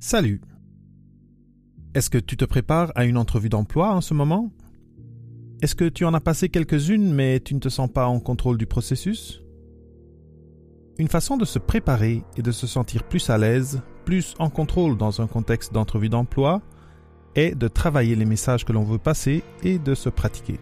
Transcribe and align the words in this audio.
Salut. 0.00 0.40
Est-ce 1.92 2.08
que 2.08 2.18
tu 2.18 2.36
te 2.36 2.44
prépares 2.44 2.92
à 2.94 3.04
une 3.04 3.16
entrevue 3.16 3.48
d'emploi 3.48 3.92
en 3.92 4.00
ce 4.00 4.14
moment? 4.14 4.52
Est-ce 5.60 5.74
que 5.74 5.88
tu 5.88 6.04
en 6.04 6.14
as 6.14 6.20
passé 6.20 6.48
quelques-unes 6.48 7.12
mais 7.12 7.40
tu 7.40 7.56
ne 7.56 7.58
te 7.58 7.68
sens 7.68 7.90
pas 7.90 8.06
en 8.06 8.20
contrôle 8.20 8.58
du 8.58 8.66
processus? 8.66 9.42
Une 10.98 11.08
façon 11.08 11.36
de 11.36 11.44
se 11.44 11.58
préparer 11.58 12.22
et 12.36 12.42
de 12.42 12.52
se 12.52 12.68
sentir 12.68 13.02
plus 13.02 13.28
à 13.28 13.38
l'aise, 13.38 13.82
plus 14.04 14.34
en 14.38 14.50
contrôle 14.50 14.96
dans 14.96 15.20
un 15.20 15.26
contexte 15.26 15.72
d'entrevue 15.72 16.08
d'emploi, 16.08 16.62
est 17.34 17.56
de 17.56 17.66
travailler 17.66 18.14
les 18.14 18.24
messages 18.24 18.64
que 18.64 18.72
l'on 18.72 18.84
veut 18.84 18.98
passer 18.98 19.42
et 19.64 19.80
de 19.80 19.96
se 19.96 20.10
pratiquer. 20.10 20.60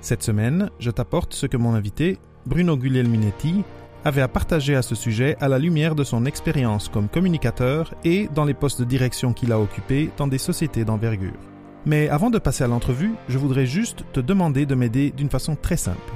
Cette 0.00 0.22
semaine, 0.22 0.70
je 0.78 0.92
t'apporte 0.92 1.34
ce 1.34 1.46
que 1.46 1.56
mon 1.56 1.74
invité, 1.74 2.18
Bruno 2.46 2.76
Guglielminetti, 2.76 3.64
avait 4.06 4.22
à 4.22 4.28
partager 4.28 4.76
à 4.76 4.82
ce 4.82 4.94
sujet 4.94 5.36
à 5.40 5.48
la 5.48 5.58
lumière 5.58 5.96
de 5.96 6.04
son 6.04 6.26
expérience 6.26 6.88
comme 6.88 7.08
communicateur 7.08 7.92
et 8.04 8.28
dans 8.32 8.44
les 8.44 8.54
postes 8.54 8.78
de 8.78 8.84
direction 8.84 9.32
qu'il 9.32 9.50
a 9.50 9.58
occupés 9.58 10.10
dans 10.16 10.28
des 10.28 10.38
sociétés 10.38 10.84
d'envergure. 10.84 11.40
Mais 11.86 12.08
avant 12.08 12.30
de 12.30 12.38
passer 12.38 12.62
à 12.62 12.68
l'entrevue, 12.68 13.14
je 13.28 13.36
voudrais 13.36 13.66
juste 13.66 14.04
te 14.12 14.20
demander 14.20 14.64
de 14.64 14.76
m'aider 14.76 15.10
d'une 15.10 15.28
façon 15.28 15.56
très 15.56 15.76
simple. 15.76 16.12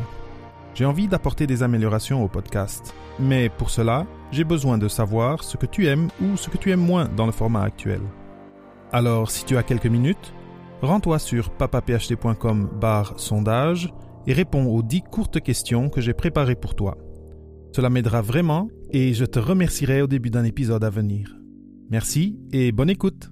J'ai 0.74 0.84
envie 0.84 1.08
d'apporter 1.08 1.48
des 1.48 1.64
améliorations 1.64 2.22
au 2.22 2.28
podcast, 2.28 2.94
mais 3.18 3.48
pour 3.48 3.70
cela, 3.70 4.06
j'ai 4.30 4.44
besoin 4.44 4.78
de 4.78 4.86
savoir 4.86 5.42
ce 5.42 5.56
que 5.56 5.66
tu 5.66 5.88
aimes 5.88 6.10
ou 6.22 6.36
ce 6.36 6.48
que 6.48 6.58
tu 6.58 6.70
aimes 6.70 6.86
moins 6.86 7.08
dans 7.16 7.26
le 7.26 7.32
format 7.32 7.64
actuel. 7.64 8.02
Alors, 8.92 9.32
si 9.32 9.44
tu 9.44 9.56
as 9.56 9.64
quelques 9.64 9.86
minutes, 9.86 10.32
rends-toi 10.80 11.18
sur 11.18 11.50
papaphd.com 11.50 12.70
barre 12.80 13.14
sondage 13.16 13.92
et 14.28 14.32
réponds 14.32 14.66
aux 14.66 14.84
10 14.84 15.02
courtes 15.02 15.40
questions 15.40 15.88
que 15.88 16.00
j'ai 16.00 16.14
préparées 16.14 16.54
pour 16.54 16.76
toi. 16.76 16.96
Cela 17.74 17.88
m'aidera 17.88 18.20
vraiment 18.20 18.68
et 18.90 19.14
je 19.14 19.24
te 19.24 19.38
remercierai 19.38 20.02
au 20.02 20.06
début 20.06 20.30
d'un 20.30 20.44
épisode 20.44 20.82
à 20.84 20.90
venir. 20.90 21.36
Merci 21.90 22.38
et 22.52 22.72
bonne 22.72 22.90
écoute. 22.90 23.30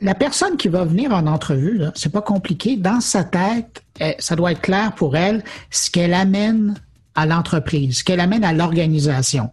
La 0.00 0.14
personne 0.14 0.56
qui 0.56 0.68
va 0.68 0.84
venir 0.84 1.12
en 1.12 1.26
entrevue, 1.26 1.80
c'est 1.94 2.12
pas 2.12 2.22
compliqué. 2.22 2.76
Dans 2.76 3.00
sa 3.00 3.24
tête, 3.24 3.82
eh, 4.00 4.14
ça 4.18 4.36
doit 4.36 4.52
être 4.52 4.60
clair 4.60 4.94
pour 4.94 5.16
elle 5.16 5.42
ce 5.70 5.90
qu'elle 5.90 6.14
amène 6.14 6.74
à 7.14 7.26
l'entreprise, 7.26 7.98
ce 7.98 8.04
qu'elle 8.04 8.20
amène 8.20 8.44
à 8.44 8.52
l'organisation. 8.52 9.50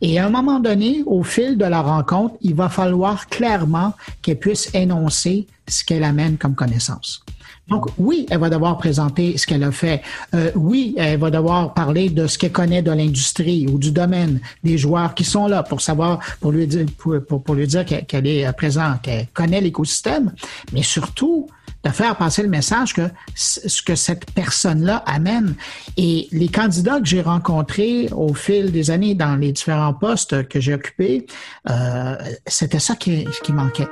Et 0.00 0.18
à 0.18 0.26
un 0.26 0.30
moment 0.30 0.60
donné, 0.60 1.02
au 1.06 1.22
fil 1.22 1.58
de 1.58 1.64
la 1.64 1.82
rencontre, 1.82 2.36
il 2.40 2.54
va 2.54 2.68
falloir 2.68 3.26
clairement 3.26 3.94
qu'elle 4.22 4.38
puisse 4.38 4.72
énoncer 4.74 5.46
ce 5.68 5.84
qu'elle 5.84 6.04
amène 6.04 6.38
comme 6.38 6.54
connaissance. 6.54 7.24
Donc, 7.70 7.86
oui, 7.98 8.26
elle 8.30 8.38
va 8.38 8.50
devoir 8.50 8.76
présenter 8.78 9.38
ce 9.38 9.46
qu'elle 9.46 9.62
a 9.62 9.70
fait. 9.70 10.02
Euh, 10.34 10.50
oui, 10.56 10.94
elle 10.98 11.20
va 11.20 11.30
devoir 11.30 11.72
parler 11.72 12.10
de 12.10 12.26
ce 12.26 12.36
qu'elle 12.36 12.52
connaît 12.52 12.82
de 12.82 12.90
l'industrie 12.90 13.66
ou 13.68 13.78
du 13.78 13.92
domaine 13.92 14.40
des 14.64 14.76
joueurs 14.76 15.14
qui 15.14 15.24
sont 15.24 15.46
là 15.46 15.62
pour 15.62 15.80
savoir, 15.80 16.18
pour 16.40 16.50
lui 16.50 16.66
dire, 16.66 16.86
pour, 16.98 17.54
lui 17.54 17.66
dire 17.68 17.84
qu'elle 17.84 18.26
est 18.26 18.52
présente, 18.54 19.02
qu'elle 19.02 19.28
connaît 19.32 19.60
l'écosystème, 19.60 20.32
mais 20.72 20.82
surtout 20.82 21.48
de 21.84 21.90
faire 21.90 22.16
passer 22.16 22.42
le 22.42 22.48
message 22.48 22.92
que 22.92 23.08
ce 23.34 23.80
que 23.82 23.94
cette 23.94 24.30
personne-là 24.32 25.02
amène. 25.06 25.54
Et 25.96 26.28
les 26.32 26.48
candidats 26.48 27.00
que 27.00 27.06
j'ai 27.06 27.22
rencontrés 27.22 28.08
au 28.12 28.34
fil 28.34 28.72
des 28.72 28.90
années 28.90 29.14
dans 29.14 29.36
les 29.36 29.52
différents 29.52 29.94
postes 29.94 30.46
que 30.48 30.60
j'ai 30.60 30.74
occupés, 30.74 31.26
euh, 31.70 32.16
c'était 32.46 32.80
ça 32.80 32.96
qui, 32.96 33.26
qui 33.42 33.52
manquait. 33.52 33.88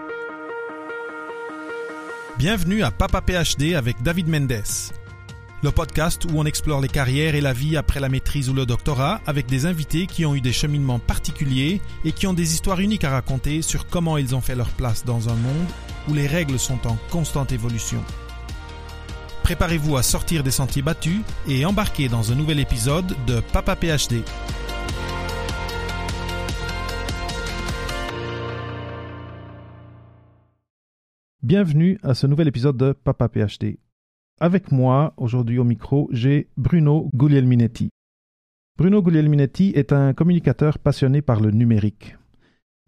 Bienvenue 2.38 2.84
à 2.84 2.92
Papa 2.92 3.20
PhD 3.20 3.74
avec 3.74 4.00
David 4.00 4.28
Mendes, 4.28 4.62
le 5.64 5.72
podcast 5.72 6.24
où 6.24 6.38
on 6.38 6.44
explore 6.44 6.80
les 6.80 6.86
carrières 6.86 7.34
et 7.34 7.40
la 7.40 7.52
vie 7.52 7.76
après 7.76 7.98
la 7.98 8.08
maîtrise 8.08 8.48
ou 8.48 8.54
le 8.54 8.64
doctorat 8.64 9.20
avec 9.26 9.46
des 9.46 9.66
invités 9.66 10.06
qui 10.06 10.24
ont 10.24 10.36
eu 10.36 10.40
des 10.40 10.52
cheminements 10.52 11.00
particuliers 11.00 11.80
et 12.04 12.12
qui 12.12 12.28
ont 12.28 12.34
des 12.34 12.54
histoires 12.54 12.78
uniques 12.78 13.02
à 13.02 13.10
raconter 13.10 13.60
sur 13.60 13.88
comment 13.88 14.18
ils 14.18 14.36
ont 14.36 14.40
fait 14.40 14.54
leur 14.54 14.68
place 14.68 15.04
dans 15.04 15.28
un 15.28 15.34
monde 15.34 15.66
où 16.08 16.14
les 16.14 16.28
règles 16.28 16.60
sont 16.60 16.78
en 16.86 16.96
constante 17.10 17.50
évolution. 17.50 18.04
Préparez-vous 19.42 19.96
à 19.96 20.04
sortir 20.04 20.44
des 20.44 20.52
sentiers 20.52 20.82
battus 20.82 21.22
et 21.48 21.66
embarquer 21.66 22.08
dans 22.08 22.30
un 22.30 22.36
nouvel 22.36 22.60
épisode 22.60 23.16
de 23.26 23.40
Papa 23.40 23.74
PhD. 23.74 24.22
Bienvenue 31.48 31.98
à 32.02 32.12
ce 32.12 32.26
nouvel 32.26 32.46
épisode 32.46 32.76
de 32.76 32.92
Papa 32.92 33.26
PhD. 33.26 33.78
Avec 34.38 34.70
moi, 34.70 35.14
aujourd'hui 35.16 35.58
au 35.58 35.64
micro, 35.64 36.10
j'ai 36.12 36.46
Bruno 36.58 37.08
Guglielminetti. 37.14 37.88
Bruno 38.76 39.00
Guglielminetti 39.00 39.72
est 39.74 39.94
un 39.94 40.12
communicateur 40.12 40.78
passionné 40.78 41.22
par 41.22 41.40
le 41.40 41.50
numérique. 41.50 42.18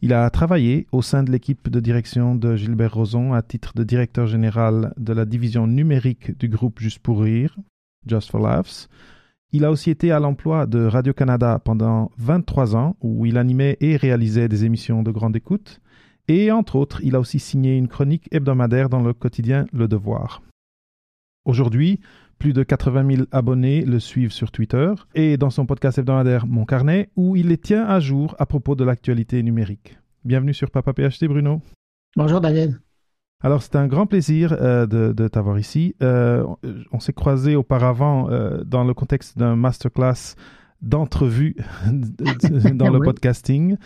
Il 0.03 0.12
a 0.12 0.28
travaillé 0.28 0.87
au 0.93 1.00
sein 1.00 1.22
de 1.22 1.32
l'équipe 1.32 1.71
de 1.71 1.81
direction 1.81 2.34
de 2.34 2.54
Gilbert 2.54 2.93
Rozon 2.93 3.32
à 3.32 3.41
titre 3.41 3.72
de 3.75 3.82
directeur 3.82 4.26
général 4.26 4.92
de 4.98 5.15
la 5.15 5.25
division 5.25 5.66
numérique 5.66 6.38
du 6.38 6.50
groupe 6.50 6.81
Juste 6.81 6.98
pour 6.98 7.22
Rire, 7.22 7.56
Just 8.06 8.31
for 8.31 8.42
Laughs. 8.42 8.91
Il 9.53 9.65
a 9.65 9.71
aussi 9.71 9.88
été 9.88 10.12
à 10.12 10.21
l'emploi 10.21 10.66
de 10.66 10.84
Radio-Canada 10.84 11.62
pendant 11.65 12.10
23 12.19 12.77
ans, 12.77 12.94
où 13.00 13.25
il 13.25 13.38
animait 13.38 13.78
et 13.81 13.97
réalisait 13.97 14.50
des 14.50 14.66
émissions 14.66 15.03
de 15.03 15.10
grande 15.10 15.34
écoute. 15.34 15.81
Et 16.32 16.52
entre 16.52 16.76
autres, 16.76 17.00
il 17.02 17.16
a 17.16 17.18
aussi 17.18 17.41
signé 17.41 17.76
une 17.76 17.88
chronique 17.88 18.28
hebdomadaire 18.30 18.88
dans 18.88 19.02
le 19.02 19.12
quotidien 19.12 19.66
Le 19.72 19.88
Devoir. 19.88 20.42
Aujourd'hui, 21.44 21.98
plus 22.38 22.52
de 22.52 22.62
80 22.62 23.16
000 23.16 23.26
abonnés 23.32 23.84
le 23.84 23.98
suivent 23.98 24.30
sur 24.30 24.52
Twitter 24.52 24.92
et 25.16 25.36
dans 25.36 25.50
son 25.50 25.66
podcast 25.66 25.98
hebdomadaire 25.98 26.46
Mon 26.46 26.66
Carnet, 26.66 27.10
où 27.16 27.34
il 27.34 27.48
les 27.48 27.58
tient 27.58 27.84
à 27.84 27.98
jour 27.98 28.36
à 28.38 28.46
propos 28.46 28.76
de 28.76 28.84
l'actualité 28.84 29.42
numérique. 29.42 29.98
Bienvenue 30.24 30.54
sur 30.54 30.70
Papa 30.70 30.92
PHT, 30.92 31.26
Bruno. 31.26 31.62
Bonjour, 32.14 32.41
David. 32.41 32.80
Alors, 33.42 33.60
c'est 33.60 33.74
un 33.74 33.88
grand 33.88 34.06
plaisir 34.06 34.52
euh, 34.52 34.86
de, 34.86 35.26
t'avoir 35.26 35.58
ici. 35.58 35.97
Euh, 36.00 36.47
on 36.92 37.00
s'est 37.00 37.12
croisés 37.12 37.56
auparavant 37.56 38.30
euh, 38.30 38.62
dans 38.62 38.84
le 38.84 38.94
contexte 38.94 39.36
d'un 39.36 39.56
masterclass 39.56 40.36
d'entrevue 40.80 41.56
dans 41.91 42.91
le 42.92 43.00
podcasting. 43.00 43.76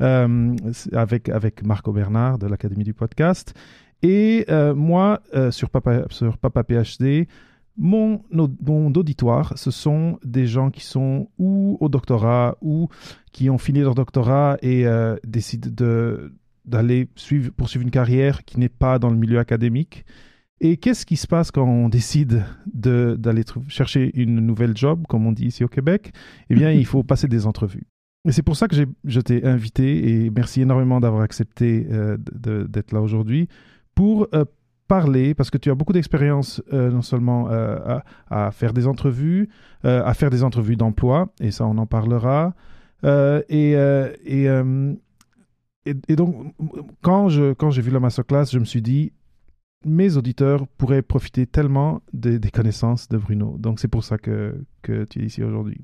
Euh, 0.00 0.56
avec, 0.92 1.28
avec 1.28 1.64
Marco 1.64 1.92
Bernard 1.92 2.38
de 2.38 2.48
l'Académie 2.48 2.82
du 2.82 2.94
podcast. 2.94 3.54
Et 4.02 4.44
euh, 4.50 4.74
moi, 4.74 5.20
euh, 5.34 5.52
sur, 5.52 5.70
Papa, 5.70 6.06
sur 6.10 6.36
Papa 6.36 6.64
PhD, 6.64 7.28
mon, 7.76 8.20
mon, 8.32 8.92
auditoire, 8.92 9.56
ce 9.56 9.70
sont 9.70 10.18
des 10.24 10.46
gens 10.46 10.70
qui 10.70 10.84
sont 10.84 11.28
ou 11.38 11.78
au 11.80 11.88
doctorat 11.88 12.56
ou 12.60 12.88
qui 13.30 13.48
ont 13.50 13.58
fini 13.58 13.80
leur 13.80 13.94
doctorat 13.94 14.56
et 14.62 14.84
décident 15.24 15.70
de, 15.72 16.32
d'aller 16.64 17.08
suivre, 17.14 17.52
poursuivre 17.52 17.84
une 17.84 17.90
carrière 17.90 18.44
qui 18.44 18.58
n'est 18.58 18.68
pas 18.68 18.98
dans 18.98 19.10
le 19.10 19.16
milieu 19.16 19.38
académique. 19.38 20.04
Et 20.60 20.76
qu'est-ce 20.76 21.06
qui 21.06 21.16
se 21.16 21.26
passe 21.26 21.50
quand 21.50 21.66
on 21.66 21.88
décide 21.88 22.44
de, 22.72 23.16
d'aller 23.18 23.42
chercher 23.68 24.10
une 24.14 24.40
nouvelle 24.40 24.76
job, 24.76 25.04
comme 25.08 25.26
on 25.26 25.32
dit 25.32 25.46
ici 25.46 25.64
au 25.64 25.68
Québec? 25.68 26.12
Eh 26.50 26.54
bien, 26.54 26.70
il 26.70 26.86
faut 26.86 27.02
passer 27.02 27.28
des 27.28 27.46
entrevues. 27.46 27.86
Et 28.26 28.32
c'est 28.32 28.42
pour 28.42 28.56
ça 28.56 28.68
que 28.68 28.76
je 29.04 29.20
t'ai 29.20 29.44
invité 29.44 30.08
et 30.24 30.30
merci 30.30 30.62
énormément 30.62 30.98
d'avoir 30.98 31.22
accepté 31.22 31.86
euh, 31.90 32.16
d'être 32.18 32.92
là 32.92 33.02
aujourd'hui 33.02 33.48
pour 33.94 34.28
euh, 34.34 34.44
parler, 34.88 35.34
parce 35.34 35.50
que 35.50 35.58
tu 35.58 35.70
as 35.70 35.74
beaucoup 35.74 35.92
d'expérience 35.92 36.62
euh, 36.72 36.90
non 36.90 37.02
seulement 37.02 37.48
à, 37.48 38.50
faire 38.50 38.72
des 38.72 38.86
entrevues, 38.86 39.48
à 39.82 40.12
faire 40.14 40.30
des 40.30 40.42
entrevues 40.42 40.76
d'emploi, 40.76 41.32
et 41.40 41.50
ça 41.50 41.66
on 41.66 41.76
en 41.78 41.86
parlera. 41.86 42.54
Et, 43.02 43.72
et, 43.72 44.48
et, 45.86 46.16
donc, 46.16 46.54
quand 47.02 47.28
j'ai 47.28 47.54
quand 47.56 47.70
vu 47.70 47.90
la 47.90 48.00
masterclass, 48.00 48.46
je 48.50 48.58
me 48.58 48.64
suis 48.64 48.82
dit, 48.82 49.12
mes 49.84 50.16
auditeurs 50.16 50.66
pourraient 50.78 51.02
profiter 51.02 51.46
tellement 51.46 52.00
des, 52.14 52.38
des 52.38 52.50
connaissances 52.50 53.08
de 53.08 53.18
Bruno. 53.18 53.56
Donc 53.58 53.80
c'est 53.80 53.88
pour 53.88 54.04
ça 54.04 54.16
que, 54.16 54.64
que 54.82 55.04
tu 55.04 55.22
es 55.22 55.26
ici 55.26 55.42
aujourd'hui. 55.42 55.80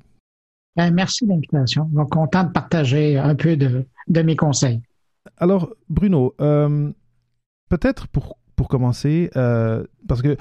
Ben, 0.75 0.93
merci 0.93 1.25
de 1.25 1.31
l'invitation. 1.31 1.89
Suis 1.89 2.09
content 2.09 2.45
de 2.45 2.51
partager 2.51 3.17
un 3.17 3.35
peu 3.35 3.57
de, 3.57 3.85
mes 4.21 4.35
conseils. 4.35 4.81
Alors, 5.37 5.73
Bruno, 5.89 6.33
euh, 6.39 6.91
peut-être 7.69 8.07
pour, 8.07 8.37
pour 8.55 8.67
commencer, 8.67 9.29
euh, 9.35 9.85
parce 10.07 10.21
que 10.21 10.37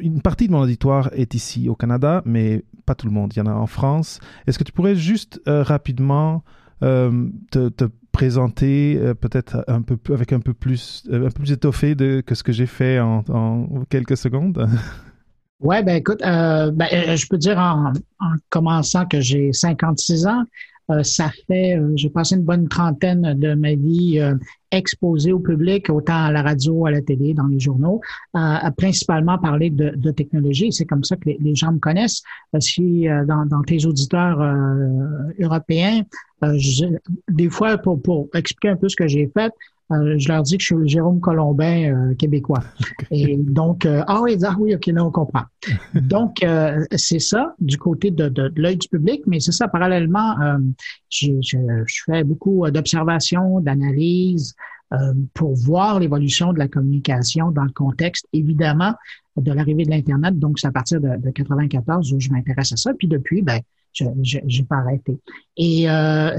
une 0.00 0.20
partie 0.20 0.48
de 0.48 0.52
mon 0.52 0.60
auditoire 0.60 1.10
est 1.12 1.34
ici 1.34 1.68
au 1.68 1.74
Canada, 1.74 2.22
mais 2.24 2.64
pas 2.86 2.94
tout 2.94 3.06
le 3.06 3.12
monde. 3.12 3.32
Il 3.34 3.38
y 3.38 3.42
en 3.42 3.46
a 3.46 3.54
en 3.54 3.66
France. 3.66 4.18
Est-ce 4.46 4.58
que 4.58 4.64
tu 4.64 4.72
pourrais 4.72 4.96
juste 4.96 5.40
euh, 5.46 5.62
rapidement 5.62 6.42
te, 6.80 7.88
présenter, 8.12 9.00
peut-être 9.20 9.64
un 9.66 9.82
peu 9.82 9.98
avec 10.12 10.32
un 10.32 10.40
peu 10.40 10.54
plus, 10.54 11.02
un 11.10 11.20
peu 11.20 11.30
plus 11.30 11.50
étoffé 11.50 11.96
que 11.96 12.34
ce 12.34 12.42
que 12.42 12.52
j'ai 12.52 12.66
fait 12.66 13.00
en 13.00 13.24
quelques 13.88 14.16
secondes? 14.16 14.68
Ouais, 15.64 15.82
ben 15.82 15.96
écoute, 15.96 16.20
euh, 16.22 16.70
ben, 16.70 16.86
euh, 16.92 17.16
je 17.16 17.26
peux 17.26 17.38
dire 17.38 17.58
en, 17.58 17.94
commençant 18.50 19.06
que 19.06 19.22
j'ai 19.22 19.50
56 19.50 20.26
ans. 20.26 20.42
Euh, 20.90 21.02
ça 21.02 21.30
fait, 21.46 21.80
j'ai 21.94 22.10
passé 22.10 22.34
une 22.34 22.42
bonne 22.42 22.68
trentaine 22.68 23.32
de 23.32 23.54
ma 23.54 23.74
vie 23.74 24.20
exposée 24.70 25.32
au 25.32 25.38
public, 25.38 25.88
autant 25.88 26.26
à 26.26 26.32
la 26.32 26.42
radio, 26.42 26.84
à 26.84 26.90
la 26.90 27.00
télé, 27.00 27.32
dans 27.32 27.46
les 27.46 27.58
journaux, 27.58 28.02
à 28.34 28.70
principalement 28.76 29.38
parler 29.38 29.70
de, 29.70 29.94
de 29.96 30.10
technologie. 30.10 30.70
C'est 30.70 30.84
comme 30.84 31.02
ça 31.02 31.16
que 31.16 31.30
les, 31.30 31.54
gens 31.54 31.72
me 31.72 31.78
connaissent. 31.78 32.22
Si 32.60 33.06
dans, 33.26 33.46
dans 33.46 33.62
tes 33.62 33.86
auditeurs 33.86 34.42
européens, 35.40 36.02
des 37.30 37.48
fois, 37.48 37.78
pour, 37.78 38.02
pour 38.02 38.28
expliquer 38.34 38.68
un 38.68 38.76
peu 38.76 38.90
ce 38.90 38.96
que 38.96 39.08
j'ai 39.08 39.30
fait, 39.32 39.50
euh, 39.92 40.18
je 40.18 40.28
leur 40.28 40.42
dis 40.42 40.56
que 40.56 40.62
je 40.62 40.66
suis 40.66 40.76
le 40.76 40.86
Jérôme 40.86 41.20
Colombin 41.20 41.92
euh, 41.92 42.14
québécois. 42.14 42.62
Et 43.10 43.36
donc, 43.36 43.84
euh, 43.84 44.02
ah 44.06 44.22
oui, 44.22 44.36
ah 44.42 44.56
oui, 44.58 44.74
ok, 44.74 44.86
là 44.86 45.04
on 45.04 45.10
comprend. 45.10 45.42
donc, 45.94 46.44
c'est 46.96 47.18
ça 47.18 47.54
du 47.60 47.76
côté 47.76 48.10
de, 48.10 48.28
de, 48.28 48.52
l'œil 48.56 48.76
du 48.76 48.88
public, 48.88 49.22
mais 49.26 49.40
c'est 49.40 49.52
ça, 49.52 49.68
parallèlement, 49.68 50.36
je, 51.10 51.32
je, 51.40 51.58
fais 52.06 52.24
beaucoup 52.24 52.68
d'observations, 52.70 53.60
d'analyses 53.60 54.54
pour 55.32 55.54
voir 55.54 55.98
l'évolution 55.98 56.52
de 56.52 56.58
la 56.58 56.68
communication 56.68 57.50
dans 57.50 57.64
le 57.64 57.72
contexte, 57.72 58.26
évidemment, 58.32 58.94
de 59.36 59.52
l'arrivée 59.52 59.84
de 59.84 59.90
l'Internet. 59.90 60.38
Donc, 60.38 60.58
c'est 60.58 60.68
à 60.68 60.72
partir 60.72 61.00
de, 61.00 61.16
de 61.16 61.30
94 61.30 62.12
où 62.12 62.20
je 62.20 62.30
m'intéresse 62.30 62.72
à 62.72 62.76
ça. 62.76 62.92
Puis 62.94 63.08
depuis, 63.08 63.42
ben, 63.42 63.60
je 63.94 64.38
n'ai 64.38 64.66
pas 64.68 64.76
arrêté. 64.76 65.18
Et 65.56 65.88
euh, 65.88 66.36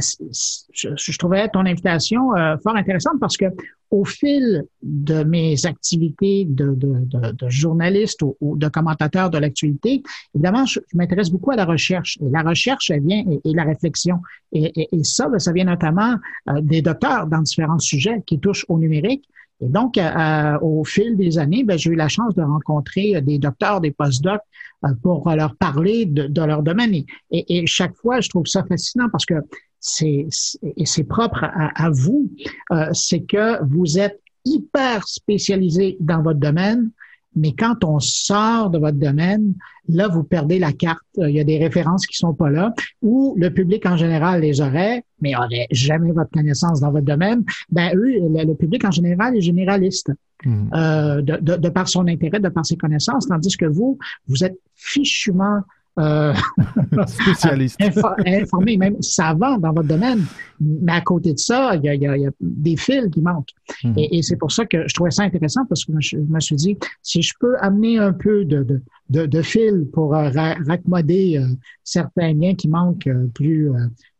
je, 0.74 0.90
je, 0.96 1.18
trouvais 1.18 1.48
ton 1.50 1.66
invitation 1.66 2.36
euh, 2.36 2.58
fort 2.58 2.76
intéressante 2.76 3.20
parce 3.20 3.38
que 3.38 3.46
au 3.92 4.04
fil 4.04 4.66
de 4.84 5.24
mes 5.24 5.66
activités 5.66 6.46
de, 6.46 6.74
de, 6.76 7.06
de, 7.06 7.32
de 7.32 7.50
journaliste 7.50 8.22
ou, 8.24 8.58
de 8.58 8.68
commentateur 8.68 9.30
de 9.30 9.38
l'actualité, 9.38 10.04
évidemment, 10.34 10.66
je, 10.66 10.80
m'intéresse 10.94 11.30
beaucoup 11.30 11.52
à 11.52 11.56
la 11.56 11.66
recherche. 11.66 12.18
Et 12.22 12.30
la 12.30 12.42
recherche, 12.42 12.90
elle 12.90 13.04
vient, 13.04 13.24
et, 13.44 13.54
la 13.54 13.64
réflexion. 13.64 14.20
Et, 14.52 14.88
et, 14.92 15.04
ça, 15.04 15.30
ben, 15.30 15.40
ça 15.40 15.52
vient 15.54 15.66
notamment 15.66 16.16
euh, 16.50 16.62
des 16.62 16.82
docteurs 16.82 17.28
dans 17.28 17.42
différents 17.42 17.80
sujets 17.80 18.22
qui 18.26 18.40
touchent 18.40 18.66
au 18.68 18.80
numérique. 18.80 19.30
Et 19.62 19.70
donc, 19.70 19.98
euh, 19.98 20.60
au 20.62 20.84
fil 20.84 21.16
des 21.16 21.38
années, 21.38 21.64
ben, 21.64 21.78
j'ai 21.78 21.92
eu 21.92 21.96
la 21.96 22.10
chance 22.10 22.36
de 22.36 22.42
rencontrer 22.42 23.22
des 23.22 23.40
docteurs, 23.40 23.80
des 23.80 23.92
postdocs 23.92 24.42
euh, 24.84 24.90
pour 25.02 25.30
leur 25.30 25.56
parler 25.56 26.06
de, 26.06 26.42
leur 26.42 26.62
domaine. 26.62 27.04
Et, 27.32 27.66
chaque 27.66 27.96
fois, 27.96 28.20
je 28.20 28.30
trouve 28.30 28.46
ça 28.48 28.64
fascinant 28.66 29.08
parce 29.10 29.26
que 29.26 29.36
c'est 29.80 30.28
et 30.64 30.86
c'est 30.86 31.04
propre 31.04 31.44
à, 31.44 31.90
vous, 31.92 32.30
euh, 32.72 32.90
c'est 32.92 33.22
que 33.22 33.64
vous 33.66 33.98
êtes 33.98 34.20
hyper 34.44 35.08
spécialisé 35.08 35.98
dans 36.00 36.22
votre 36.22 36.40
domaine, 36.40 36.92
mais 37.36 37.54
quand 37.54 37.84
on 37.84 38.00
sort 38.00 38.70
de 38.70 38.78
votre 38.78 38.98
domaine, 38.98 39.54
là, 39.88 40.08
vous 40.08 40.24
perdez 40.24 40.60
la 40.60 40.72
carte. 40.72 41.04
Il 41.18 41.32
y 41.32 41.40
a 41.40 41.44
des 41.44 41.58
références 41.58 42.08
qui 42.08 42.18
sont 42.18 42.34
pas 42.34 42.50
là, 42.50 42.74
ou 43.02 43.36
le 43.38 43.50
public 43.50 43.86
en 43.86 43.98
général 43.98 44.42
les 44.42 44.62
aurait, 44.62 45.04
mais 45.22 45.36
aurait 45.36 45.68
jamais 45.72 46.12
votre 46.12 46.32
connaissance 46.32 46.82
dans 46.82 46.92
votre 46.92 47.06
domaine. 47.06 47.44
Ben 47.70 47.96
eux, 47.96 48.20
le, 48.20 48.54
public 48.54 48.86
en 48.86 48.92
général 48.92 49.36
est 49.36 49.42
généraliste. 49.42 50.12
Mmh. 50.44 50.70
Euh, 50.74 51.22
de, 51.22 51.38
de, 51.38 51.56
de, 51.56 51.70
par 51.70 51.88
son 51.88 52.08
intérêt, 52.08 52.40
de 52.40 52.50
par 52.50 52.66
ses 52.66 52.76
connaissances, 52.76 53.28
tandis 53.28 53.56
que 53.56 53.66
vous, 53.66 53.98
vous 54.28 54.44
êtes 54.44 54.60
fichument 54.76 55.62
euh, 55.98 56.34
spécialiste, 57.08 57.82
informé, 58.26 58.78
même 58.78 59.02
savant 59.02 59.58
dans 59.58 59.72
votre 59.72 59.88
domaine. 59.88 60.26
Mais 60.60 60.94
à 60.94 61.02
côté 61.02 61.34
de 61.34 61.40
ça, 61.40 61.76
il 61.76 61.84
y 61.84 61.90
a, 61.90 61.96
il 61.96 62.02
y 62.02 62.28
a, 62.28 62.32
des 62.40 62.78
fils 62.78 63.10
qui 63.12 63.22
manquent. 63.22 63.52
Mhm. 63.84 63.94
Et, 63.98 64.18
et 64.18 64.22
c'est 64.22 64.36
pour 64.36 64.52
ça 64.52 64.66
que 64.66 64.88
je 64.88 64.94
trouvais 64.94 65.12
ça 65.12 65.24
intéressant 65.24 65.66
parce 65.66 65.86
que 65.86 65.94
je, 66.00 66.18
me 66.18 66.40
suis 66.40 66.56
dit, 66.56 66.78
si 67.02 67.22
je 67.22 67.34
peux 67.40 67.56
amener 67.60 67.98
un 67.98 68.14
peu 68.14 68.46
de, 68.46 68.64
de, 68.64 68.82
de, 69.10 69.26
de 69.26 69.42
fil 69.42 69.88
pour 69.94 70.16
euh, 70.16 70.30
raccommoder 70.68 71.38
euh, 71.38 71.48
certains 71.84 72.34
liens 72.34 72.56
qui 72.56 72.68
manquent 72.68 73.08
euh, 73.08 73.28
plus, 73.34 73.72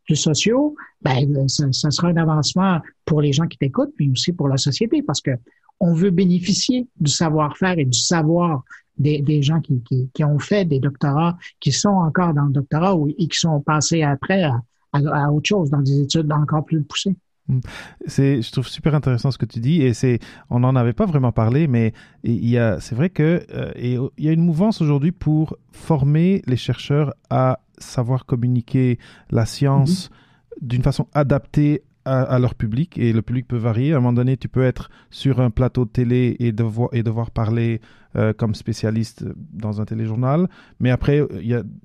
plus 0.06 0.16
sociaux, 0.16 0.76
ben, 1.02 1.48
ça, 1.48 1.70
ça, 1.72 1.90
sera 1.90 2.08
un 2.08 2.16
avancement 2.16 2.80
pour 3.04 3.20
les 3.20 3.32
gens 3.32 3.46
qui 3.46 3.58
t'écoutent, 3.58 3.92
mais 4.00 4.08
aussi 4.10 4.32
pour 4.32 4.48
la 4.48 4.56
société 4.56 5.02
parce 5.02 5.20
que 5.20 5.32
on 5.78 5.92
veut 5.92 6.10
bénéficier 6.10 6.86
du 6.98 7.10
savoir-faire 7.10 7.78
et 7.78 7.84
du 7.84 7.98
savoir 7.98 8.64
des, 8.98 9.20
des 9.20 9.42
gens 9.42 9.60
qui, 9.60 9.82
qui, 9.82 10.10
qui, 10.12 10.24
ont 10.24 10.38
fait 10.38 10.64
des 10.64 10.80
doctorats, 10.80 11.36
qui 11.60 11.72
sont 11.72 11.88
encore 11.88 12.34
dans 12.34 12.44
le 12.44 12.52
doctorat 12.52 12.96
ou, 12.96 13.08
et 13.08 13.28
qui 13.28 13.38
sont 13.38 13.60
passés 13.60 14.02
après 14.02 14.44
à, 14.44 14.60
à, 14.92 15.30
autre 15.30 15.48
chose, 15.48 15.70
dans 15.70 15.80
des 15.80 16.00
études 16.00 16.30
encore 16.32 16.64
plus 16.64 16.82
poussées. 16.82 17.16
Hmm. 17.48 17.60
C'est, 18.06 18.42
je 18.42 18.50
trouve 18.50 18.66
super 18.66 18.94
intéressant 18.94 19.30
ce 19.30 19.38
que 19.38 19.46
tu 19.46 19.60
dis 19.60 19.82
et 19.82 19.94
c'est, 19.94 20.18
on 20.50 20.60
n'en 20.60 20.74
avait 20.74 20.92
pas 20.92 21.06
vraiment 21.06 21.30
parlé, 21.30 21.68
mais 21.68 21.92
il 22.24 22.48
y 22.48 22.58
a, 22.58 22.80
c'est 22.80 22.96
vrai 22.96 23.08
que 23.08 23.46
euh, 23.54 23.70
et, 23.76 23.98
il 24.18 24.24
y 24.24 24.28
a 24.28 24.32
une 24.32 24.44
mouvance 24.44 24.80
aujourd'hui 24.80 25.12
pour 25.12 25.56
former 25.70 26.42
les 26.46 26.56
chercheurs 26.56 27.14
à 27.30 27.60
savoir 27.78 28.26
communiquer 28.26 28.98
la 29.30 29.46
science 29.46 30.08
mm-hmm. 30.08 30.66
d'une 30.66 30.82
façon 30.82 31.06
adaptée 31.14 31.82
à, 32.06 32.38
leur 32.38 32.54
public 32.54 32.96
et 32.98 33.12
le 33.12 33.20
public 33.20 33.46
peut 33.48 33.56
varier. 33.56 33.92
À 33.92 33.96
un 33.96 34.00
moment 34.00 34.12
donné, 34.12 34.36
tu 34.36 34.48
peux 34.48 34.62
être 34.62 34.90
sur 35.10 35.40
un 35.40 35.50
plateau 35.50 35.84
de 35.84 35.90
télé 35.90 36.36
et 36.38 36.52
devoir, 36.52 36.88
et 36.92 37.02
devoir 37.02 37.30
parler 37.30 37.80
euh, 38.16 38.32
comme 38.32 38.54
spécialiste 38.54 39.24
dans 39.52 39.80
un 39.80 39.84
téléjournal. 39.84 40.48
Mais 40.80 40.90
après, 40.90 41.20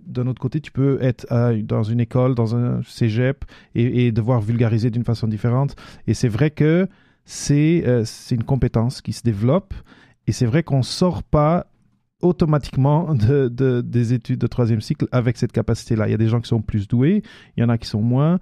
d'un 0.06 0.28
autre 0.28 0.42
côté, 0.42 0.62
tu 0.62 0.72
peux 0.72 1.00
être 1.02 1.26
dans 1.64 1.84
une 1.84 2.00
école, 2.00 2.36
dans 2.36 2.56
un 2.56 2.82
cégep 2.84 3.44
et, 3.76 4.12
devoir 4.12 4.42
vulgariser 4.42 4.92
d'une 4.92 5.04
façon 5.04 5.28
différente. 5.28 5.76
Et 6.08 6.14
c'est 6.14 6.30
vrai 6.30 6.52
que 6.52 6.88
c'est 7.26 7.84
euh, 7.86 8.04
une 8.32 8.44
compétence 8.44 9.02
qui 9.02 9.14
se 9.14 9.24
développe 9.24 9.74
et 10.28 10.32
c'est 10.32 10.46
vrai 10.46 10.64
qu'on 10.64 10.84
sort 10.84 11.24
pas 11.24 11.68
automatiquement 12.22 13.14
de, 13.16 13.82
des 13.82 14.14
études 14.14 14.40
de 14.40 14.48
troisième 14.48 14.82
cycle 14.82 15.08
avec 15.12 15.38
cette 15.38 15.52
capacité-là. 15.52 16.08
Il 16.08 16.12
y 16.12 16.14
a 16.14 16.18
des 16.18 16.28
gens 16.28 16.40
qui 16.40 16.48
sont 16.48 16.62
plus 16.62 16.88
doués, 16.88 17.24
il 17.58 17.62
y 17.62 17.64
en 17.64 17.70
a 17.70 17.78
qui 17.78 17.88
sont 17.88 18.02
moins, 18.02 18.40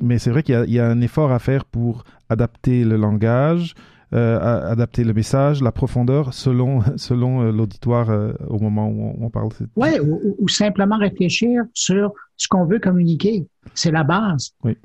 mais 0.00 0.18
c'est 0.18 0.30
vrai 0.30 0.42
qu'il 0.42 0.64
y, 0.68 0.72
y, 0.72 0.78
a 0.78 0.86
un 0.86 1.00
effort 1.00 1.32
à 1.32 1.38
faire 1.38 1.64
pour 1.64 2.04
adapter 2.28 2.84
le 2.84 2.96
langage, 2.96 3.74
euh, 4.12 4.40
adapter 4.40 5.04
le 5.04 5.12
message, 5.12 5.62
la 5.62 5.70
profondeur 5.70 6.34
selon, 6.34 6.80
selon 6.96 7.42
euh, 7.42 7.52
l'auditoire 7.52 8.10
euh, 8.10 8.32
au 8.48 8.58
moment 8.58 8.88
où 8.88 9.14
on, 9.20 9.30
parle. 9.30 9.50
Oui, 9.76 10.00
ou, 10.00 10.34
ou, 10.36 10.48
simplement 10.48 10.98
réfléchir 10.98 11.62
sur 11.74 12.12
ce 12.36 12.48
qu'on 12.48 12.64
veut 12.64 12.80
communiquer. 12.80 13.46
C'est 13.74 13.92
la 13.92 14.02
base. 14.02 14.50
Oui. 14.64 14.76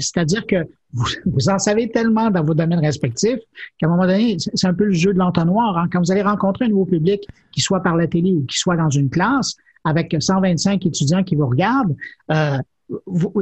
C'est-à-dire 0.00 0.46
que 0.46 0.66
vous, 0.92 1.06
vous, 1.24 1.48
en 1.48 1.58
savez 1.58 1.90
tellement 1.90 2.30
dans 2.30 2.44
vos 2.44 2.52
domaines 2.52 2.80
respectifs 2.80 3.40
qu'à 3.78 3.86
un 3.86 3.88
moment 3.88 4.02
donné, 4.02 4.36
c'est 4.38 4.66
un 4.66 4.74
peu 4.74 4.84
le 4.84 4.92
jeu 4.92 5.14
de 5.14 5.18
l'entonnoir. 5.18 5.78
Hein. 5.78 5.88
Quand 5.90 6.00
vous 6.00 6.12
allez 6.12 6.22
rencontrer 6.22 6.66
un 6.66 6.68
nouveau 6.68 6.84
public, 6.84 7.26
qu'il 7.52 7.62
soit 7.62 7.82
par 7.82 7.96
la 7.96 8.06
télé 8.06 8.34
ou 8.34 8.44
qu'il 8.44 8.58
soit 8.58 8.76
dans 8.76 8.90
une 8.90 9.08
classe, 9.08 9.54
avec 9.84 10.14
125 10.18 10.84
étudiants 10.84 11.24
qui 11.24 11.36
vous 11.36 11.46
regardent, 11.46 11.96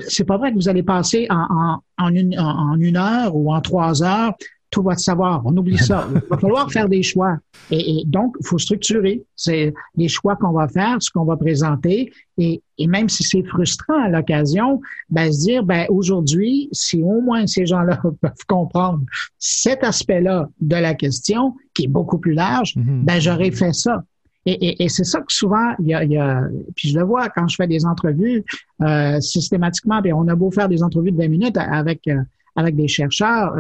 c'est 0.08 0.24
pas 0.24 0.36
vrai 0.36 0.50
que 0.50 0.56
vous 0.56 0.68
allez 0.68 0.82
passer 0.82 1.26
en, 1.30 1.80
en, 1.98 2.08
une, 2.14 2.38
en, 2.38 2.76
une, 2.76 2.96
heure 2.96 3.34
ou 3.34 3.52
en 3.52 3.60
trois 3.60 4.02
heures 4.02 4.34
tout 4.72 4.82
votre 4.82 5.00
savoir. 5.00 5.42
On 5.44 5.56
oublie 5.56 5.78
ça. 5.78 6.08
Il 6.14 6.20
va 6.30 6.38
falloir 6.38 6.72
faire 6.72 6.88
des 6.88 7.02
choix. 7.02 7.36
Et, 7.70 8.02
donc, 8.06 8.34
il 8.40 8.46
faut 8.46 8.58
structurer. 8.58 9.22
C'est 9.36 9.72
les 9.96 10.08
choix 10.08 10.34
qu'on 10.36 10.52
va 10.52 10.66
faire, 10.66 10.96
ce 11.00 11.10
qu'on 11.10 11.24
va 11.24 11.36
présenter. 11.36 12.10
Et, 12.38 12.62
et 12.78 12.86
même 12.86 13.08
si 13.08 13.22
c'est 13.22 13.44
frustrant 13.44 14.02
à 14.02 14.08
l'occasion, 14.08 14.80
ben, 15.10 15.30
se 15.30 15.40
dire, 15.40 15.62
ben, 15.62 15.86
aujourd'hui, 15.90 16.70
si 16.72 17.02
au 17.02 17.20
moins 17.20 17.46
ces 17.46 17.66
gens-là 17.66 18.00
peuvent 18.20 18.46
comprendre 18.48 19.02
cet 19.38 19.84
aspect-là 19.84 20.48
de 20.60 20.76
la 20.76 20.94
question, 20.94 21.54
qui 21.74 21.84
est 21.84 21.88
beaucoup 21.88 22.18
plus 22.18 22.34
large, 22.34 22.74
mm-hmm. 22.74 23.04
ben, 23.04 23.20
j'aurais 23.20 23.50
fait 23.50 23.74
ça. 23.74 24.02
Et, 24.44 24.82
et, 24.82 24.88
c'est 24.88 25.04
ça 25.04 25.20
que 25.20 25.32
souvent, 25.32 25.74
il 25.78 25.88
y, 25.88 25.94
a, 25.94 26.02
il 26.02 26.12
y, 26.12 26.16
a, 26.16 26.42
puis 26.74 26.88
je 26.88 26.98
le 26.98 27.04
vois 27.04 27.28
quand 27.28 27.46
je 27.46 27.54
fais 27.54 27.68
des 27.68 27.86
entrevues 27.86 28.44
euh, 28.82 29.20
systématiquement, 29.20 30.00
on 30.14 30.26
a 30.26 30.34
beau 30.34 30.50
faire 30.50 30.68
des 30.68 30.82
entrevues 30.82 31.12
de 31.12 31.16
20 31.16 31.28
minutes 31.28 31.56
avec 31.56 32.08
euh, 32.08 32.20
avec 32.54 32.76
des 32.76 32.88
chercheurs, 32.88 33.56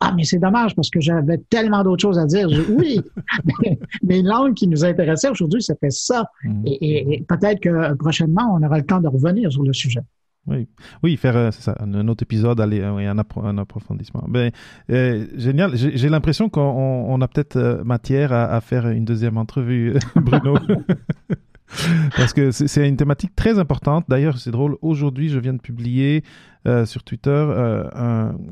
ah 0.00 0.12
mais 0.16 0.24
c'est 0.24 0.38
dommage 0.38 0.74
parce 0.74 0.90
que 0.90 1.00
j'avais 1.00 1.38
tellement 1.48 1.84
d'autres 1.84 2.02
choses 2.02 2.18
à 2.18 2.26
dire. 2.26 2.48
oui, 2.70 3.00
mais, 3.62 3.78
mais 4.02 4.22
langue 4.22 4.54
qui 4.54 4.66
nous 4.66 4.84
intéressait 4.84 5.28
aujourd'hui, 5.28 5.62
c'était 5.62 5.90
ça. 5.90 6.24
Mm. 6.42 6.62
Et, 6.66 7.14
et 7.14 7.24
peut-être 7.28 7.60
que 7.60 7.94
prochainement, 7.94 8.52
on 8.58 8.62
aura 8.64 8.78
le 8.78 8.84
temps 8.84 9.00
de 9.00 9.06
revenir 9.06 9.52
sur 9.52 9.62
le 9.62 9.72
sujet. 9.72 10.00
Oui, 10.48 10.66
oui, 11.04 11.16
faire 11.16 11.36
euh, 11.36 11.50
un 11.78 12.08
autre 12.08 12.24
épisode, 12.24 12.60
aller 12.60 12.80
euh, 12.80 12.96
un, 12.96 13.58
approfondissement. 13.58 14.24
Ben, 14.26 14.50
euh, 14.90 15.26
génial. 15.36 15.76
J'ai 15.76 16.08
l'impression 16.08 16.48
qu'on 16.48 16.60
on 16.60 17.20
a 17.20 17.28
peut-être 17.28 17.82
matière 17.84 18.32
à, 18.32 18.60
faire 18.60 18.88
une 18.88 19.04
deuxième 19.04 19.36
entrevue, 19.36 19.94
Bruno. 20.16 20.58
Parce 22.16 22.34
que 22.34 22.50
c'est 22.50 22.86
une 22.86 22.96
thématique 22.96 23.34
très 23.34 23.58
importante. 23.58 24.04
D'ailleurs, 24.08 24.36
c'est 24.36 24.50
drôle. 24.50 24.76
Aujourd'hui, 24.82 25.28
je 25.28 25.38
viens 25.38 25.54
de 25.54 25.60
publier 25.60 26.22
sur 26.84 27.02
Twitter 27.02 27.46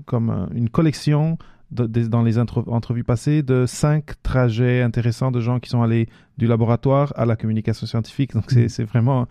comme 0.06 0.48
une 0.54 0.70
collection 0.70 1.36
dans 1.70 2.22
les 2.22 2.38
entrevues 2.38 3.04
passées 3.04 3.42
de 3.42 3.64
cinq 3.66 4.20
trajets 4.22 4.82
intéressants 4.82 5.30
de 5.30 5.40
gens 5.40 5.60
qui 5.60 5.70
sont 5.70 5.82
allés 5.82 6.08
du 6.36 6.46
laboratoire 6.46 7.12
à 7.16 7.26
la 7.26 7.36
communication 7.36 7.86
scientifique. 7.86 8.34
Donc 8.34 8.50
c'est 8.50 8.82
mm. 8.82 8.86
vraiment 8.86 9.26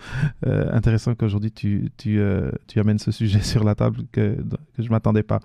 euh, 0.45 0.69
intéressant 0.71 1.15
qu'aujourd'hui 1.15 1.51
tu, 1.51 1.91
tu, 1.97 2.19
euh, 2.19 2.51
tu, 2.67 2.79
amènes 2.79 2.99
ce 2.99 3.11
sujet 3.11 3.41
sur 3.41 3.63
la 3.63 3.75
table 3.75 4.03
que, 4.11 4.37
que 4.75 4.81
je 4.83 4.89
m'attendais 4.89 5.23
pas. 5.23 5.39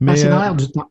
Mais, 0.00 0.12
ah, 0.12 0.16
c'est 0.16 0.28
dans 0.28 0.38
euh, 0.38 0.42
l'air 0.42 0.54
du 0.54 0.70
temps. 0.70 0.90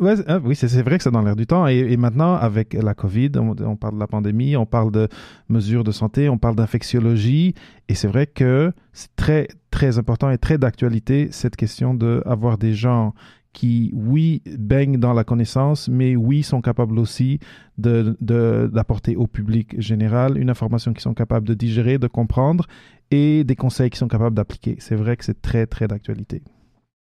Ouais, 0.00 0.14
hein, 0.26 0.40
oui, 0.44 0.56
c'est 0.56 0.82
vrai 0.82 0.98
que 0.98 1.04
c'est 1.04 1.12
dans 1.12 1.22
l'air 1.22 1.36
du 1.36 1.46
temps. 1.46 1.68
Et, 1.68 1.78
et, 1.78 1.96
maintenant, 1.96 2.34
avec 2.34 2.74
la 2.74 2.92
COVID, 2.94 3.30
on, 3.36 3.54
on, 3.60 3.76
parle 3.76 3.94
de 3.94 4.00
la 4.00 4.08
pandémie, 4.08 4.56
on 4.56 4.66
parle 4.66 4.90
de 4.90 5.08
mesures 5.48 5.84
de 5.84 5.92
santé, 5.92 6.28
on 6.28 6.38
parle 6.38 6.56
d'infectiologie. 6.56 7.54
Et 7.88 7.94
c'est 7.94 8.08
vrai 8.08 8.26
que 8.26 8.72
c'est 8.92 9.14
très, 9.14 9.46
très 9.70 9.98
important 9.98 10.28
et 10.30 10.38
très 10.38 10.58
d'actualité 10.58 11.28
cette 11.30 11.54
question 11.54 11.94
d'avoir 11.94 12.58
des 12.58 12.74
gens 12.74 13.14
qui, 13.52 13.90
oui, 13.94 14.42
baignent 14.58 14.98
dans 14.98 15.12
la 15.12 15.24
connaissance, 15.24 15.88
mais 15.88 16.16
oui, 16.16 16.42
sont 16.42 16.60
capables 16.60 16.98
aussi 16.98 17.40
d'apporter 17.78 19.12
de, 19.14 19.18
au 19.18 19.26
public 19.26 19.80
général 19.80 20.38
une 20.38 20.50
information 20.50 20.92
qu'ils 20.92 21.02
sont 21.02 21.14
capables 21.14 21.46
de 21.46 21.54
digérer, 21.54 21.98
de 21.98 22.06
comprendre 22.06 22.66
et 23.10 23.42
des 23.44 23.56
conseils 23.56 23.90
qu'ils 23.90 23.98
sont 23.98 24.08
capables 24.08 24.36
d'appliquer. 24.36 24.76
C'est 24.78 24.94
vrai 24.94 25.16
que 25.16 25.24
c'est 25.24 25.40
très, 25.42 25.66
très 25.66 25.88
d'actualité. 25.88 26.42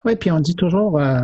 Oui, 0.04 0.16
puis 0.16 0.30
on 0.30 0.40
dit 0.40 0.54
toujours, 0.54 0.98
euh, 0.98 1.20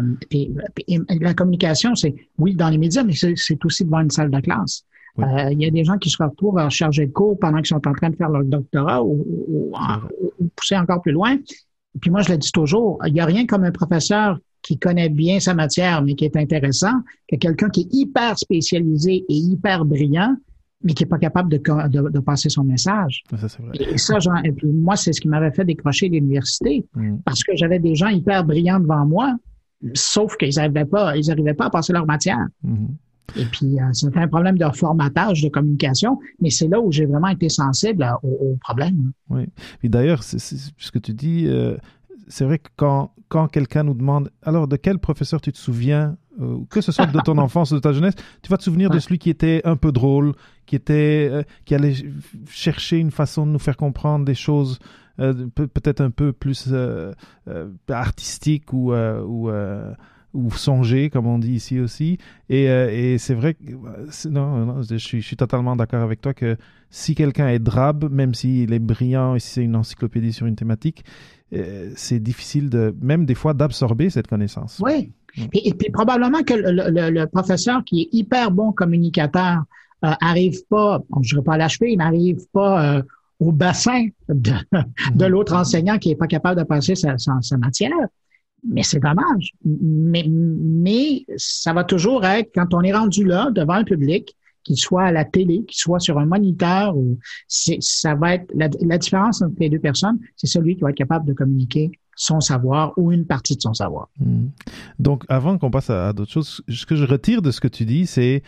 la 1.20 1.34
communication, 1.34 1.94
c'est 1.94 2.14
oui 2.36 2.54
dans 2.54 2.68
les 2.68 2.76
médias, 2.76 3.02
mais 3.04 3.14
c'est 3.14 3.64
aussi 3.64 3.84
devant 3.84 4.00
une 4.00 4.10
salle 4.10 4.30
de 4.30 4.40
classe. 4.40 4.84
Euh, 5.18 5.50
il 5.50 5.62
y 5.62 5.66
a 5.66 5.70
des 5.70 5.82
gens 5.82 5.96
qui 5.96 6.10
se 6.10 6.22
retrouvent 6.22 6.58
à 6.58 6.68
charger 6.68 7.06
de 7.06 7.12
cours 7.12 7.38
pendant 7.38 7.56
qu'ils 7.58 7.68
sont 7.68 7.88
en 7.88 7.92
train 7.94 8.10
de 8.10 8.16
faire 8.16 8.28
leur 8.28 8.44
doctorat 8.44 9.02
ou, 9.02 9.24
ou, 9.48 9.72
pousser 10.54 10.76
encore 10.76 11.00
plus 11.00 11.12
loin. 11.12 11.38
Puis 12.02 12.10
moi, 12.10 12.20
je 12.20 12.32
le 12.32 12.36
dis 12.36 12.52
toujours, 12.52 12.98
il 13.06 13.14
n'y 13.14 13.20
a 13.20 13.24
rien 13.24 13.46
comme 13.46 13.64
un 13.64 13.70
professeur 13.70 14.38
qui 14.66 14.78
connaît 14.78 15.08
bien 15.08 15.38
sa 15.38 15.54
matière, 15.54 16.02
mais 16.02 16.16
qui 16.16 16.24
est 16.24 16.36
intéressant, 16.36 16.92
que 17.28 17.36
quelqu'un 17.36 17.68
qui 17.68 17.82
est 17.82 17.94
hyper 17.94 18.36
spécialisé 18.36 19.24
et 19.28 19.34
hyper 19.34 19.84
brillant, 19.84 20.34
mais 20.82 20.92
qui 20.92 21.04
n'est 21.04 21.08
pas 21.08 21.18
capable 21.18 21.50
de, 21.50 21.58
de, 21.58 22.18
passer 22.18 22.48
son 22.48 22.64
message. 22.64 23.22
Ça, 23.30 23.46
vrai. 23.62 23.78
Et, 23.78 23.96
ça, 23.96 24.18
et 24.42 24.50
puis 24.50 24.66
moi, 24.66 24.96
c'est 24.96 25.12
ce 25.12 25.20
qui 25.20 25.28
m'avait 25.28 25.52
fait 25.52 25.64
décrocher 25.64 26.08
l'université, 26.08 26.84
mm. 26.94 27.18
parce 27.24 27.44
que 27.44 27.52
j'avais 27.54 27.78
des 27.78 27.94
gens 27.94 28.08
hyper 28.08 28.44
brillants 28.44 28.80
devant 28.80 29.06
moi, 29.06 29.36
sauf 29.94 30.36
qu'ils 30.36 30.56
n'arrivaient 30.56 30.84
pas, 30.84 31.16
ils 31.16 31.54
pas 31.56 31.66
à 31.66 31.70
passer 31.70 31.92
leur 31.92 32.06
matière. 32.06 32.44
Mm-hmm. 32.64 32.88
Et 33.36 33.44
puis, 33.44 33.80
euh, 33.80 33.92
c'était 33.92 34.18
un 34.18 34.28
problème 34.28 34.58
de 34.58 34.64
formatage, 34.74 35.42
de 35.42 35.48
communication, 35.48 36.18
mais 36.40 36.50
c'est 36.50 36.68
là 36.68 36.80
où 36.80 36.90
j'ai 36.90 37.06
vraiment 37.06 37.28
été 37.28 37.48
sensible 37.48 38.06
au, 38.22 38.56
problème. 38.60 39.12
Oui. 39.28 39.46
Puis 39.78 39.88
d'ailleurs, 39.88 40.22
c'est 40.22 40.38
ce 40.38 40.90
que 40.90 40.98
tu 40.98 41.12
dis, 41.12 41.46
euh, 41.46 41.76
c'est 42.28 42.44
vrai 42.44 42.58
que 42.58 42.68
quand, 42.76 43.12
quand 43.28 43.48
quelqu'un 43.48 43.84
nous 43.84 43.94
demande, 43.94 44.30
alors 44.42 44.68
de 44.68 44.76
quel 44.76 44.98
professeur 44.98 45.40
tu 45.40 45.52
te 45.52 45.58
souviens 45.58 46.16
euh, 46.40 46.58
que 46.70 46.80
ce 46.80 46.92
soit 46.92 47.06
de 47.06 47.20
ton 47.20 47.38
enfance 47.38 47.70
ou 47.72 47.76
de 47.76 47.80
ta 47.80 47.92
jeunesse, 47.92 48.14
tu 48.42 48.50
vas 48.50 48.56
te 48.56 48.62
souvenir 48.62 48.90
de 48.90 48.98
celui 48.98 49.18
qui 49.18 49.30
était 49.30 49.62
un 49.64 49.76
peu 49.76 49.92
drôle, 49.92 50.34
qui 50.66 50.76
était, 50.76 51.28
euh, 51.30 51.42
qui 51.64 51.74
allait 51.74 51.94
chercher 52.48 52.98
une 52.98 53.10
façon 53.10 53.46
de 53.46 53.52
nous 53.52 53.58
faire 53.58 53.76
comprendre 53.76 54.24
des 54.24 54.34
choses 54.34 54.78
euh, 55.18 55.46
peut-être 55.54 56.02
un 56.02 56.10
peu 56.10 56.32
plus 56.32 56.74
artistiques 57.88 58.72
ou 58.72 58.92
ou 58.92 59.50
ou 60.36 60.50
songer, 60.52 61.10
comme 61.10 61.26
on 61.26 61.38
dit 61.38 61.52
ici 61.52 61.80
aussi. 61.80 62.18
Et, 62.48 62.64
et 62.64 63.18
c'est 63.18 63.34
vrai 63.34 63.54
que 63.54 63.72
non, 64.28 64.66
non 64.66 64.82
je, 64.82 64.96
suis, 64.96 65.20
je, 65.20 65.26
suis, 65.26 65.36
totalement 65.36 65.74
d'accord 65.76 66.02
avec 66.02 66.20
toi 66.20 66.34
que 66.34 66.56
si 66.90 67.14
quelqu'un 67.14 67.48
est 67.48 67.58
drabe, 67.58 68.10
même 68.12 68.34
s'il 68.34 68.72
est 68.72 68.78
brillant 68.78 69.34
et 69.34 69.40
si 69.40 69.48
c'est 69.48 69.64
une 69.64 69.76
encyclopédie 69.76 70.32
sur 70.32 70.46
une 70.46 70.56
thématique, 70.56 71.04
c'est 71.94 72.20
difficile 72.20 72.68
de 72.70 72.94
même 73.00 73.24
des 73.24 73.34
fois 73.34 73.54
d'absorber 73.54 74.10
cette 74.10 74.26
connaissance. 74.26 74.80
Oui, 74.84 75.10
et, 75.52 75.74
puis 75.74 75.90
probablement 75.90 76.42
que 76.42 76.54
le, 76.54 77.24
professeur 77.26 77.84
qui 77.84 78.02
est 78.02 78.08
hyper 78.12 78.50
bon 78.50 78.72
communicateur 78.72 79.64
euh, 80.04 80.12
arrive 80.20 80.64
pas, 80.68 81.02
je 81.22 81.34
ne 81.34 81.40
vais 81.40 81.44
pas 81.44 81.54
à 81.54 81.58
l'HP, 81.58 81.82
il 81.88 81.98
n'arrive 81.98 82.46
pas 82.52 82.96
euh, 82.96 83.02
au 83.40 83.52
bassin 83.52 84.08
de, 84.28 84.52
de 85.14 85.24
mhm. 85.24 85.30
l'autre 85.30 85.54
enseignant 85.54 85.98
qui 85.98 86.10
est 86.10 86.16
pas 86.16 86.26
capable 86.26 86.58
de 86.60 86.64
passer 86.64 86.94
sa, 86.94 87.16
sa, 87.18 87.56
matière. 87.58 87.92
Mais 88.68 88.82
c'est 88.82 89.00
dommage. 89.00 89.52
Mais, 89.64 90.26
mais 90.28 91.24
ça 91.36 91.72
va 91.72 91.84
toujours 91.84 92.24
être, 92.24 92.50
quand 92.54 92.74
on 92.74 92.82
est 92.82 92.92
rendu 92.92 93.24
là, 93.24 93.50
devant 93.50 93.74
un 93.74 93.84
public, 93.84 94.36
qu'il 94.66 94.76
soit 94.76 95.04
à 95.04 95.12
la 95.12 95.24
télé, 95.24 95.64
qu'il 95.64 95.76
soit 95.76 96.00
sur 96.00 96.18
un 96.18 96.26
moniteur, 96.26 96.94
ça 97.46 98.14
va 98.16 98.34
être 98.34 98.52
la, 98.52 98.98
différence 98.98 99.40
entre 99.40 99.54
les 99.60 99.70
deux 99.70 99.78
personnes, 99.78 100.18
c'est 100.34 100.48
celui 100.48 100.74
qui 100.74 100.82
va 100.82 100.90
être 100.90 100.96
capable 100.96 101.24
de 101.24 101.32
communiquer 101.32 101.92
son 102.16 102.40
savoir 102.40 102.92
ou 102.96 103.12
une 103.12 103.26
partie 103.26 103.54
de 103.54 103.60
son 103.60 103.74
savoir. 103.74 104.08
Hmm. 104.18 104.48
Donc, 104.98 105.24
avant 105.28 105.56
qu'on 105.56 105.70
passe 105.70 105.90
à, 105.90 106.12
d'autres 106.12 106.32
choses, 106.32 106.62
ce 106.68 106.84
que 106.84 106.96
je 106.96 107.04
retire 107.04 107.42
de 107.42 107.52
ce 107.52 107.60
que 107.60 107.68
tu 107.68 107.84
dis, 107.84 108.06
c'est 108.06 108.42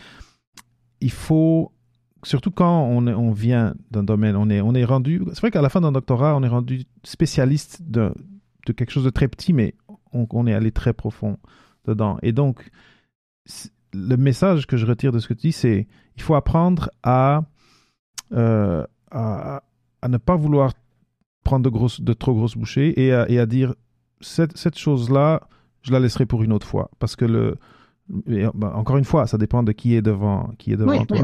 il 0.99 1.11
faut, 1.11 1.71
surtout 2.23 2.51
quand 2.51 2.83
on, 2.85 3.31
vient 3.31 3.73
d'un 3.89 4.03
domaine, 4.03 4.35
on 4.35 4.49
est, 4.49 4.59
on 4.59 4.73
est 4.73 4.83
rendu, 4.83 5.21
c'est 5.29 5.39
vrai 5.39 5.51
qu'à 5.51 5.61
la 5.61 5.69
fin 5.69 5.79
d'un 5.79 5.93
doctorat, 5.93 6.35
on 6.35 6.43
est 6.43 6.49
rendu 6.49 6.83
spécialiste 7.05 7.81
de 7.83 8.11
quelque 8.75 8.91
chose 8.91 9.05
de 9.05 9.09
très 9.09 9.29
petit, 9.29 9.53
mais 9.53 9.73
on, 10.13 10.27
on, 10.31 10.47
est 10.47 10.53
allé 10.53 10.71
très 10.71 10.93
profond 10.93 11.37
dedans. 11.85 12.17
Et 12.21 12.31
donc, 12.31 12.69
le 13.93 14.17
message 14.17 14.67
que 14.67 14.77
je 14.77 14.85
retire 14.85 15.11
de 15.11 15.19
ce 15.19 15.27
que 15.27 15.33
tu 15.33 15.47
dis, 15.47 15.53
c'est 15.53 15.87
il 16.15 16.21
faut 16.21 16.35
apprendre 16.35 16.89
à, 17.03 17.43
euh, 18.33 18.85
à, 19.11 19.63
à 20.01 20.07
ne 20.07 20.17
pas 20.17 20.35
vouloir 20.35 20.73
prendre 21.43 21.63
de, 21.63 21.69
grosses, 21.69 22.01
de 22.01 22.13
trop 22.13 22.33
grosses 22.33 22.55
bouchées 22.55 22.99
et 23.01 23.13
à, 23.13 23.29
et 23.29 23.39
à 23.39 23.45
dire 23.45 23.73
cette, 24.21 24.57
cette 24.57 24.77
chose-là, 24.77 25.47
je 25.81 25.91
la 25.91 25.99
laisserai 25.99 26.25
pour 26.25 26.43
une 26.43 26.53
autre 26.53 26.67
fois. 26.67 26.91
Parce 26.99 27.15
que 27.15 27.25
le. 27.25 27.55
Ben, 28.09 28.51
encore 28.73 28.97
une 28.97 29.05
fois, 29.05 29.27
ça 29.27 29.37
dépend 29.37 29.61
de 29.61 29.71
qui 29.71 29.93
est 29.93 30.01
devant, 30.01 30.51
qui 30.57 30.73
est 30.73 30.77
devant 30.77 31.05
toi. 31.05 31.17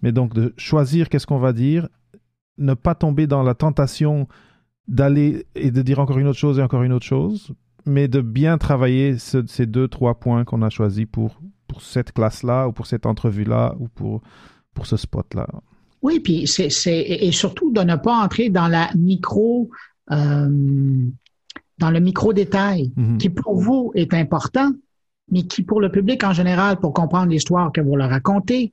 Mais 0.00 0.12
donc, 0.12 0.32
de 0.32 0.54
choisir 0.56 1.10
qu'est-ce 1.10 1.26
qu'on 1.26 1.38
va 1.38 1.52
dire, 1.52 1.88
ne 2.56 2.72
pas 2.72 2.94
tomber 2.94 3.26
dans 3.26 3.42
la 3.42 3.54
tentation 3.54 4.26
d'aller 4.88 5.46
et 5.54 5.70
de 5.70 5.82
dire 5.82 5.98
encore 5.98 6.18
une 6.18 6.26
autre 6.26 6.38
chose 6.38 6.58
et 6.58 6.62
encore 6.62 6.84
une 6.84 6.94
autre 6.94 7.04
chose, 7.04 7.52
mais 7.86 8.08
de 8.08 8.20
bien 8.20 8.58
travailler 8.58 9.16
ces 9.18 9.66
deux, 9.66 9.88
trois 9.88 10.14
points 10.14 10.44
qu'on 10.44 10.62
a 10.62 10.70
choisis 10.70 11.06
pour, 11.10 11.40
pour 11.66 11.82
cette 11.82 12.12
classe-là 12.12 12.68
ou 12.68 12.72
pour 12.72 12.86
cette 12.86 13.06
entrevue-là 13.06 13.74
ou 13.78 13.88
pour, 13.88 14.22
pour 14.74 14.86
ce 14.86 14.96
spot-là. 14.96 15.48
Oui, 16.02 16.20
puis 16.20 16.46
c'est, 16.46 16.68
et 16.86 17.30
surtout 17.32 17.72
de 17.72 17.80
ne 17.82 17.96
pas 17.96 18.16
entrer 18.16 18.48
dans 18.48 18.68
la 18.68 18.90
micro, 18.96 19.70
euh, 20.10 20.48
dans 21.78 21.90
le 21.90 22.00
micro 22.00 22.32
détail, 22.32 22.92
mm-hmm. 22.96 23.18
qui 23.18 23.30
pour 23.30 23.60
vous 23.60 23.92
est 23.94 24.12
important, 24.12 24.72
mais 25.30 25.44
qui 25.44 25.62
pour 25.62 25.80
le 25.80 25.90
public 25.90 26.24
en 26.24 26.32
général, 26.32 26.78
pour 26.78 26.92
comprendre 26.92 27.28
l'histoire 27.30 27.70
que 27.70 27.80
vous 27.80 27.94
leur 27.94 28.10
racontez, 28.10 28.72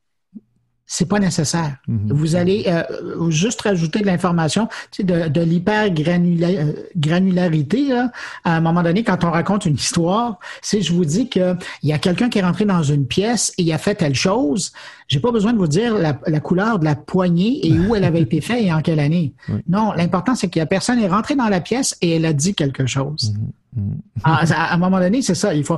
c'est 0.92 1.06
pas 1.06 1.20
nécessaire. 1.20 1.76
Mhm. 1.88 2.12
Vous 2.12 2.36
allez 2.36 2.64
euh, 2.66 2.82
juste 3.30 3.62
rajouter 3.62 4.00
de 4.00 4.08
l'information, 4.08 4.68
tu 4.90 4.98
sais, 4.98 5.04
de, 5.04 5.28
de 5.28 5.42
l'hyper-granularité. 5.42 7.94
à 7.94 8.10
un 8.44 8.60
moment 8.60 8.82
donné, 8.82 9.04
quand 9.04 9.24
on 9.24 9.30
raconte 9.30 9.68
une 9.68 9.76
histoire, 9.76 10.40
c'est 10.64 10.82
je 10.82 10.92
vous 10.92 11.06
dis 11.06 11.30
que 11.30 11.56
il 11.84 11.90
y 11.90 11.94
a 11.94 12.00
quelqu'un 12.00 12.30
qui 12.30 12.40
est 12.40 12.44
rentré 12.44 12.66
dans 12.66 12.82
une 12.82 13.06
pièce 13.06 13.54
et 13.60 13.62
il 13.62 13.72
a 13.72 13.78
fait 13.78 13.94
telle 13.94 14.16
chose. 14.16 14.72
J'ai 15.08 15.20
pas 15.20 15.32
besoin 15.32 15.54
de 15.54 15.60
vous 15.60 15.68
dire 15.68 15.96
la, 15.96 16.14
couleur 16.40 16.80
de 16.80 16.86
la 16.86 16.96
poignée 16.96 17.68
et 17.68 17.78
où 17.78 17.96
elle 17.96 18.04
avait 18.04 18.22
été 18.22 18.42
faite 18.42 18.64
et 18.64 18.74
en 18.74 18.82
quelle 18.82 19.00
année. 19.00 19.36
Non, 19.68 19.94
l'important 19.94 20.34
c'est 20.34 20.48
que 20.48 20.58
la 20.58 20.66
personne 20.66 20.98
est 21.00 21.08
rentrée 21.08 21.36
dans 21.36 21.50
la 21.50 21.62
pièce 21.62 21.96
et 22.02 22.16
elle 22.16 22.26
a 22.26 22.34
dit 22.34 22.56
quelque 22.56 22.88
chose. 22.88 23.36
Mhm. 23.36 23.52
Mhm. 23.76 24.00
À, 24.24 24.72
à, 24.72 24.74
un 24.74 24.78
moment 24.78 25.00
donné, 25.00 25.22
c'est 25.22 25.36
ça. 25.36 25.54
Il 25.54 25.64
faut. 25.64 25.78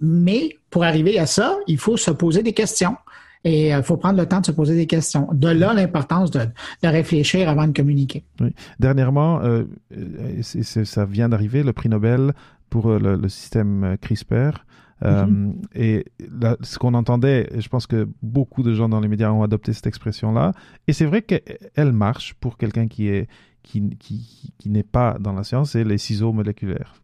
Mais 0.00 0.56
pour 0.70 0.84
arriver 0.84 1.18
à 1.18 1.26
ça, 1.26 1.54
il 1.66 1.76
faut 1.76 1.98
se 1.98 2.10
poser 2.10 2.42
des 2.42 2.54
questions. 2.54 2.96
Et 3.44 3.68
il 3.68 3.72
euh, 3.72 3.82
faut 3.82 3.96
prendre 3.96 4.18
le 4.18 4.26
temps 4.26 4.40
de 4.40 4.46
se 4.46 4.52
poser 4.52 4.74
des 4.74 4.86
questions. 4.86 5.28
De 5.32 5.48
là 5.48 5.72
l'importance 5.74 6.30
de, 6.30 6.40
de, 6.82 6.88
réfléchir 6.88 7.48
avant 7.48 7.66
de 7.66 7.72
communiquer. 7.72 8.24
Oui. 8.40 8.54
Dernièrement, 8.78 9.40
euh, 9.42 9.64
euh 9.96 10.42
ça 10.42 11.04
vient 11.04 11.28
d'arriver, 11.28 11.62
le 11.62 11.72
prix 11.72 11.88
Nobel 11.88 12.32
pour 12.70 12.88
le, 12.90 13.28
système 13.28 13.96
CRISPR. 14.00 14.64
Mm-hmm. 15.00 15.52
et 15.76 16.06
là, 16.40 16.56
ce 16.60 16.76
qu'on 16.76 16.94
entendait, 16.94 17.48
je 17.56 17.68
pense 17.68 17.86
que 17.86 18.08
beaucoup 18.20 18.64
de 18.64 18.74
gens 18.74 18.88
dans 18.88 18.98
les 18.98 19.06
médias 19.06 19.30
ont 19.30 19.44
adopté 19.44 19.72
cette 19.72 19.86
expression-là. 19.86 20.52
Et 20.88 20.92
c'est 20.92 21.04
vrai 21.04 21.22
qu'elle 21.22 21.92
marche 21.92 22.34
pour 22.34 22.56
quelqu'un 22.56 22.88
qui 22.88 23.06
est 23.08 23.28
qui, 23.62 23.88
qui, 23.98 24.52
qui 24.58 24.70
n'est 24.70 24.82
pas 24.82 25.18
dans 25.18 25.32
la 25.32 25.44
science, 25.44 25.72
c'est 25.72 25.84
les 25.84 25.98
ciseaux 25.98 26.32
moléculaires 26.32 26.94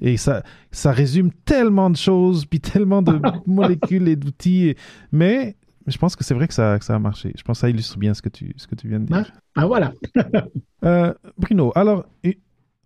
et, 0.00 0.16
ça, 0.16 0.42
ça 0.70 0.92
résume 0.92 1.30
tellement 1.44 1.90
de 1.90 1.96
choses, 1.96 2.44
puis 2.46 2.60
tellement 2.60 3.02
de 3.02 3.20
molécules 3.46 4.08
et 4.08 4.16
d'outils. 4.16 4.74
Mais 5.12 5.56
je 5.86 5.98
pense 5.98 6.16
que 6.16 6.24
c'est 6.24 6.34
vrai 6.34 6.48
que 6.48 6.54
ça, 6.54 6.78
ça 6.80 6.94
a 6.94 6.98
marché. 6.98 7.32
Je 7.36 7.42
pense 7.42 7.58
que 7.58 7.60
ça 7.60 7.70
illustre 7.70 7.98
bien 7.98 8.14
ce 8.14 8.22
que 8.22 8.28
tu, 8.28 8.54
ce 8.56 8.66
que 8.66 8.74
tu 8.74 8.88
viens 8.88 9.00
de 9.00 9.06
dire. 9.06 9.32
Ah, 9.54 9.66
voilà. 9.66 9.92
euh, 10.84 11.14
Bruno, 11.38 11.72
alors 11.74 12.06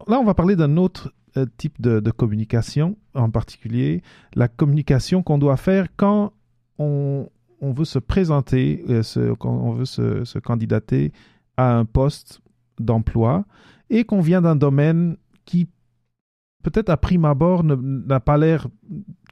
là, 0.07 0.19
on 0.21 0.25
va 0.25 0.35
parler 0.35 0.57
d'un 0.57 0.77
autre 0.77 1.13
euh, 1.37 1.47
type 1.57 1.81
de, 1.81 2.01
de, 2.01 2.11
communication, 2.11 2.97
en 3.15 3.31
particulier 3.31 4.03
la 4.35 4.49
communication 4.49 5.23
qu'on 5.23 5.39
doit 5.39 5.57
faire 5.57 5.87
quand 5.97 6.33
on, 6.79 7.29
on 7.61 7.73
veut 7.73 7.85
se 7.85 7.99
présenter, 7.99 8.85
euh, 8.89 9.03
ce, 9.03 9.33
quand 9.35 9.53
on 9.53 9.73
veut 9.73 9.85
se, 9.85 10.25
se 10.25 10.39
candidater 10.39 11.13
à 11.57 11.77
un 11.77 11.85
poste 11.85 12.41
d'emploi 12.85 13.45
et 13.91 14.05
qu'on 14.05 14.21
vient 14.21 14.41
d'un 14.41 14.57
domaine 14.57 15.17
qui 15.45 15.69
peut-être 16.63 16.91
à 16.91 16.97
prime 16.97 17.25
abord 17.25 17.65
n'a 17.65 18.21
pas 18.21 18.37
l'air 18.37 18.69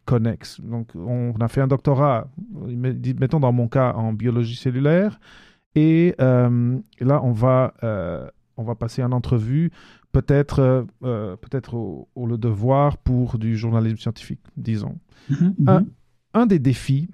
connexe. 0.04 0.60
Donc, 0.60 0.88
on 0.94 1.34
a 1.40 1.48
fait 1.48 1.60
un 1.60 1.66
doctorat, 1.66 2.28
mettons 2.50 3.40
dans 3.40 3.52
mon 3.52 3.68
cas, 3.68 3.92
en 3.92 4.12
biologie 4.12 4.56
cellulaire, 4.56 5.20
et 5.74 6.14
euh, 6.20 6.78
là, 7.00 7.20
on 7.22 7.32
va, 7.32 7.74
euh, 7.84 8.26
on 8.56 8.64
va 8.64 8.74
passer 8.74 9.02
en 9.02 9.12
entrevue, 9.12 9.70
peut-être 10.12 10.86
euh, 11.04 11.36
peut-être 11.36 11.74
au, 11.74 12.08
Le 12.26 12.38
Devoir 12.38 12.96
pour 12.96 13.38
du 13.38 13.56
journalisme 13.56 13.98
scientifique, 13.98 14.40
disons. 14.56 14.98
Mm-hmm, 15.30 15.54
mm-hmm. 15.56 15.86
un, 16.34 16.46
des 16.46 16.58
défis, 16.58 17.08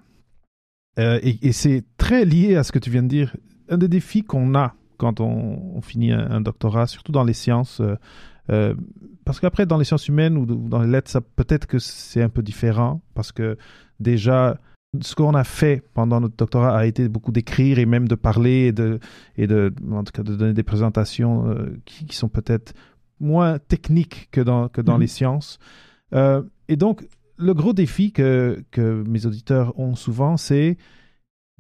et, 0.96 1.52
c'est 1.52 1.84
très 1.96 2.24
lié 2.24 2.54
à 2.54 2.62
ce 2.62 2.70
que 2.70 2.78
tu 2.78 2.90
viens 2.90 3.02
de 3.02 3.08
dire, 3.08 3.36
un 3.68 3.78
des 3.78 3.88
défis 3.88 4.22
qu'on 4.22 4.54
a 4.54 4.74
quand 5.04 5.20
on, 5.20 5.80
finit 5.82 6.12
un, 6.12 6.40
doctorat, 6.40 6.87
surtout 6.87 7.12
dans 7.12 7.25
les 7.25 7.34
sciences 7.34 7.82
euh, 8.50 8.75
parce 9.25 9.40
qu'après, 9.40 9.66
dans 9.66 9.78
les 9.78 9.84
sciences 9.84 10.08
humaines 10.08 10.37
ou 10.37 10.44
dans 10.46 10.82
les 10.82 10.90
lettres, 10.90 11.11
ça 11.11 11.20
peut-être 11.20 11.66
que 11.66 11.78
c'est 11.78 12.23
un 12.23 12.28
peu 12.28 12.42
différent, 12.42 13.00
parce 13.14 13.32
que 13.32 13.56
déjà, 14.00 14.58
ce 15.00 15.14
qu'on 15.14 15.34
a 15.34 15.44
fait 15.44 15.82
pendant 15.94 16.20
notre 16.20 16.37
doctorat 16.37 16.76
a 16.76 16.87
été 16.87 17.08
beaucoup 17.08 17.32
d'écrire 17.32 17.78
et 17.78 17.87
même 17.87 18.06
de 18.06 18.14
parler 18.14 18.66
et 18.66 18.73
de, 18.73 19.00
et 19.37 19.46
de, 19.46 19.73
en 19.90 20.04
tout 20.04 20.12
cas, 20.12 20.23
de 20.23 20.37
donner 20.37 20.52
des 20.52 20.62
présentations 20.62 21.49
euh, 21.49 21.80
qui, 21.87 22.14
sont 22.14 22.28
peut-être 22.28 22.75
moins 23.18 23.58
technique 23.58 24.28
que 24.30 24.40
dans, 24.40 24.68
que 24.68 24.80
dans 24.80 24.94
Mhm. 24.94 25.00
les 25.00 25.06
sciences. 25.06 25.58
Euh, 26.14 26.42
et 26.68 26.76
donc, 26.76 27.06
le 27.37 27.54
gros 27.54 27.73
défi 27.73 28.12
que, 28.12 28.62
que 28.70 29.02
mes 29.08 29.26
auditeurs 29.26 29.78
ont 29.78 29.96
souvent, 29.96 30.37
c'est 30.37 30.76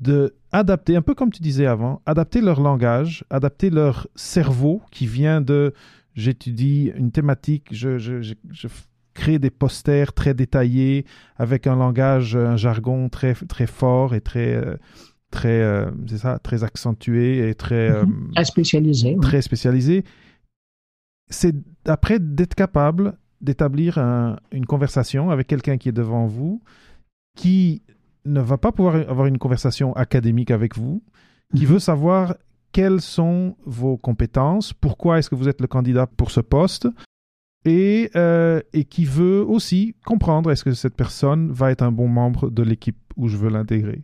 de 0.00 0.34
adapter, 0.52 0.96
un 0.96 1.02
peu 1.02 1.14
comme 1.14 1.30
tu 1.30 1.42
disais 1.42 1.66
avant, 1.66 2.02
adapter 2.06 2.40
leur 2.40 2.60
langage, 2.60 3.24
adapter 3.30 3.70
leur 3.70 4.08
cerveau 4.14 4.82
qui 4.90 5.06
vient 5.06 5.40
de 5.40 5.72
j'étudie 6.14 6.92
une 6.96 7.10
thématique, 7.12 7.68
je, 7.72 7.98
je, 7.98 8.20
je, 8.22 8.34
je 8.50 8.68
f- 8.68 8.84
crée 9.14 9.38
des 9.38 9.50
posters 9.50 10.12
très 10.12 10.34
détaillés 10.34 11.04
avec 11.36 11.66
un 11.66 11.76
langage, 11.76 12.36
un 12.36 12.56
jargon 12.56 13.08
très, 13.08 13.34
très 13.34 13.66
fort 13.66 14.14
et 14.14 14.20
très, 14.20 14.54
euh, 14.54 14.76
très, 15.30 15.60
euh, 15.62 15.90
c'est 16.08 16.18
ça, 16.18 16.38
très 16.40 16.64
accentué 16.64 17.48
et 17.48 17.54
très, 17.54 17.90
euh, 17.90 18.04
Très 18.34 18.44
spécialisé. 18.44 19.16
très 19.20 19.42
spécialisé. 19.42 20.04
C'est 21.30 21.54
après 21.86 22.18
d'être 22.18 22.54
capable 22.54 23.16
d'établir 23.40 23.98
un- 23.98 24.38
une 24.52 24.66
conversation 24.66 25.30
avec 25.30 25.46
quelqu'un 25.46 25.76
qui 25.78 25.88
est 25.88 25.92
devant 25.92 26.26
vous, 26.26 26.62
qui 27.36 27.82
ne 28.24 28.40
va 28.40 28.58
pas 28.58 28.72
pouvoir 28.72 28.96
avoir 28.96 29.26
une 29.26 29.38
conversation 29.38 29.92
académique 29.94 30.50
avec 30.50 30.76
vous, 30.76 31.02
qui 31.54 31.64
Mhm. 31.64 31.72
veut 31.72 31.78
savoir 31.78 32.34
quelles 32.72 33.00
sont 33.00 33.56
vos 33.64 33.96
compétences, 33.96 34.72
pourquoi 34.72 35.18
est-ce 35.18 35.30
que 35.30 35.34
vous 35.36 35.48
êtes 35.48 35.60
le 35.60 35.66
candidat 35.68 36.06
pour 36.06 36.30
ce 36.30 36.40
poste, 36.40 36.88
et, 37.64 38.10
euh, 38.16 38.60
et 38.72 38.84
qui 38.84 39.04
veut 39.04 39.42
aussi 39.42 39.94
comprendre 40.04 40.50
est-ce 40.50 40.64
que 40.64 40.72
cette 40.74 40.94
personne 40.96 41.50
va 41.52 41.70
être 41.70 41.82
un 41.82 41.92
bon 41.92 42.08
membre 42.08 42.50
de 42.50 42.62
l'équipe 42.62 42.96
où 43.16 43.28
je 43.28 43.36
veux 43.36 43.48
l'intégrer. 43.48 44.02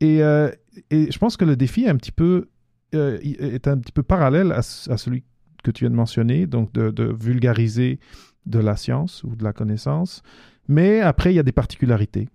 Et, 0.00 0.22
euh, 0.22 0.50
et 0.90 1.10
je 1.10 1.18
pense 1.18 1.36
que 1.36 1.44
le 1.44 1.54
défi 1.56 1.84
est 1.84 1.88
un 1.88 1.96
petit 1.96 2.12
peu, 2.12 2.48
euh, 2.94 3.18
est 3.22 3.66
un 3.68 3.78
petit 3.78 3.92
peu 3.92 4.02
parallèle 4.02 4.52
à, 4.52 4.62
ce- 4.62 4.90
à 4.90 4.96
celui 4.96 5.22
que 5.62 5.70
tu 5.70 5.84
viens 5.84 5.90
de 5.90 5.96
mentionner, 5.96 6.46
donc 6.46 6.72
de, 6.72 6.90
de 6.90 7.04
vulgariser 7.04 7.98
de 8.46 8.58
la 8.58 8.76
science 8.76 9.22
ou 9.24 9.36
de 9.36 9.44
la 9.44 9.52
connaissance. 9.52 10.22
Mais 10.68 11.00
après, 11.00 11.32
il 11.32 11.36
y 11.36 11.40
a 11.40 11.44
des 11.44 11.52
particularités. 11.52 12.28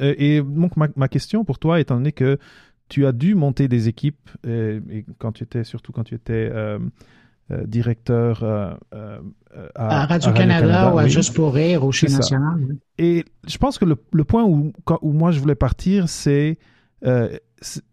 Euh, 0.00 0.14
et 0.18 0.40
donc, 0.42 0.76
ma, 0.76 0.88
ma 0.96 1.08
question 1.08 1.44
pour 1.44 1.58
toi, 1.58 1.80
étant 1.80 1.96
donné 1.96 2.12
que 2.12 2.38
tu 2.88 3.04
as 3.06 3.12
dû 3.12 3.34
monter 3.34 3.68
des 3.68 3.88
équipes, 3.88 4.30
euh, 4.46 4.80
et 4.90 5.04
quand 5.18 5.32
tu 5.32 5.44
étais, 5.44 5.64
surtout 5.64 5.92
quand 5.92 6.04
tu 6.04 6.14
étais 6.14 6.48
euh, 6.52 6.78
euh, 7.50 7.64
directeur 7.66 8.42
euh, 8.42 8.74
euh, 8.94 9.18
À 9.74 10.06
Radio-Canada 10.06 10.94
ou 10.94 10.98
à 10.98 11.04
oui. 11.04 11.10
Juste 11.10 11.34
pour 11.34 11.52
rire 11.54 11.84
au 11.84 11.92
chez. 11.92 12.08
National. 12.08 12.54
oui. 12.68 12.78
Et 12.98 13.24
je 13.46 13.58
pense 13.58 13.78
que 13.78 13.84
le, 13.84 13.96
le 14.12 14.24
point 14.24 14.44
où, 14.44 14.72
quand- 14.84 14.98
où 15.02 15.12
moi 15.12 15.32
je 15.32 15.40
voulais 15.40 15.54
partir, 15.54 16.08
c'est. 16.08 16.58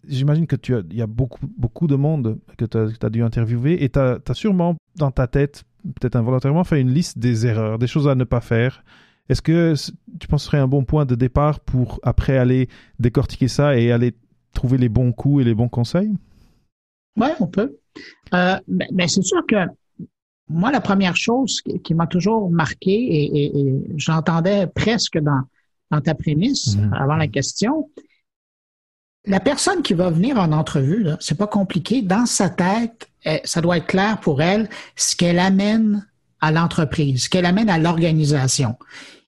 J'imagine 0.08 0.46
que 0.46 0.56
tu 0.56 0.76
as, 0.76 0.82
il 0.92 0.96
y 0.98 1.02
a 1.02 1.08
beaucoup, 1.08 1.40
beaucoup 1.58 1.88
de 1.88 1.96
monde 1.96 2.38
que 2.58 2.66
tu 2.66 2.78
as, 2.78 3.10
dû 3.10 3.24
interviewer 3.24 3.84
et 3.84 3.90
tu 3.90 3.98
as, 3.98 4.20
sûrement 4.34 4.76
dans 4.96 5.10
ta 5.10 5.26
tête, 5.26 5.64
peut-être 6.00 6.16
involontairement, 6.16 6.64
fait 6.64 6.80
une 6.80 6.92
liste 6.92 7.18
des 7.18 7.48
erreurs, 7.48 7.80
des 7.80 7.88
choses 7.88 8.08
à 8.08 8.14
ne 8.14 8.24
pas 8.26 8.42
faire. 8.42 8.84
Est-ce 9.30 9.42
que 9.42 9.74
tu 10.20 10.28
penses 10.28 10.42
que 10.42 10.46
ce 10.46 10.52
serait 10.52 10.60
un 10.60 10.68
bon 10.68 10.84
point 10.84 11.06
de 11.06 11.16
départ 11.16 11.60
pour 11.60 12.00
après 12.04 12.38
aller 12.38 12.70
décortiquer 13.00 13.48
ça 13.48 13.78
et 13.78 13.92
aller 13.92 14.14
trouver 14.54 14.78
les 14.78 14.90
bons 14.90 15.12
coups 15.12 15.42
et 15.42 15.46
les 15.46 15.56
bons 15.56 15.70
conseils? 15.70 16.14
Oui, 17.18 17.28
on 17.40 17.48
peut. 17.48 17.78
Euh, 18.34 18.58
mais, 18.68 18.88
mais 18.92 19.08
c'est 19.08 19.24
sûr 19.24 19.46
que 19.48 19.56
moi, 20.48 20.72
la 20.72 20.82
première 20.82 21.16
chose 21.16 21.62
qui, 21.62 21.82
qui 21.82 21.94
m'a 21.96 22.08
toujours 22.08 22.52
marqué, 22.52 22.92
et, 22.92 23.46
et, 23.46 23.60
et 23.60 23.82
j'entendais 23.96 24.68
presque 24.68 25.18
dans, 25.18 25.42
dans 25.92 26.02
ta 26.02 26.14
prémisse 26.14 26.76
Mhm. 26.76 26.94
avant 26.94 27.16
la 27.16 27.28
question, 27.28 27.90
la 29.26 29.40
personne 29.40 29.82
qui 29.82 29.96
va 29.96 30.12
venir 30.12 30.38
en 30.38 30.52
entrevue, 30.52 31.08
c'est 31.20 31.38
pas 31.38 31.48
compliqué. 31.48 32.04
Dans 32.04 32.28
sa 32.28 32.50
tête, 32.50 33.10
eh, 33.26 33.40
ça 33.44 33.60
doit 33.62 33.78
être 33.78 33.88
clair 33.88 34.20
pour 34.20 34.42
elle 34.42 34.70
ce 34.96 35.16
qu'elle 35.16 35.40
amène 35.40 36.06
à 36.42 36.52
l'entreprise, 36.52 37.28
qu'elle 37.28 37.46
amène 37.46 37.70
à 37.70 37.78
l'organisation. 37.78 38.76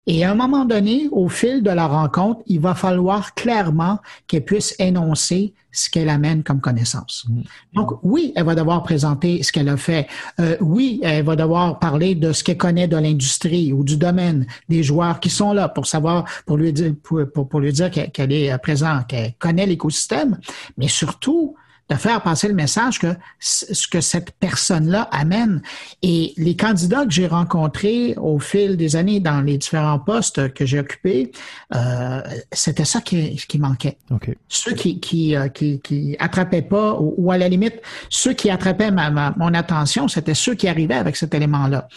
Et 0.10 0.24
à 0.24 0.32
un 0.32 0.36
moment 0.36 0.64
donné, 0.64 1.10
au 1.12 1.28
fil 1.28 1.62
de 1.62 1.70
la 1.70 1.86
rencontre, 1.86 2.42
il 2.48 2.62
va 2.62 2.76
falloir 2.76 3.34
clairement 3.34 4.00
qu'elle 4.26 4.46
puisse 4.46 4.74
énoncer 4.80 5.54
ce 5.74 5.89
qu'elle 5.89 6.08
amène 6.08 6.43
comme 6.43 6.62
connaissance. 6.62 7.26
Mhm. 7.28 7.43
Donc, 7.74 7.91
oui, 8.04 8.32
elle 8.38 8.46
va 8.46 8.56
devoir 8.56 8.84
présenter 8.84 9.43
ce 9.43 9.52
qu'elle 9.52 9.67
a 9.67 9.76
fait. 9.76 10.08
Euh, 10.39 10.56
oui, 10.62 11.02
elle 11.04 11.26
va 11.26 11.36
devoir 11.36 11.78
parler 11.80 12.15
de 12.15 12.32
ce 12.32 12.41
qu'elle 12.41 12.58
connaît 12.58 12.88
de 12.88 12.96
l'industrie 12.96 13.74
ou 13.74 13.84
du 13.84 13.98
domaine, 13.98 14.48
des 14.70 14.82
joueurs 14.82 15.20
qui 15.20 15.30
sont 15.30 15.52
là 15.52 15.67
pour 15.67 15.86
savoir, 15.86 16.24
pour 16.46 16.56
lui 16.56 16.72
dire, 16.72 16.93
pour, 17.04 17.22
pour, 17.34 17.50
pour 17.50 17.60
lui 17.60 17.74
dire 17.74 17.91
qu'elle 17.91 18.32
est 18.32 18.58
présente, 18.60 19.08
qu'elle 19.08 19.34
connaît 19.38 19.65
l'écosystème, 19.65 20.39
mais 20.78 20.88
surtout 20.88 21.56
de 21.89 21.95
faire 21.95 22.21
passer 22.21 22.47
le 22.47 22.54
message 22.54 23.00
que 23.00 23.15
ce 23.39 23.88
que 23.88 24.02
cette 24.02 24.32
personne-là 24.32 25.04
amène. 25.12 25.62
Et 26.02 26.34
les 26.38 26.56
candidats 26.56 27.06
que 27.06 27.12
j'ai 27.12 27.28
rencontrés 27.28 28.13
au 28.17 28.39
fil 28.39 28.76
des 28.76 28.95
années 28.95 29.19
dans 29.19 29.41
les 29.41 29.58
différents 29.58 30.00
postes 30.00 30.54
que 30.54 30.65
j'ai 30.65 30.80
occupés, 30.80 31.32
euh, 31.73 32.21
c'était 32.52 32.86
ça 32.86 33.00
qui, 33.02 33.38
qui 33.38 33.58
manquait 33.60 33.97
OK. 34.12 34.30
ceux 34.50 34.73
qui 34.73 35.00
qui, 35.00 35.36
euh, 35.36 35.47
qui 35.47 35.80
qui 35.80 36.15
attrapaient 36.19 36.62
pas 36.62 36.95
ou, 37.00 37.13
ou 37.17 37.32
à 37.32 37.38
la 37.38 37.47
limite 37.47 37.82
ceux 38.10 38.34
qui 38.34 38.50
attrapaient 38.50 38.91
ma, 38.91 39.10
ma- 39.10 39.34
mon 39.38 39.54
attention, 39.54 40.08
c'était 40.08 40.34
ceux 40.34 40.56
qui 40.56 40.67
arrivaient 40.67 40.95
avec 40.95 41.15
cet 41.15 41.34
élément-là. 41.34 41.88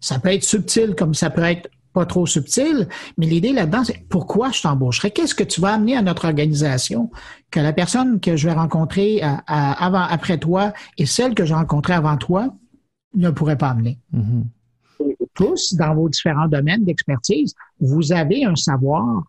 Ça 0.00 0.18
peut 0.18 0.32
être 0.32 0.44
subtil 0.44 0.94
comme 0.96 1.14
ça 1.14 1.30
peut 1.30 1.42
être 1.42 1.68
pas 1.92 2.06
trop 2.06 2.26
subtil, 2.26 2.88
mais 3.16 3.26
l'idée 3.26 3.52
là-dedans, 3.52 3.84
c'est 3.84 4.06
pourquoi 4.08 4.50
je 4.50 4.62
t'embaucherai? 4.62 5.10
Qu'est-ce 5.10 5.34
que 5.34 5.44
tu 5.44 5.60
vas 5.60 5.74
amener 5.74 5.96
à 5.96 6.02
notre 6.02 6.26
organisation 6.26 7.10
que 7.50 7.60
la 7.60 7.72
personne 7.72 8.20
que 8.20 8.36
je 8.36 8.48
vais 8.48 8.54
rencontrer 8.54 9.22
à- 9.22 9.42
à- 9.46 9.84
avant, 9.84 10.02
après 10.02 10.38
toi 10.38 10.72
et 10.98 11.06
celle 11.06 11.34
que 11.34 11.44
j'ai 11.44 11.54
rencontrée 11.54 11.94
avant 11.94 12.16
toi 12.16 12.54
ne 13.14 13.30
pourrait 13.30 13.58
pas 13.58 13.70
amener? 13.70 13.98
Mhm. 14.12 14.44
tous, 15.34 15.74
dans 15.74 15.94
vos 15.94 16.08
différents 16.08 16.48
domaines 16.48 16.84
d'expertise, 16.84 17.54
vous 17.80 18.12
avez 18.12 18.44
un 18.44 18.56
savoir 18.56 19.22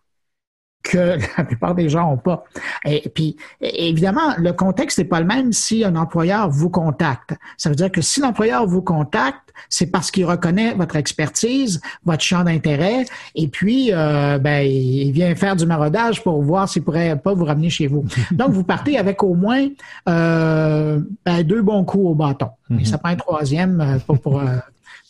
que 0.82 1.18
la 1.38 1.44
plupart 1.44 1.74
des 1.74 1.88
gens 1.88 2.10
n'ont 2.10 2.16
pas. 2.16 2.44
Et 2.84 3.08
puis, 3.08 3.36
évidemment, 3.60 4.34
le 4.38 4.52
contexte 4.52 4.98
n'est 4.98 5.04
pas 5.04 5.20
le 5.20 5.26
même 5.26 5.52
si 5.52 5.84
un 5.84 5.96
employeur 5.96 6.48
vous 6.50 6.70
contacte. 6.70 7.34
Ça 7.56 7.68
veut 7.68 7.76
dire 7.76 7.90
que 7.90 8.00
si 8.00 8.20
l'employeur 8.20 8.66
vous 8.66 8.82
contacte, 8.82 9.52
c'est 9.68 9.86
parce 9.86 10.10
qu'il 10.10 10.24
reconnaît 10.24 10.74
votre 10.74 10.96
expertise, 10.96 11.80
votre 12.04 12.22
champ 12.22 12.44
d'intérêt, 12.44 13.04
et 13.34 13.48
puis, 13.48 13.90
euh, 13.92 14.38
ben, 14.38 14.66
il 14.66 15.12
vient 15.12 15.34
faire 15.34 15.56
du 15.56 15.66
maraudage 15.66 16.22
pour 16.22 16.42
voir 16.42 16.68
s'il 16.68 16.82
pourrait 16.82 17.16
pas 17.16 17.34
vous 17.34 17.44
ramener 17.44 17.70
chez 17.70 17.86
vous. 17.86 18.04
Donc, 18.30 18.50
vous 18.50 18.64
partez 18.64 18.98
avec 18.98 19.22
au 19.22 19.34
moins 19.34 19.68
euh, 20.08 21.00
ben, 21.24 21.42
deux 21.42 21.62
bons 21.62 21.84
coups 21.84 22.06
au 22.06 22.14
bâton. 22.14 22.50
Mhm. 22.70 22.80
Et 22.80 22.84
ça 22.84 22.98
prend 22.98 23.10
un 23.10 23.16
troisième 23.16 24.00
pour, 24.06 24.18
pour, 24.20 24.40
euh, 24.40 24.56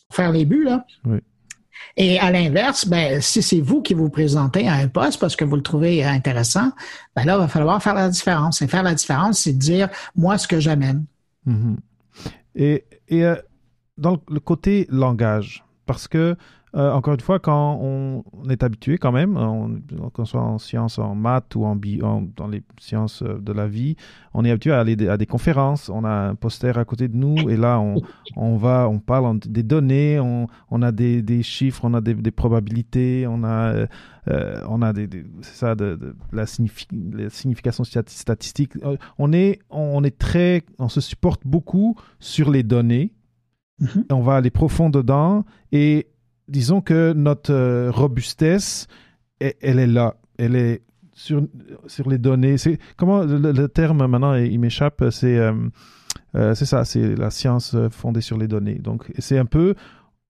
pour 0.08 0.16
faire 0.16 0.32
les 0.32 0.44
buts, 0.44 0.64
là. 0.64 0.84
Oui. 1.04 1.18
Et 1.96 2.18
à 2.18 2.30
l'inverse, 2.30 2.86
ben, 2.86 3.20
si 3.20 3.42
c'est 3.42 3.60
vous 3.60 3.82
qui 3.82 3.94
vous 3.94 4.08
présentez 4.08 4.68
à 4.68 4.74
un 4.74 4.88
poste 4.88 5.20
parce 5.20 5.36
que 5.36 5.44
vous 5.44 5.56
le 5.56 5.62
trouvez 5.62 6.04
intéressant, 6.04 6.72
ben 7.16 7.24
là, 7.24 7.34
il 7.34 7.40
va 7.40 7.48
falloir 7.48 7.82
faire 7.82 7.94
la 7.94 8.08
différence. 8.08 8.62
Et 8.62 8.68
faire 8.68 8.82
la 8.82 8.94
différence, 8.94 9.40
c'est 9.40 9.52
dire, 9.52 9.88
moi, 10.14 10.38
ce 10.38 10.48
que 10.48 10.60
j'amène. 10.60 11.04
Mhm. 11.46 11.76
Et, 12.54 12.84
et 13.08 13.24
euh, 13.24 13.36
dans 13.98 14.18
le 14.28 14.40
côté 14.40 14.86
langage, 14.90 15.64
parce 15.86 16.08
que, 16.08 16.36
euh, 16.76 16.92
encore 16.92 17.14
une 17.14 17.20
fois, 17.20 17.38
quand 17.40 17.78
on, 17.82 18.22
on 18.32 18.48
est 18.48 18.62
habitué 18.62 18.96
quand 18.96 19.10
même, 19.12 19.36
on- 19.36 19.80
qu'on 20.10 20.24
soit 20.24 20.40
en 20.40 20.58
sciences, 20.58 20.98
en 20.98 21.14
maths 21.16 21.54
ou 21.56 21.64
en, 21.64 21.74
bi- 21.74 22.00
en- 22.02 22.22
dans 22.36 22.46
les 22.46 22.62
sciences 22.78 23.22
euh, 23.22 23.38
de 23.40 23.52
la 23.52 23.66
vie, 23.66 23.96
on 24.34 24.44
est 24.44 24.50
habitué 24.50 24.70
à 24.72 24.78
aller 24.80 25.08
à 25.08 25.16
des 25.16 25.26
conférences, 25.26 25.88
on 25.88 26.04
a 26.04 26.10
un 26.28 26.34
poster 26.36 26.78
à 26.78 26.84
côté 26.84 27.08
de 27.08 27.16
nous 27.16 27.50
et 27.50 27.56
là, 27.56 27.80
on, 27.80 27.96
on 28.36 28.56
va, 28.56 28.88
on 28.88 29.00
parle 29.00 29.40
des 29.40 29.62
données, 29.64 30.20
on, 30.20 30.46
on 30.70 30.82
a 30.82 30.92
des, 30.92 31.22
des 31.22 31.42
chiffres, 31.42 31.80
on 31.84 31.94
a 31.94 32.00
des, 32.00 32.14
des 32.14 32.30
probabilités, 32.30 33.26
on 33.28 33.42
a, 33.42 33.72
euh, 33.74 33.86
euh, 34.28 34.60
on 34.68 34.80
a 34.82 34.92
des, 34.92 35.06
des- 35.08 35.24
c'est 35.42 35.56
ça, 35.56 35.74
de, 35.74 35.96
de 35.96 36.14
la, 36.32 36.44
signifi- 36.44 36.86
la 37.12 37.30
signification 37.30 37.82
stat- 37.82 38.02
statistique. 38.08 38.72
Euh, 38.84 38.96
On 39.18 39.32
est, 39.32 39.58
on 39.70 40.04
est 40.04 40.16
très, 40.16 40.62
on 40.78 40.88
se 40.88 41.00
supporte 41.00 41.42
beaucoup 41.44 41.96
sur 42.20 42.48
les 42.50 42.62
données. 42.62 43.12
Mhm. 43.80 44.04
On 44.10 44.20
va 44.20 44.36
aller 44.36 44.50
profond 44.50 44.90
dedans 44.90 45.44
et 45.72 46.06
disons 46.50 46.80
que 46.80 47.12
notre 47.14 47.52
euh, 47.52 47.90
robustesse, 47.90 48.86
elle, 49.38 49.54
elle 49.60 49.78
est 49.78 49.86
là. 49.86 50.16
Elle 50.38 50.56
est 50.56 50.82
sur, 51.14 51.42
sur 51.86 52.08
les 52.10 52.18
données. 52.18 52.58
C'est 52.58 52.78
comment 52.96 53.22
le, 53.22 53.52
le 53.52 53.68
terme 53.68 54.06
maintenant 54.06 54.34
il 54.34 54.58
m'échappe. 54.60 55.04
C'est 55.10 55.38
euh, 55.38 55.52
euh, 56.34 56.54
c'est 56.54 56.66
ça. 56.66 56.84
C'est 56.84 57.14
la 57.16 57.30
science 57.30 57.76
fondée 57.90 58.20
sur 58.20 58.36
les 58.38 58.48
données. 58.48 58.78
Donc 58.78 59.10
c'est 59.18 59.38
un 59.38 59.46
peu 59.46 59.74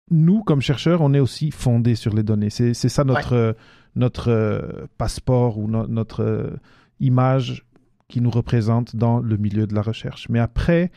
nous 0.10 0.44
comme 0.44 0.62
chercheurs, 0.62 1.02
on 1.02 1.14
est 1.14 1.20
aussi 1.20 1.52
fondés 1.52 1.96
sur 1.96 2.14
les 2.14 2.24
données. 2.24 2.50
C'est 2.50 2.74
c'est 2.74 2.90
ça 2.90 3.04
notre 3.04 3.56
notre 3.96 4.30
euh, 4.32 4.86
passeport 4.98 5.58
ou 5.58 5.68
no- 5.68 5.88
notre 5.88 6.52
image 7.00 7.66
qui 8.08 8.22
nous 8.22 8.30
représente 8.32 8.96
dans 8.96 9.20
le 9.20 9.36
milieu 9.38 9.68
de 9.68 9.76
la 9.76 9.82
recherche. 9.82 10.30
Mais 10.30 10.40
après, 10.40 10.92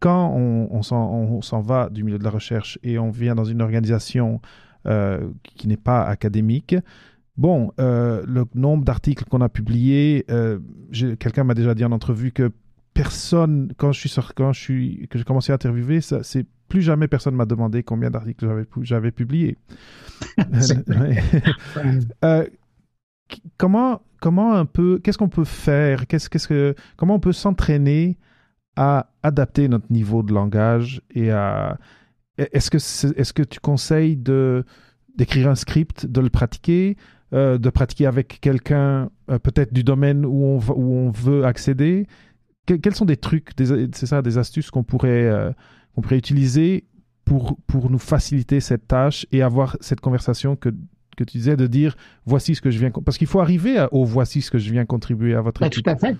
quand 0.00 0.32
on, 0.34 0.68
on 0.70 1.42
s'en 1.42 1.60
va 1.60 1.88
du 1.90 2.04
milieu 2.04 2.18
de 2.18 2.24
la 2.24 2.30
recherche 2.30 2.78
et 2.82 2.98
on 2.98 3.10
vient 3.10 3.34
dans 3.34 3.44
une 3.44 3.62
organisation 3.62 4.40
euh, 4.86 5.28
qui 5.42 5.68
n'est 5.68 5.76
pas 5.76 6.04
académique, 6.04 6.76
bon, 7.38 7.72
euh, 7.80 8.22
le 8.26 8.44
nombre 8.54 8.84
d'articles 8.84 9.24
qu'on 9.24 9.40
a 9.40 9.48
publiés, 9.48 10.26
euh, 10.30 10.58
quelqu'un 11.18 11.44
m'a 11.44 11.54
déjà 11.54 11.74
dit 11.74 11.84
en 11.84 11.92
entrevue 11.92 12.32
que 12.32 12.52
personne, 12.92 13.72
quand 13.78 13.92
je 13.92 14.00
suis 14.00 14.08
sur, 14.08 14.34
quand 14.34 14.52
je 14.52 14.60
suis, 14.60 15.08
que 15.08 15.18
j'ai 15.18 15.24
commencé 15.24 15.52
à 15.52 15.54
interviewer, 15.54 16.00
ça, 16.00 16.22
c'est 16.22 16.46
plus 16.68 16.82
jamais 16.82 17.08
personne 17.08 17.34
m'a 17.34 17.46
demandé 17.46 17.82
combien 17.82 18.10
d'articles 18.10 18.44
j'avais, 18.44 18.64
j'avais 18.82 19.10
publié. 19.12 19.56
euh, 22.24 22.46
comment, 23.56 24.02
comment 24.20 24.54
un 24.54 24.66
peu, 24.66 24.98
qu'est-ce 24.98 25.16
qu'on 25.16 25.28
peut 25.28 25.44
faire, 25.44 26.06
qu'est-ce, 26.06 26.28
qu'est-ce 26.28 26.48
que, 26.48 26.74
comment 26.96 27.14
on 27.14 27.20
peut 27.20 27.32
s'entraîner 27.32 28.18
à 28.76 29.10
adapter 29.22 29.68
notre 29.68 29.90
niveau 29.92 30.22
de 30.22 30.32
langage 30.32 31.02
et 31.14 31.30
à, 31.30 31.78
est-ce 32.38 32.70
que, 32.70 32.76
est-ce 33.18 33.32
que 33.32 33.42
tu 33.42 33.60
conseilles 33.60 34.16
de, 34.16 34.64
d'écrire 35.16 35.48
un 35.48 35.54
script, 35.54 36.06
de 36.06 36.20
le 36.20 36.30
pratiquer, 36.30 36.96
euh, 37.32 37.58
de 37.58 37.70
pratiquer 37.70 38.06
avec 38.06 38.40
quelqu'un 38.40 39.10
euh, 39.30 39.38
peut-être 39.38 39.74
du 39.74 39.82
domaine 39.82 40.24
où 40.24 40.44
on, 40.44 40.58
où 40.58 40.92
on 40.94 41.10
veut 41.10 41.44
accéder? 41.44 42.06
Quels 42.66 42.94
sont 42.94 43.06
des 43.06 43.16
trucs, 43.16 43.50
c'est 43.58 44.06
ça, 44.06 44.22
des 44.22 44.38
astuces 44.38 44.70
qu'on 44.70 44.84
pourrait, 44.84 45.26
euh, 45.26 45.50
pourrait 46.00 46.18
utiliser 46.18 46.84
pour, 47.24 47.58
pour 47.66 47.90
nous 47.90 47.98
faciliter 47.98 48.60
cette 48.60 48.86
tâche 48.86 49.26
et 49.32 49.42
avoir 49.42 49.76
cette 49.80 50.00
conversation 50.00 50.54
que, 50.54 50.68
que 51.16 51.24
tu 51.24 51.38
disais 51.38 51.56
de 51.56 51.66
dire 51.66 51.96
voici 52.26 52.54
ce 52.54 52.60
que 52.60 52.70
je 52.70 52.78
viens. 52.78 52.90
Parce 52.90 53.16
qu'il 53.16 53.26
faut 53.26 53.40
arriver 53.40 53.86
au 53.90 54.04
voici 54.04 54.42
ce 54.42 54.50
que 54.50 54.58
je 54.58 54.70
viens 54.70 54.84
contribuer 54.84 55.34
à 55.34 55.40
votre 55.40 55.66
Tout 55.68 55.82
à 55.86 55.96
fait. 55.96 56.16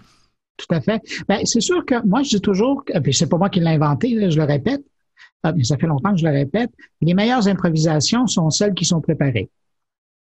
Tout 0.58 0.74
à 0.74 0.80
fait. 0.80 1.00
Ben, 1.28 1.40
c'est 1.44 1.60
sûr 1.60 1.84
que 1.86 2.04
moi, 2.06 2.22
je 2.22 2.36
dis 2.36 2.40
toujours, 2.40 2.84
puis 3.02 3.14
c'est 3.14 3.28
pas 3.28 3.38
moi 3.38 3.48
qui 3.48 3.60
l'ai 3.60 3.68
inventé, 3.68 4.30
je 4.30 4.36
le 4.36 4.44
répète, 4.44 4.84
ah, 5.44 5.52
mais 5.52 5.64
ça 5.64 5.78
fait 5.78 5.86
longtemps 5.86 6.12
que 6.12 6.18
je 6.18 6.26
le 6.26 6.32
répète, 6.32 6.70
les 7.00 7.14
meilleures 7.14 7.46
improvisations 7.46 8.26
sont 8.26 8.50
celles 8.50 8.74
qui 8.74 8.84
sont 8.84 9.00
préparées. 9.00 9.48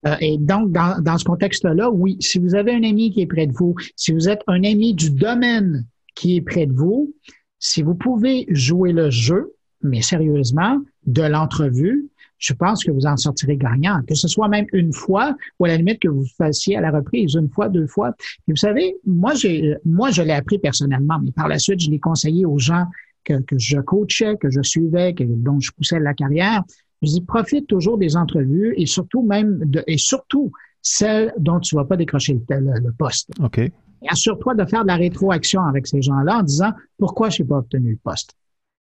Euh, 0.07 0.15
et 0.19 0.37
donc, 0.37 0.71
dans, 0.71 1.01
dans 1.01 1.17
ce 1.17 1.25
contexte-là, 1.25 1.89
oui, 1.89 2.17
si 2.19 2.39
vous 2.39 2.55
avez 2.55 2.73
un 2.73 2.83
ami 2.83 3.11
qui 3.11 3.21
est 3.21 3.27
près 3.27 3.47
de 3.47 3.53
vous, 3.53 3.75
si 3.95 4.11
vous 4.11 4.29
êtes 4.29 4.41
un 4.47 4.63
ami 4.63 4.93
du 4.93 5.11
domaine 5.11 5.85
qui 6.15 6.37
est 6.37 6.41
près 6.41 6.67
de 6.67 6.73
vous, 6.73 7.13
si 7.59 7.81
vous 7.81 7.95
pouvez 7.95 8.45
jouer 8.49 8.93
le 8.93 9.09
jeu, 9.09 9.53
mais 9.81 10.01
sérieusement, 10.01 10.77
de 11.05 11.23
l'entrevue, 11.23 12.10
je 12.41 12.53
pense 12.53 12.83
que 12.83 12.91
vous 12.91 13.05
en 13.05 13.15
sortirez 13.15 13.55
gagnant, 13.55 14.01
que 14.07 14.15
ce 14.15 14.27
soit 14.27 14.47
même 14.47 14.65
une 14.73 14.91
fois 14.91 15.35
ou 15.59 15.65
à 15.65 15.67
la 15.69 15.77
limite 15.77 15.99
que 15.99 16.07
vous 16.07 16.25
fassiez 16.37 16.75
à 16.75 16.81
la 16.81 16.89
reprise 16.89 17.35
une 17.35 17.49
fois, 17.49 17.69
deux 17.69 17.85
fois. 17.85 18.13
vous 18.47 18.55
savez, 18.55 18.95
moi, 19.05 19.35
j'ai, 19.35 19.75
moi, 19.85 20.09
je 20.09 20.23
l'ai 20.23 20.33
appris 20.33 20.57
personnellement, 20.57 21.19
mais 21.23 21.31
par 21.31 21.47
la 21.47 21.59
suite, 21.59 21.79
je 21.79 21.91
l'ai 21.91 21.99
conseillé 21.99 22.45
aux 22.45 22.57
gens 22.57 22.85
que, 23.23 23.39
que 23.41 23.57
je 23.59 23.77
coachais, 23.79 24.37
que 24.37 24.49
je 24.49 24.61
suivais, 24.63 25.13
que, 25.13 25.23
dont 25.23 25.59
je 25.59 25.71
poussais 25.71 25.99
la 25.99 26.15
carrière. 26.15 26.63
Je 27.03 27.09
dis, 27.09 27.21
profite 27.21 27.67
toujours 27.67 27.99
des 27.99 28.17
entrevues 28.17 28.73
et 28.75 28.87
surtout 28.87 29.21
même 29.21 29.59
de, 29.65 29.83
et 29.85 29.97
surtout 29.97 30.51
celles 30.81 31.31
dont 31.37 31.59
tu 31.59 31.75
vas 31.75 31.85
pas 31.85 31.95
décrocher 31.95 32.39
le, 32.49 32.59
le 32.59 32.91
poste. 32.91 33.29
OK. 33.39 33.59
Et 33.59 33.71
assure-toi 34.09 34.55
de 34.55 34.65
faire 34.65 34.81
de 34.81 34.87
la 34.87 34.95
rétroaction 34.95 35.61
avec 35.61 35.85
ces 35.85 36.01
gens-là 36.01 36.39
en 36.39 36.43
disant 36.43 36.71
pourquoi 36.97 37.29
je 37.29 37.43
n'ai 37.43 37.47
pas 37.47 37.57
obtenu 37.57 37.91
le 37.91 37.99
poste? 38.03 38.33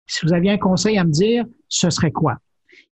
Si 0.05 0.23
vous 0.23 0.33
aviez 0.33 0.51
un 0.51 0.57
conseil 0.59 0.99
à 0.99 1.03
me 1.03 1.11
dire, 1.11 1.45
ce 1.67 1.89
serait 1.89 2.11
quoi? 2.11 2.37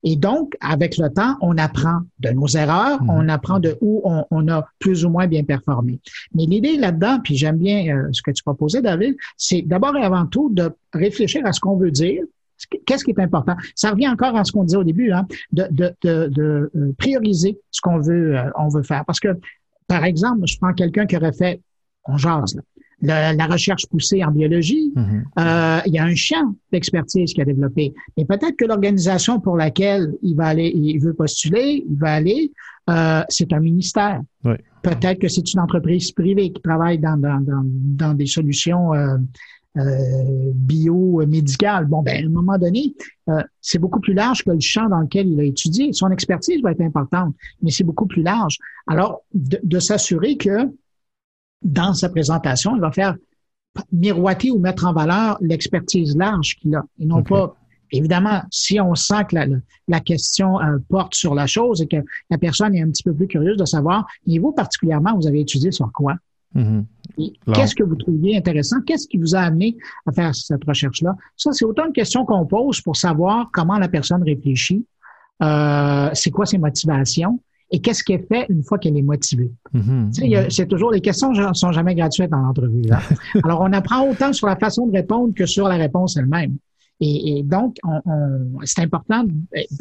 Et 0.04 0.18
donc, 0.18 0.56
avec 0.60 0.98
le 0.98 1.10
temps, 1.10 1.38
on 1.42 1.58
apprend 1.58 2.02
de 2.20 2.30
nos 2.30 2.48
erreurs, 2.48 3.02
mhm. 3.02 3.10
on 3.10 3.30
apprend 3.30 3.60
de 3.60 3.78
où 3.82 4.02
on, 4.04 4.48
a 4.50 4.66
plus 4.80 5.06
ou 5.06 5.10
moins 5.10 5.28
bien 5.28 5.44
performé. 5.44 6.00
Mais 6.34 6.46
l'idée 6.46 6.78
là-dedans, 6.78 7.20
puis 7.24 7.36
j'aime 7.36 7.58
bien 7.58 7.96
euh, 7.96 8.10
ce 8.12 8.22
que 8.22 8.32
tu 8.32 8.44
proposais, 8.44 8.82
David, 8.82 9.16
c'est 9.38 9.62
d'abord 9.62 9.96
et 9.96 10.04
avant 10.04 10.26
tout 10.26 10.50
de 10.52 10.72
réfléchir 10.94 11.46
à 11.46 11.54
ce 11.54 11.60
qu'on 11.60 11.78
veut 11.78 11.92
dire. 11.92 12.24
Qu'est-ce 12.86 13.04
qui 13.04 13.12
est 13.12 13.20
important? 13.20 13.56
Ça 13.76 13.92
revient 13.92 14.08
encore 14.08 14.38
à 14.38 14.44
ce 14.44 14.52
qu'on 14.52 14.64
disait 14.64 14.78
au 14.78 14.84
début, 14.84 15.12
hein, 15.12 15.26
de, 15.52 15.68
de, 15.72 15.94
de, 16.02 16.72
euh, 16.76 16.94
prioriser 16.98 17.60
ce 17.72 17.82
qu'on 17.82 18.00
veut, 18.00 18.38
euh, 18.38 18.50
on 18.58 18.70
veut 18.70 18.84
faire. 18.84 19.04
Parce 19.06 19.20
que, 19.20 19.38
par 19.88 20.06
exemple, 20.06 20.42
je 20.46 20.58
prends 20.58 20.74
quelqu'un 20.74 21.06
qui 21.06 21.18
aurait 21.18 21.34
fait 21.34 21.62
on 22.06 22.18
jase. 22.18 22.60
La, 23.06 23.46
recherche 23.48 23.86
poussée 23.88 24.24
en 24.24 24.32
biologie, 24.32 24.94
mm-hmm. 24.96 25.24
euh, 25.40 25.82
il 25.86 25.94
y 25.94 26.00
a 26.00 26.06
un 26.06 26.16
champ 26.16 26.56
d'expertise 26.72 27.34
qui 27.34 27.42
a 27.42 27.46
développé. 27.46 27.94
Mais 28.18 28.24
peut-être 28.24 28.56
que 28.56 28.66
l'organisation 28.66 29.42
pour 29.42 29.58
laquelle 29.58 30.14
il 30.22 30.36
va 30.36 30.46
aller, 30.48 30.72
il 30.74 31.00
veut 31.00 31.14
postuler, 31.14 31.84
il 31.88 31.98
va 31.98 32.14
aller, 32.14 32.52
euh, 32.90 33.22
c'est 33.30 33.54
un 33.54 33.60
ministère. 33.60 34.22
Peut-être 34.82 35.20
que 35.20 35.28
c'est 35.28 35.54
une 35.54 35.60
entreprise 35.60 36.12
privée 36.12 36.52
qui 36.52 36.62
travaille 36.62 37.00
dans, 37.00 37.18
dans, 37.18 37.42
dans, 37.42 38.14
des 38.14 38.26
solutions 38.26 38.94
euh, 38.94 39.18
euh, 39.78 40.52
biomédicales. 40.54 41.86
Bon, 41.86 42.02
ben, 42.02 42.24
à 42.24 42.28
un 42.28 42.30
moment 42.30 42.58
donné, 42.58 42.94
c'est 43.62 43.80
beaucoup 43.80 44.02
plus 44.02 44.14
large 44.14 44.44
que 44.44 44.52
le 44.52 44.60
champ 44.60 44.90
dans 44.90 45.00
lequel 45.00 45.30
il 45.30 45.40
a 45.40 45.44
étudié. 45.44 45.94
Son 45.94 46.12
expertise 46.12 46.62
va 46.62 46.72
être 46.72 46.82
importante, 46.82 47.34
mais 47.62 47.72
c'est 47.72 47.86
beaucoup 47.86 48.06
plus 48.06 48.24
large. 48.24 48.58
Alors, 48.88 49.22
de 49.34 49.80
s'assurer 49.80 50.36
que 50.36 50.70
dans 51.64 51.94
sa 51.94 52.10
présentation, 52.10 52.76
il 52.76 52.82
va 52.82 52.92
faire 52.92 53.16
miroiter 53.92 54.52
ou 54.52 54.60
mettre 54.60 54.86
en 54.86 54.94
valeur 54.94 55.38
l'expertise 55.42 56.16
large 56.16 56.56
qu'il 56.56 56.76
a 56.76 56.84
et 57.00 57.06
non 57.06 57.24
pas 57.24 57.56
Évidemment, 57.94 58.42
si 58.50 58.80
on 58.82 58.96
sent 58.96 59.24
que 59.30 59.36
la, 59.88 60.00
question 60.00 60.60
euh, 60.60 60.80
porte 60.90 61.14
sur 61.14 61.36
la 61.36 61.46
chose 61.46 61.80
et 61.80 61.88
que 61.88 61.98
la 62.32 62.40
personne 62.40 62.74
est 62.76 62.82
un 62.82 62.90
petit 62.90 63.04
peu 63.04 63.14
plus 63.14 63.28
curieuse 63.28 63.56
de 63.56 63.66
savoir, 63.66 64.08
et 64.26 64.40
vous 64.40 64.52
particulièrement, 64.52 65.16
vous 65.16 65.28
avez 65.28 65.42
étudié 65.42 65.72
sur 65.72 65.92
quoi? 65.92 66.16
Mm-hmm. 66.56 66.84
Qu'est-ce 67.54 67.76
que 67.76 67.84
vous 67.84 67.96
trouviez 67.96 68.36
intéressant? 68.36 68.78
Qu'est-ce 68.82 69.08
qui 69.08 69.18
vous 69.18 69.36
a 69.36 69.42
amené 69.42 69.78
à 70.08 70.12
faire 70.12 70.34
cette 70.34 70.64
recherche-là? 70.64 71.16
Ça, 71.38 71.52
c'est 71.52 71.66
autant 71.66 71.86
une 71.86 71.94
question 71.94 72.26
qu'on 72.26 72.48
pose 72.48 72.82
pour 72.82 72.96
savoir 72.96 73.50
comment 73.54 73.78
la 73.78 73.88
personne 73.88 74.24
réfléchit, 74.24 74.88
euh, 75.44 76.10
c'est 76.14 76.32
quoi 76.32 76.48
ses 76.48 76.58
motivations, 76.58 77.40
et 77.74 77.80
qu'est-ce 77.80 78.04
qu'elle 78.04 78.24
fait 78.28 78.46
une 78.50 78.64
fois 78.64 78.78
qu'elle 78.78 78.96
est 78.96 79.02
motivée? 79.02 79.52
Mm-hmm. 79.74 80.50
C'est 80.52 80.68
toujours 80.68 80.92
les 80.92 81.02
questions 81.02 81.32
ne 81.32 81.54
sont 81.54 81.72
jamais 81.72 81.96
gratuites 81.96 82.30
dans 82.30 82.38
l'entrevue. 82.38 82.84
Hein. 82.92 83.00
Alors 83.44 83.62
on 83.62 83.74
apprend 83.74 84.08
autant 84.08 84.32
sur 84.32 84.46
la 84.46 84.56
façon 84.56 84.86
de 84.86 84.94
répondre 84.94 85.34
que 85.34 85.48
sur 85.48 85.68
la 85.68 85.76
réponse 85.76 86.16
elle-même. 86.16 86.56
Et, 87.06 87.44
donc, 87.44 87.76
c'est 88.64 88.82
important, 88.82 89.26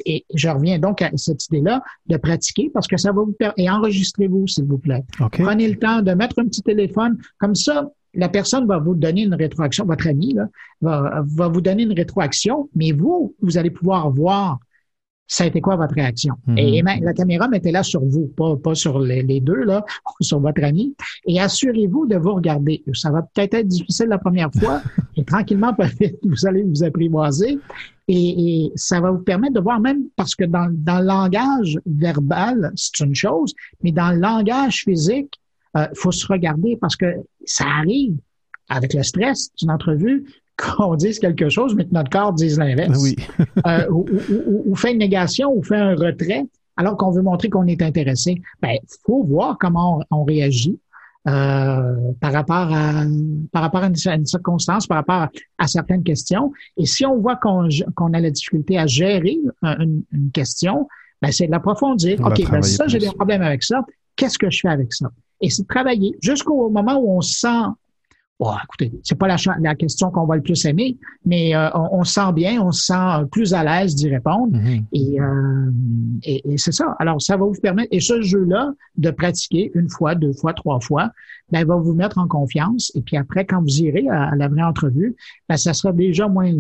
et 0.07 0.25
je 0.35 0.49
reviens 0.49 0.81
donc 0.81 1.03
à 1.03 1.11
cette 1.15 1.47
idée-là, 1.47 1.81
de 2.09 2.17
pratiquer 2.17 2.69
parce 2.75 2.89
que 2.89 2.97
ça 2.97 3.13
va 3.13 3.23
vous 3.23 3.33
permettre, 3.33 3.61
et 3.61 3.71
enregistrez-vous, 3.71 4.49
s'il 4.49 4.65
vous 4.65 4.79
plaît. 4.79 5.05
Prenez 5.31 5.69
le 5.69 5.77
temps 5.77 6.03
de 6.03 6.11
mettre 6.15 6.41
un 6.41 6.47
petit 6.47 6.63
téléphone, 6.63 7.19
comme 7.39 7.55
ça, 7.55 7.89
la 8.15 8.29
personne 8.29 8.67
va 8.67 8.79
vous 8.79 8.97
donner 8.97 9.23
une 9.23 9.35
rétroaction, 9.35 9.85
votre 9.85 10.09
ami 10.09 10.35
là, 10.35 10.49
va, 10.81 11.23
va 11.25 11.47
vous 11.47 11.61
donner 11.61 11.85
une 11.85 11.93
rétroaction, 11.93 12.69
mais 12.75 12.91
vous, 12.91 13.37
vous 13.41 13.57
allez 13.57 13.71
pouvoir 13.71 14.11
voir 14.11 14.59
ça 15.33 15.45
a 15.45 15.47
été 15.47 15.63
quoi 15.63 15.77
votre 15.77 15.95
réaction? 15.95 16.35
Mhm. 16.47 16.59
Et, 16.59 16.83
la 16.83 17.15
caméra 17.15 17.49
mettait 17.49 17.73
là 17.73 17.83
sur 17.83 18.05
vous, 18.05 18.27
pas, 18.37 18.55
pas 18.57 18.75
sur 18.75 18.99
les, 18.99 19.41
deux, 19.41 19.65
là, 19.65 19.83
sur 20.21 20.41
votre 20.41 20.63
ami. 20.63 20.95
Et 21.27 21.41
assurez-vous 21.41 22.07
de 22.07 22.17
vous 22.17 22.35
regarder. 22.35 22.85
Ça 22.93 23.11
va 23.11 23.23
peut-être 23.23 23.55
être 23.55 23.67
difficile 23.67 24.09
la 24.09 24.19
première 24.19 24.51
fois, 24.53 24.83
et 25.17 25.25
tranquillement, 25.25 25.75
vous 26.23 26.47
allez 26.47 26.63
vous 26.65 26.85
apprivoiser. 26.85 27.59
Et, 28.09 28.65
et, 28.65 28.73
ça 28.77 29.01
va 29.01 29.11
vous 29.11 29.23
permettre 29.23 29.55
de 29.55 29.61
voir 29.61 29.81
même, 29.81 30.03
parce 30.17 30.35
que 30.35 30.45
dans, 30.45 30.69
dans 30.71 30.99
le 30.99 31.07
langage 31.07 31.79
verbal, 31.87 32.71
c'est 32.75 33.01
une 33.01 33.15
chose, 33.15 33.55
mais 33.83 33.93
dans 33.93 34.11
le 34.11 34.19
langage 34.19 34.83
physique, 34.85 35.41
il 35.75 35.81
euh, 35.81 35.87
faut 35.95 36.13
se 36.13 36.27
regarder 36.27 36.77
parce 36.79 36.97
que 36.97 37.07
ça 37.47 37.65
arrive 37.65 38.19
avec 38.69 38.93
le 38.93 39.03
stress 39.03 39.51
d'une 39.55 39.71
entrevue 39.71 40.27
qu'on 40.57 40.95
dise 40.95 41.19
quelque 41.19 41.49
chose, 41.49 41.75
mais 41.75 41.85
que 41.85 41.93
notre 41.93 42.11
corps 42.11 42.33
dise 42.33 42.59
l'inverse. 42.59 42.99
Oui. 43.03 43.17
euh, 43.67 43.89
ou, 43.91 44.07
ou, 44.31 44.63
ou, 44.67 44.77
fait 44.77 44.93
une 44.93 44.99
négation 44.99 45.53
ou 45.53 45.63
fait 45.63 45.77
un 45.77 45.95
retrait 45.95 46.47
alors 46.77 46.97
qu'on 46.97 47.11
veut 47.11 47.23
montrer 47.23 47.51
qu'on 47.51 47.67
est 47.67 47.83
intéressé. 47.83 48.41
Ben, 48.61 48.77
faut 49.05 49.25
voir 49.25 49.57
comment 49.59 50.03
on, 50.11 50.25
réagit. 50.25 50.79
Euh, 51.29 51.95
par 52.21 52.33
rapport 52.33 52.75
à 52.75 53.05
par 53.53 53.63
rapport 53.63 53.85
à 53.85 53.87
une, 53.87 54.27
circonstance, 54.27 54.89
par 54.89 54.97
rapport 54.99 55.29
à, 55.59 55.67
certaines 55.69 56.03
questions. 56.03 56.53
Et 56.77 56.85
si 56.85 57.07
on 57.07 57.17
voit 57.19 57.37
qu'on 57.37 57.69
qu'on 57.95 58.13
a 58.13 58.19
la 58.19 58.31
difficulté 58.31 58.77
à 58.77 58.89
gérer 58.89 59.39
une, 59.63 60.03
une 60.11 60.31
question, 60.33 60.89
ben 61.21 61.31
c'est 61.31 61.47
de 61.47 61.53
l'approfondir. 61.53 62.21
OK, 62.21 62.51
ben 62.51 62.63
ça, 62.63 62.89
j'ai 62.89 62.99
des 62.99 63.07
problèmes 63.07 63.43
avec 63.43 63.63
ça. 63.63 63.85
Qu'est-ce 64.17 64.37
que 64.37 64.51
je 64.51 64.61
fais 64.63 64.69
avec 64.69 64.93
ça? 64.93 65.11
Et 65.41 65.49
c'est 65.49 65.63
de 65.63 65.69
travailler 65.69 66.17
jusqu'au 66.21 66.69
moment 66.71 66.99
où 66.99 67.17
on 67.17 67.21
sent 67.21 67.67
Bon, 68.43 68.51
écoutez, 68.65 68.93
c'est 69.05 69.17
pas 69.17 69.29
la, 69.29 69.37
la 69.61 69.77
question 69.77 70.11
qu'on 70.11 70.27
va 70.27 70.35
le 70.35 70.43
plus 70.43 70.65
aimer, 70.65 70.99
mais 71.25 71.55
euh, 71.55 71.69
on, 71.75 72.03
se 72.03 72.15
sent 72.15 72.33
bien, 72.35 72.61
on 72.61 72.73
se 72.73 72.87
sent 72.87 73.27
plus 73.31 73.55
à 73.55 73.63
l'aise 73.63 73.95
d'y 73.95 74.09
répondre. 74.09 74.59
Mm-hmm. 74.59 75.21
euh, 75.21 75.71
et, 76.25 76.53
et, 76.53 76.59
c'est 76.59 76.73
ça. 76.73 76.97
Alors, 76.99 77.23
ça 77.23 77.37
va 77.37 77.45
vous 77.45 77.61
permettre, 77.63 77.91
et 77.93 78.01
ce 78.01 78.21
jeu-là, 78.21 78.73
de 78.97 79.11
pratiquer 79.13 79.71
une 79.77 79.89
fois, 79.89 80.17
deux 80.17 80.33
fois, 80.33 80.55
trois 80.55 80.81
fois, 80.81 81.13
ben, 81.53 81.65
va 81.65 81.77
vous 81.77 81.95
mettre 81.95 82.19
en 82.19 82.27
confiance. 82.27 82.91
Et 82.97 83.03
puis 83.03 83.17
après, 83.17 83.47
quand 83.47 83.63
vous 83.63 83.81
irez 83.81 84.09
à, 84.09 84.35
la 84.35 84.49
vraie 84.49 84.65
entrevue, 84.65 85.15
ben, 85.49 85.57
ça 85.57 85.73
sera 85.73 85.93
déjà 85.93 86.27
moins, 86.27 86.51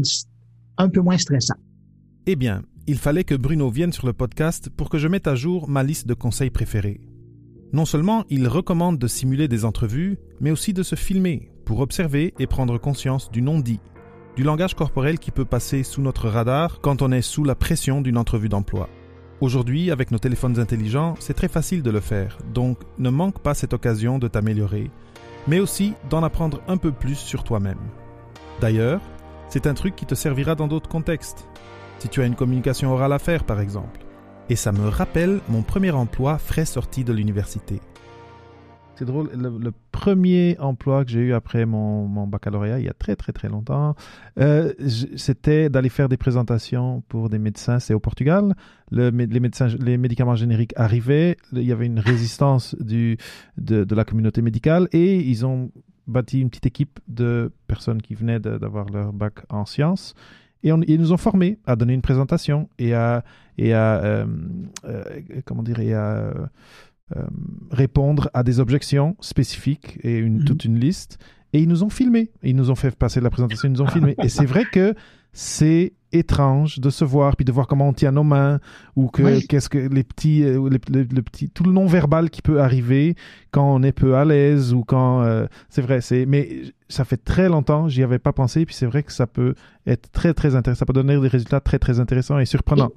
un 0.78 0.88
peu 0.88 1.00
moins 1.00 1.18
stressant. 1.18 1.56
Eh 2.26 2.36
bien, 2.36 2.62
il 2.86 2.96
fallait 2.96 3.24
que 3.24 3.34
Bruno 3.34 3.70
vienne 3.70 3.92
sur 3.92 4.06
le 4.06 4.12
podcast 4.12 4.70
pour 4.70 4.88
que 4.88 4.98
je 4.98 5.08
mette 5.08 5.26
à 5.26 5.34
jour 5.34 5.68
ma 5.68 5.82
liste 5.82 6.06
de 6.06 6.14
conseils 6.14 6.50
préférés. 6.50 7.00
Non 7.72 7.86
seulement 7.86 8.24
il 8.30 8.46
recommande 8.46 8.98
de 8.98 9.08
simuler 9.08 9.48
des 9.48 9.64
entrevues, 9.64 10.18
mais 10.40 10.52
aussi 10.52 10.74
de 10.74 10.84
se 10.84 10.94
filmer 10.94 11.51
pour 11.64 11.80
observer 11.80 12.34
et 12.38 12.46
prendre 12.46 12.78
conscience 12.78 13.30
du 13.30 13.42
non-dit, 13.42 13.80
du 14.36 14.42
langage 14.42 14.74
corporel 14.74 15.18
qui 15.18 15.30
peut 15.30 15.44
passer 15.44 15.82
sous 15.82 16.02
notre 16.02 16.28
radar 16.28 16.80
quand 16.80 17.02
on 17.02 17.12
est 17.12 17.22
sous 17.22 17.44
la 17.44 17.54
pression 17.54 18.00
d'une 18.00 18.18
entrevue 18.18 18.48
d'emploi. 18.48 18.88
Aujourd'hui, 19.40 19.90
avec 19.90 20.10
nos 20.10 20.18
téléphones 20.18 20.60
intelligents, 20.60 21.14
c'est 21.18 21.34
très 21.34 21.48
facile 21.48 21.82
de 21.82 21.90
le 21.90 22.00
faire, 22.00 22.38
donc 22.54 22.78
ne 22.98 23.10
manque 23.10 23.40
pas 23.40 23.54
cette 23.54 23.72
occasion 23.72 24.18
de 24.18 24.28
t'améliorer, 24.28 24.90
mais 25.48 25.58
aussi 25.58 25.94
d'en 26.08 26.22
apprendre 26.22 26.62
un 26.68 26.76
peu 26.76 26.92
plus 26.92 27.16
sur 27.16 27.42
toi-même. 27.44 27.80
D'ailleurs, 28.60 29.00
c'est 29.48 29.66
un 29.66 29.74
truc 29.74 29.96
qui 29.96 30.06
te 30.06 30.14
servira 30.14 30.54
dans 30.54 30.68
d'autres 30.68 30.88
contextes. 30.88 31.48
Si 31.98 32.08
tu 32.08 32.22
as 32.22 32.26
une 32.26 32.36
communication 32.36 32.92
orale 32.92 33.12
à 33.12 33.18
faire, 33.18 33.44
par 33.44 33.60
exemple. 33.60 34.00
Et 34.48 34.56
ça 34.56 34.72
me 34.72 34.88
rappelle 34.88 35.40
mon 35.48 35.62
premier 35.62 35.90
emploi 35.90 36.38
frais 36.38 36.64
sorti 36.64 37.04
de 37.04 37.12
l'université. 37.12 37.80
Drôle, 39.04 39.30
le, 39.34 39.72
premier 39.90 40.56
emploi 40.58 41.04
que 41.04 41.12
j'ai 41.12 41.20
eu 41.20 41.32
après 41.32 41.64
mon, 41.64 42.26
baccalauréat, 42.26 42.80
il 42.80 42.84
y 42.84 42.88
a 42.88 42.92
très 42.92 43.14
très 43.14 43.32
très 43.32 43.48
longtemps, 43.48 43.94
euh, 44.40 44.72
c'était 45.16 45.68
d'aller 45.68 45.90
faire 45.90 46.08
des 46.08 46.16
présentations 46.16 47.02
pour 47.08 47.28
des 47.28 47.38
médecins. 47.38 47.78
C'est 47.78 47.94
au 47.94 48.00
Portugal. 48.00 48.54
Le, 48.90 49.10
les, 49.10 49.98
médicaments 49.98 50.34
génériques 50.34 50.74
arrivaient, 50.76 51.36
il 51.52 51.62
y 51.62 51.72
avait 51.72 51.86
une 51.86 52.00
résistance 52.00 52.74
de, 52.78 53.16
la 53.58 54.04
communauté 54.04 54.42
médicale 54.42 54.88
et 54.92 55.20
ils 55.20 55.46
ont 55.46 55.70
bâti 56.06 56.40
une 56.40 56.48
petite 56.48 56.66
équipe 56.66 56.98
de 57.08 57.52
personnes 57.68 58.02
qui 58.02 58.14
venaient 58.14 58.40
d'avoir 58.40 58.86
leur 58.86 59.12
bac 59.12 59.44
en 59.48 59.64
sciences. 59.64 60.14
Et 60.64 60.68
ils 60.68 61.00
nous 61.00 61.12
ont 61.12 61.16
formés 61.16 61.58
à 61.66 61.74
donner 61.74 61.94
une 61.94 62.02
présentation 62.02 62.68
et 62.78 62.94
à, 62.94 63.24
euh, 63.58 64.26
euh, 64.84 65.04
comment 65.44 65.62
dire, 65.62 65.80
et 65.80 65.92
à 65.92 66.32
répondre 67.70 68.30
à 68.34 68.42
des 68.42 68.60
objections 68.60 69.16
spécifiques 69.20 69.98
et 70.02 70.18
une, 70.18 70.38
mhm. 70.38 70.44
toute 70.44 70.64
une 70.64 70.78
liste. 70.78 71.18
Et 71.52 71.60
ils 71.60 71.68
nous 71.68 71.84
ont 71.84 71.90
filmé. 71.90 72.30
Ils 72.42 72.56
nous 72.56 72.70
ont 72.70 72.74
fait 72.74 72.94
passer 72.96 73.20
la 73.20 73.30
présentation, 73.30 73.68
ils 73.68 73.72
nous 73.72 73.82
ont 73.82 73.86
filmé. 73.88 74.14
Et 74.22 74.28
c'est 74.28 74.46
vrai 74.46 74.64
que 74.64 74.94
c'est 75.32 75.92
étrange 76.12 76.78
de 76.78 76.90
se 76.90 77.04
voir 77.04 77.36
puis 77.36 77.44
de 77.44 77.52
voir 77.52 77.66
comment 77.66 77.88
on 77.88 77.92
tient 77.92 78.12
nos 78.12 78.22
mains 78.22 78.60
ou 78.96 79.08
que 79.08 79.44
qu'est-ce 79.46 79.70
que 79.70 79.78
les 79.78 80.04
petits 80.04 80.44
euh, 80.44 80.68
le 80.68 81.22
petit 81.22 81.48
tout 81.48 81.64
le 81.64 81.72
non 81.72 81.86
verbal 81.86 82.28
qui 82.28 82.42
peut 82.42 82.60
arriver 82.60 83.16
quand 83.50 83.74
on 83.74 83.82
est 83.82 83.92
peu 83.92 84.14
à 84.16 84.24
l'aise 84.24 84.74
ou 84.74 84.84
quand 84.84 85.22
euh, 85.22 85.46
c'est 85.70 85.80
vrai 85.80 86.02
c'est 86.02 86.26
mais 86.26 86.62
ça 86.90 87.04
fait 87.04 87.16
très 87.16 87.48
longtemps 87.48 87.88
j'y 87.88 88.02
avais 88.02 88.18
pas 88.18 88.34
pensé 88.34 88.66
puis 88.66 88.74
c'est 88.74 88.84
vrai 88.84 89.02
que 89.02 89.12
ça 89.12 89.26
peut 89.26 89.54
être 89.86 90.12
très 90.12 90.34
très 90.34 90.54
intéressant 90.54 90.80
ça 90.80 90.86
peut 90.86 90.92
donner 90.92 91.18
des 91.18 91.28
résultats 91.28 91.60
très 91.60 91.78
très 91.78 91.98
intéressants 91.98 92.38
et 92.38 92.44
surprenants 92.44 92.92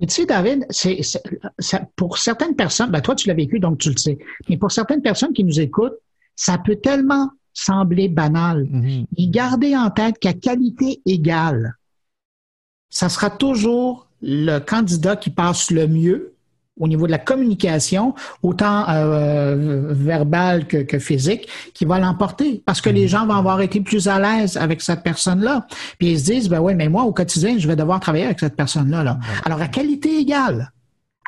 tu 0.00 0.08
sais 0.08 0.26
David 0.26 0.66
c'est 0.70 1.00
pour 1.96 2.18
certaines 2.18 2.54
personnes 2.54 2.90
ben 2.90 3.00
toi 3.00 3.14
tu 3.14 3.28
l'as 3.28 3.34
vécu 3.34 3.58
donc 3.58 3.78
tu 3.78 3.90
le 3.90 3.96
sais 3.96 4.18
mais 4.48 4.56
pour 4.56 4.70
certaines 4.70 5.02
personnes 5.02 5.32
qui 5.32 5.44
nous 5.44 5.60
écoutent 5.60 5.98
ça 6.34 6.58
peut 6.58 6.76
tellement 6.76 7.30
sembler 7.56 8.08
banal. 8.08 8.64
Mm-hmm. 8.64 9.06
Et 9.16 9.28
gardez 9.28 9.76
en 9.76 9.90
tête 9.90 10.18
qu'à 10.18 10.34
qualité 10.34 11.00
égale, 11.06 11.74
ça 12.90 13.08
sera 13.08 13.30
toujours 13.30 14.08
le 14.22 14.58
candidat 14.58 15.16
qui 15.16 15.30
passe 15.30 15.70
le 15.70 15.88
mieux 15.88 16.35
au 16.78 16.88
niveau 16.88 17.06
de 17.06 17.10
la 17.10 17.18
communication, 17.18 18.14
autant 18.42 18.88
euh, 18.88 19.86
verbale 19.90 20.66
que, 20.66 20.98
physique, 20.98 21.48
qui 21.74 21.84
va 21.84 21.98
l'emporter. 21.98 22.62
Parce 22.64 22.80
que 22.80 22.90
les 22.90 23.06
mm-hmm. 23.06 23.08
gens 23.08 23.26
vont 23.26 23.34
avoir 23.34 23.60
été 23.60 23.80
plus 23.80 24.08
à 24.08 24.18
l'aise 24.18 24.56
avec 24.56 24.82
cette 24.82 25.02
personne-là. 25.02 25.66
Puis 25.98 26.12
ils 26.12 26.20
se 26.20 26.24
disent, 26.24 26.48
ben 26.48 26.60
oui, 26.60 26.74
mais 26.74 26.88
moi, 26.88 27.04
au 27.04 27.12
quotidien, 27.12 27.56
je 27.58 27.66
vais 27.66 27.76
devoir 27.76 28.00
travailler 28.00 28.26
avec 28.26 28.40
cette 28.40 28.56
personne-là. 28.56 29.02
Là. 29.04 29.18
Alors, 29.44 29.60
à 29.60 29.68
qualité 29.68 30.18
égale, 30.18 30.70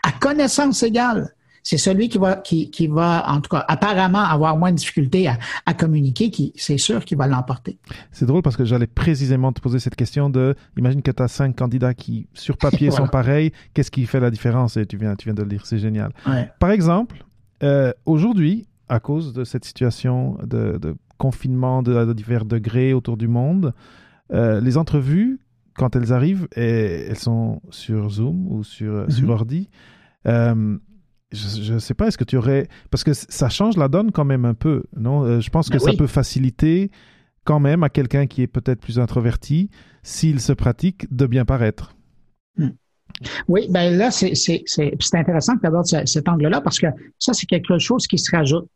à 0.02 0.12
connaissance 0.12 0.82
égale, 0.82 1.34
c'est 1.68 1.76
celui 1.76 2.08
qui 2.08 2.16
va, 2.16 2.36
qui, 2.36 2.70
qui, 2.70 2.86
va, 2.86 3.30
en 3.30 3.42
tout 3.42 3.50
cas, 3.50 3.62
apparemment 3.68 4.24
avoir 4.24 4.56
moins 4.56 4.70
de 4.70 4.76
difficultés 4.76 5.28
à, 5.28 5.36
à 5.66 5.74
communiquer, 5.74 6.30
qui, 6.30 6.54
c'est 6.56 6.78
sûr 6.78 7.04
qu'il 7.04 7.18
va 7.18 7.26
l'emporter. 7.26 7.76
C'est 8.10 8.24
drôle 8.24 8.40
parce 8.40 8.56
que 8.56 8.64
j'allais 8.64 8.86
précisément 8.86 9.52
te 9.52 9.60
poser 9.60 9.78
cette 9.78 9.94
question 9.94 10.30
de, 10.30 10.54
imagine 10.78 11.02
que 11.02 11.10
tu 11.10 11.22
as 11.22 11.28
cinq 11.28 11.56
candidats 11.56 11.92
qui, 11.92 12.26
sur 12.32 12.56
papier, 12.56 12.90
sont 13.00 13.06
pareils, 13.06 13.52
qu'est-ce 13.74 13.90
qui 13.90 14.06
fait 14.06 14.18
la 14.18 14.30
différence? 14.30 14.78
Et 14.78 14.86
tu 14.86 14.96
viens, 14.96 15.14
tu 15.14 15.26
viens 15.26 15.34
de 15.34 15.42
le 15.42 15.48
dire, 15.50 15.66
c'est 15.66 15.78
génial. 15.78 16.14
Par 16.58 16.70
exemple, 16.70 17.22
euh, 17.62 17.92
aujourd'hui, 18.06 18.66
à 18.88 18.98
cause 18.98 19.34
de 19.34 19.44
cette 19.44 19.66
situation 19.66 20.38
de, 20.46 20.78
de 20.78 20.96
confinement 21.18 21.82
de, 21.82 22.14
divers 22.14 22.46
degrés 22.46 22.94
autour 22.94 23.18
du 23.18 23.28
monde, 23.28 23.74
euh, 24.32 24.58
les 24.62 24.78
entrevues, 24.78 25.38
quand 25.74 25.96
elles 25.96 26.14
arrivent, 26.14 26.48
et, 26.56 27.08
elles 27.10 27.18
sont 27.18 27.60
sur 27.68 28.08
Zoom 28.08 28.46
ou 28.50 28.64
sur, 28.64 29.04
sur 29.12 29.28
mm-hmm. 29.28 29.32
ordi. 29.32 29.68
Euh, 30.26 30.78
je 31.32 31.74
ne 31.74 31.78
sais 31.78 31.94
pas, 31.94 32.08
est-ce 32.08 32.18
que 32.18 32.24
tu 32.24 32.36
aurais... 32.36 32.68
Parce 32.90 33.04
que 33.04 33.12
ça 33.12 33.48
change 33.48 33.76
la 33.76 33.88
donne 33.88 34.12
quand 34.12 34.24
même 34.24 34.44
un 34.44 34.54
peu, 34.54 34.84
non? 34.96 35.24
Euh, 35.24 35.40
Je 35.40 35.50
pense 35.50 35.68
que 35.68 35.78
ben 35.78 35.80
ça 35.80 35.92
peut 35.92 36.06
faciliter 36.06 36.90
quand 37.44 37.60
même 37.60 37.82
à 37.82 37.88
quelqu'un 37.88 38.26
qui 38.26 38.42
est 38.42 38.46
peut-être 38.46 38.80
plus 38.80 38.98
introverti, 38.98 39.70
s'il 40.02 40.40
se 40.40 40.52
pratique, 40.52 41.06
de 41.14 41.26
bien 41.26 41.44
paraître. 41.44 41.94
Hmm. 42.56 42.70
Oui, 43.48 43.66
ben 43.70 43.96
là, 43.96 44.10
c'est 44.10 44.32
intéressant 45.14 45.56
que 45.56 45.60
tu 45.60 45.66
abordes 45.66 45.86
cet 45.86 46.28
angle-là 46.28 46.60
parce 46.60 46.78
que 46.78 46.86
ça, 47.18 47.32
c'est 47.32 47.46
quelque 47.46 47.78
chose 47.78 48.06
qui 48.06 48.18
se 48.18 48.34
rajoute. 48.34 48.68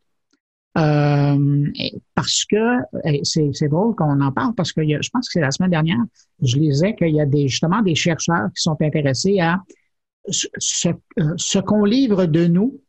Euh, 0.75 1.71
parce 2.15 2.45
que 2.45 2.77
c'est 3.23 3.67
drôle 3.67 3.95
qu'on 3.95 4.19
en 4.21 4.31
parle 4.31 4.55
parce 4.55 4.71
que 4.71 4.81
je 4.83 5.09
pense 5.11 5.27
que 5.27 5.33
c'est 5.33 5.39
la 5.39 5.51
semaine 5.51 5.69
dernière, 5.69 5.99
je 6.41 6.57
lisais 6.57 6.95
qu'il 6.95 7.13
y 7.13 7.21
a 7.21 7.27
des, 7.27 7.47
justement 7.47 7.83
des 7.83 7.93
chercheurs 7.93 8.47
qui 8.55 8.61
sont 8.63 8.75
intéressés 8.81 9.39
à 9.39 9.61
ce, 10.29 10.89
euh, 11.19 11.33
ce 11.37 11.59
qu'on 11.59 11.85
livre 11.85 12.25
de 12.25 12.47
nous 12.47 12.79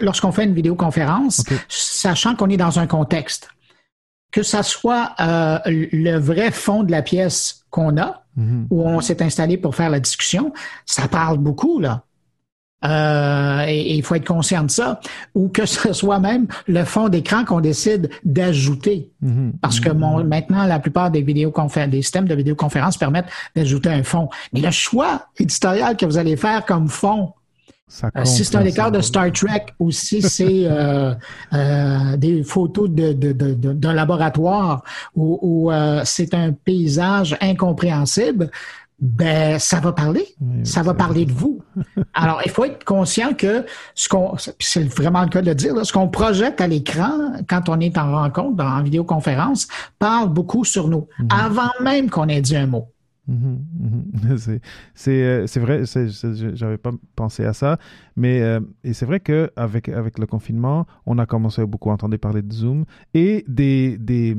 lorsqu'on 0.00 0.32
fait 0.32 0.44
une 0.44 0.54
vidéoconférence, 0.54 1.44
sachant 1.68 2.34
qu'on 2.36 2.48
est 2.48 2.56
dans 2.56 2.78
un 2.78 2.86
contexte, 2.86 3.48
que 4.30 4.42
ça 4.42 4.62
soit 4.62 5.14
euh, 5.20 5.58
le 5.66 6.16
vrai 6.16 6.50
fond 6.50 6.82
de 6.82 6.90
la 6.90 7.02
pièce 7.02 7.64
qu'on 7.70 7.98
a, 7.98 8.24
mm-hmm. 8.38 8.66
où 8.70 8.82
on 8.82 9.00
s'est 9.00 9.22
installé 9.22 9.58
pour 9.58 9.76
faire 9.76 9.90
la 9.90 10.00
discussion, 10.00 10.52
ça 10.86 11.06
parle 11.08 11.38
beaucoup 11.38 11.80
là. 11.80 12.04
Euh, 12.84 13.64
et 13.66 13.94
il 13.94 14.02
faut 14.02 14.14
être 14.14 14.26
conscient 14.26 14.64
de 14.64 14.70
ça, 14.70 15.00
ou 15.34 15.48
que 15.48 15.66
ce 15.66 15.92
soit 15.92 16.18
même 16.18 16.46
le 16.66 16.84
fond 16.84 17.08
d'écran 17.08 17.44
qu'on 17.44 17.60
décide 17.60 18.10
d'ajouter. 18.24 19.10
Mm-hmm. 19.24 19.52
Parce 19.60 19.80
que 19.80 19.90
mon, 19.90 20.24
maintenant, 20.24 20.66
la 20.66 20.78
plupart 20.78 21.10
des 21.10 21.22
vidéoconférences, 21.22 21.90
des 21.90 22.02
systèmes 22.02 22.28
de 22.28 22.34
vidéoconférence 22.34 22.96
permettent 22.96 23.30
d'ajouter 23.54 23.90
un 23.90 24.02
fond. 24.02 24.28
Mais 24.52 24.60
le 24.60 24.70
choix 24.70 25.26
éditorial 25.38 25.96
que 25.96 26.06
vous 26.06 26.18
allez 26.18 26.36
faire 26.36 26.64
comme 26.64 26.88
fond, 26.88 27.32
euh, 28.04 28.24
si 28.24 28.44
c'est 28.44 28.56
un 28.56 28.64
écart 28.64 28.90
de 28.90 29.00
Star 29.00 29.30
Trek 29.32 29.66
ou 29.78 29.90
si 29.90 30.22
c'est 30.22 30.64
euh, 30.64 31.14
euh, 31.52 32.16
des 32.16 32.42
photos 32.42 32.88
d'un 32.88 33.12
de, 33.12 33.32
de, 33.32 33.52
de, 33.54 33.88
laboratoire 33.88 34.82
ou, 35.14 35.38
ou 35.42 35.70
euh, 35.70 36.00
c'est 36.04 36.32
un 36.32 36.52
paysage 36.52 37.36
incompréhensible, 37.40 38.50
ben 39.00 39.58
ça 39.58 39.80
va 39.80 39.92
parler, 39.92 40.24
ça 40.62 40.82
va 40.82 40.94
parler 40.94 41.24
de 41.24 41.32
vous. 41.32 41.60
Alors 42.14 42.40
il 42.44 42.50
faut 42.50 42.64
être 42.64 42.84
conscient 42.84 43.34
que 43.34 43.64
ce 43.94 44.08
qu'on, 44.08 44.36
c'est 44.60 44.84
vraiment 44.84 45.22
le 45.22 45.28
cas 45.28 45.42
de 45.42 45.48
le 45.48 45.54
dire, 45.54 45.74
ce 45.84 45.92
qu'on 45.92 46.08
projette 46.08 46.60
à 46.60 46.68
l'écran 46.68 47.32
quand 47.48 47.68
on 47.68 47.80
est 47.80 47.98
en 47.98 48.12
rencontre, 48.12 48.64
en 48.64 48.82
vidéoconférence, 48.82 49.66
parle 49.98 50.28
beaucoup 50.32 50.64
sur 50.64 50.88
nous, 50.88 51.08
mhm. 51.18 51.28
avant 51.30 51.70
même 51.82 52.10
qu'on 52.10 52.28
ait 52.28 52.40
dit 52.40 52.56
un 52.56 52.66
mot. 52.66 52.88
Mhm, 53.28 53.64
mhm. 53.78 54.36
C'est 54.94 55.22
euh, 55.22 55.46
vrai, 55.56 55.82
j'avais 56.54 56.78
pas 56.78 56.90
pensé 57.14 57.44
à 57.44 57.52
ça, 57.52 57.78
mais 58.16 58.42
euh, 58.42 58.60
et 58.82 58.92
c'est 58.92 59.06
vrai 59.06 59.20
que 59.20 59.50
avec 59.54 59.88
avec 59.88 60.18
le 60.18 60.26
confinement, 60.26 60.86
on 61.06 61.18
a 61.18 61.26
commencé 61.26 61.62
à 61.62 61.66
beaucoup 61.66 61.90
entendre 61.90 62.16
parler 62.16 62.42
de 62.42 62.52
Zoom 62.52 62.84
et 63.14 63.44
des 63.46 63.96
des 63.98 64.36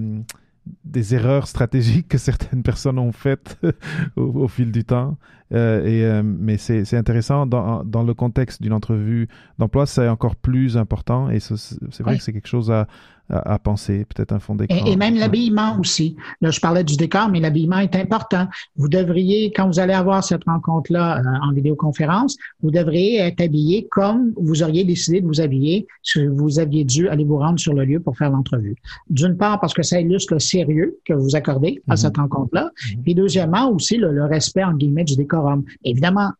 des 0.83 1.15
erreurs 1.15 1.47
stratégiques 1.47 2.07
que 2.07 2.17
certaines 2.17 2.63
personnes 2.71 2.99
ont 2.99 3.11
faites 3.11 3.59
au, 4.15 4.47
fil 4.47 4.71
du 4.71 4.83
temps. 4.83 5.17
Euh, 5.53 5.85
et, 5.85 6.03
euh, 6.03 6.23
mais 6.23 6.57
c'est 6.57 6.95
intéressant, 6.95 7.45
dans, 7.45 7.83
dans, 7.83 8.03
le 8.03 8.13
contexte 8.13 8.61
d'une 8.61 8.73
entrevue 8.73 9.27
d'emploi, 9.59 9.85
c'est 9.85 10.07
encore 10.07 10.35
plus 10.35 10.77
important 10.77 11.29
et 11.29 11.39
c'est 11.39 12.01
vrai 12.01 12.17
que 12.17 12.23
c'est 12.23 12.33
quelque 12.33 12.47
chose 12.47 12.71
à, 12.71 12.87
à, 13.29 13.57
penser, 13.57 14.05
peut-être 14.05 14.33
un 14.33 14.39
fond 14.39 14.55
d'écran. 14.55 14.85
Et, 14.85 14.95
même 14.95 15.15
l'habillement 15.15 15.79
aussi. 15.79 16.15
Là, 16.41 16.51
je 16.51 16.59
parlais 16.59 16.83
du 16.83 16.97
décor, 16.97 17.29
mais 17.29 17.39
l'habillement 17.39 17.79
est 17.79 17.95
important. 17.95 18.47
Vous 18.75 18.89
devriez, 18.89 19.51
quand 19.53 19.67
vous 19.67 19.79
allez 19.79 19.93
avoir 19.93 20.23
cette 20.23 20.43
rencontre-là 20.43 21.19
euh, 21.19 21.47
en 21.47 21.53
vidéoconférence, 21.53 22.37
vous 22.61 22.71
devriez 22.71 23.19
être 23.19 23.41
habillé 23.41 23.87
comme 23.89 24.33
vous 24.37 24.61
auriez 24.61 24.83
décidé 24.83 25.21
de 25.21 25.25
vous 25.25 25.41
habiller 25.41 25.87
si 26.03 26.25
vous 26.27 26.59
aviez 26.59 26.83
dû 26.83 27.07
aller 27.07 27.23
vous 27.23 27.37
rendre 27.37 27.59
sur 27.59 27.73
le 27.73 27.85
lieu 27.85 27.99
pour 27.99 28.17
faire 28.17 28.29
l'entrevue. 28.29 28.75
D'une 29.09 29.37
part, 29.37 29.59
parce 29.59 29.73
que 29.73 29.83
ça 29.83 29.99
illustre 29.99 30.33
le 30.33 30.39
sérieux 30.39 30.97
que 31.05 31.13
vous 31.13 31.35
accordez 31.35 31.81
à 31.87 31.93
mhm. 31.93 31.97
cette 31.97 32.17
rencontre-là. 32.17 32.71
Mhm. 32.95 33.03
Et 33.05 33.15
deuxièmement, 33.15 33.69
aussi 33.71 33.97
le, 33.97 34.25
respect, 34.25 34.63
en 34.63 34.73
guillemets, 34.73 35.03
du 35.05 35.15
décorum. 35.15 35.63
Évidemment, 35.83 36.31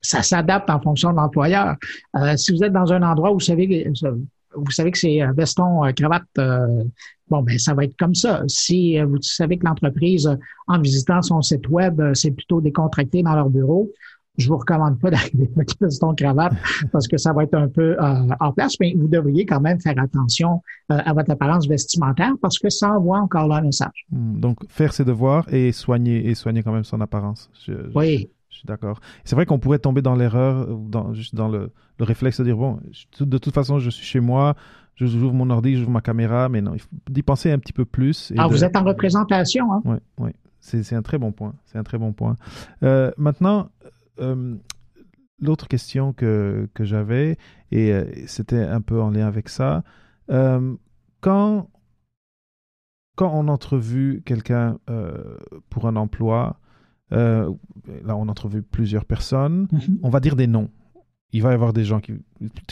ça 0.00 0.22
s'adapte 0.22 0.70
en 0.70 0.80
fonction 0.80 1.10
de 1.10 1.16
l'employeur. 1.16 1.76
Euh, 2.16 2.36
si 2.36 2.52
vous 2.52 2.64
êtes 2.64 2.72
dans 2.72 2.92
un 2.92 3.02
endroit 3.02 3.30
où 3.30 3.34
vous 3.34 3.40
savez 3.40 3.86
vous 4.54 4.70
savez 4.70 4.90
que 4.90 4.98
c'est 4.98 5.22
euh, 5.22 5.32
veston, 5.32 5.84
euh, 5.84 5.92
cravate, 5.92 6.24
euh, 6.38 6.84
bon, 7.28 7.42
ben 7.42 7.58
ça 7.58 7.74
va 7.74 7.84
être 7.84 7.96
comme 7.96 8.14
ça. 8.14 8.42
Si 8.48 9.00
vous 9.00 9.20
savez 9.20 9.58
que 9.58 9.66
l'entreprise, 9.66 10.36
en 10.66 10.80
visitant 10.80 11.22
son 11.22 11.42
site 11.42 11.68
web, 11.68 12.00
c'est 12.14 12.32
plutôt 12.32 12.60
décontracté 12.60 13.22
dans 13.22 13.34
leur 13.34 13.50
bureau, 13.50 13.90
je 14.38 14.48
vous 14.48 14.56
recommande 14.56 14.98
pas 14.98 15.10
d'arriver 15.10 15.50
avec 15.54 15.70
veston, 15.80 16.14
cravate 16.14 16.54
parce 16.92 17.06
que 17.06 17.18
ça 17.18 17.32
va 17.32 17.44
être 17.44 17.54
un 17.54 17.68
peu 17.68 17.96
en 18.00 18.52
place, 18.52 18.74
mais 18.80 18.94
vous 18.96 19.08
devriez 19.08 19.44
quand 19.44 19.60
même 19.60 19.80
faire 19.80 19.98
attention 19.98 20.62
à 20.88 21.12
votre 21.12 21.30
apparence 21.30 21.68
vestimentaire 21.68 22.32
parce 22.40 22.58
que 22.58 22.70
ça 22.70 22.92
envoie 22.92 23.18
encore 23.18 23.48
là 23.48 23.56
un 23.56 23.62
message. 23.62 24.06
Hmm, 24.10 24.40
donc, 24.40 24.58
faire 24.68 24.92
ses 24.92 25.04
devoirs 25.04 25.52
et 25.52 25.72
soigner, 25.72 26.28
et 26.28 26.34
soigner 26.34 26.62
quand 26.62 26.72
même 26.72 26.84
son 26.84 27.00
apparence. 27.00 27.50
oui. 27.94 28.30
Suis 28.60 28.66
d'accord. 28.66 29.00
C'est 29.24 29.34
vrai 29.34 29.46
qu'on 29.46 29.58
pourrait 29.58 29.78
tomber 29.78 30.02
dans 30.02 30.14
l'erreur, 30.14 30.66
dans, 30.68 31.12
juste 31.12 31.34
dans 31.34 31.48
le, 31.48 31.70
le, 31.98 32.04
réflexe 32.04 32.38
de 32.38 32.44
dire 32.44 32.56
bon, 32.56 32.80
de 33.20 33.38
toute 33.38 33.54
façon, 33.54 33.78
je 33.78 33.90
suis 33.90 34.04
chez 34.04 34.20
moi, 34.20 34.54
j'ouvre 34.96 35.32
mon 35.32 35.50
ordi, 35.50 35.76
j'ouvre 35.76 35.90
ma 35.90 36.00
caméra, 36.00 36.48
mais 36.48 36.60
non, 36.60 36.74
il 36.74 36.80
faut 36.80 36.88
d'y 37.08 37.22
penser 37.22 37.50
un 37.50 37.58
petit 37.58 37.72
peu 37.72 37.84
plus. 37.84 38.32
ah, 38.36 38.46
vous 38.46 38.64
êtes 38.64 38.76
en 38.76 38.84
représentation, 38.84 39.72
hein? 39.72 39.82
Oui, 39.84 39.96
oui. 40.18 40.30
C'est 40.60 40.94
un 40.94 41.02
très 41.02 41.18
bon 41.18 41.32
point. 41.32 41.54
C'est 41.64 41.78
un 41.78 41.82
très 41.82 41.98
bon 41.98 42.12
point. 42.12 42.36
Euh, 42.82 43.10
maintenant, 43.16 43.70
euh, 44.20 44.56
l'autre 45.40 45.68
question 45.68 46.12
que, 46.12 46.68
que 46.74 46.84
j'avais, 46.84 47.38
et 47.72 47.92
euh, 47.92 48.04
c'était 48.26 48.62
un 48.62 48.82
peu 48.82 49.00
en 49.00 49.10
lien 49.10 49.26
avec 49.26 49.48
ça, 49.48 49.82
quand, 50.28 51.68
quand 53.16 53.32
on 53.34 53.48
entrevue 53.48 54.22
quelqu'un 54.24 54.78
pour 55.68 55.88
un 55.88 55.96
emploi, 55.96 56.60
là 57.10 58.16
on 58.16 58.28
entrevue 58.28 58.62
plusieurs 58.62 59.04
personnes, 59.04 59.66
mm-hmm. 59.72 59.98
on 60.02 60.10
va 60.10 60.20
dire 60.20 60.36
des 60.36 60.46
noms 60.46 60.70
il 61.32 61.42
va 61.42 61.50
y 61.50 61.54
avoir 61.54 61.72
des 61.72 61.84
gens 61.84 62.00
qui. 62.00 62.14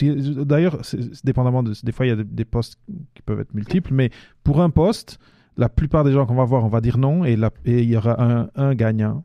D'ailleurs, 0.01 0.81
dépendamment 1.23 1.63
de. 1.63 1.73
Des 1.83 1.91
fois, 1.91 2.05
il 2.05 2.09
y 2.09 2.11
a 2.11 2.23
des 2.23 2.45
postes 2.45 2.77
qui 3.15 3.21
peuvent 3.21 3.39
être 3.39 3.53
multiples, 3.53 3.93
mais 3.93 4.09
pour 4.43 4.61
un 4.61 4.69
poste, 4.69 5.19
la 5.57 5.69
plupart 5.69 6.03
des 6.03 6.11
gens 6.11 6.25
qu'on 6.25 6.35
va 6.35 6.43
voir, 6.43 6.65
on 6.65 6.69
va 6.69 6.81
dire 6.81 6.97
non, 6.97 7.25
et, 7.25 7.37
il 7.65 7.89
y 7.89 7.95
aura 7.95 8.21
un, 8.21 8.49
un 8.55 8.75
gagnant. 8.75 9.23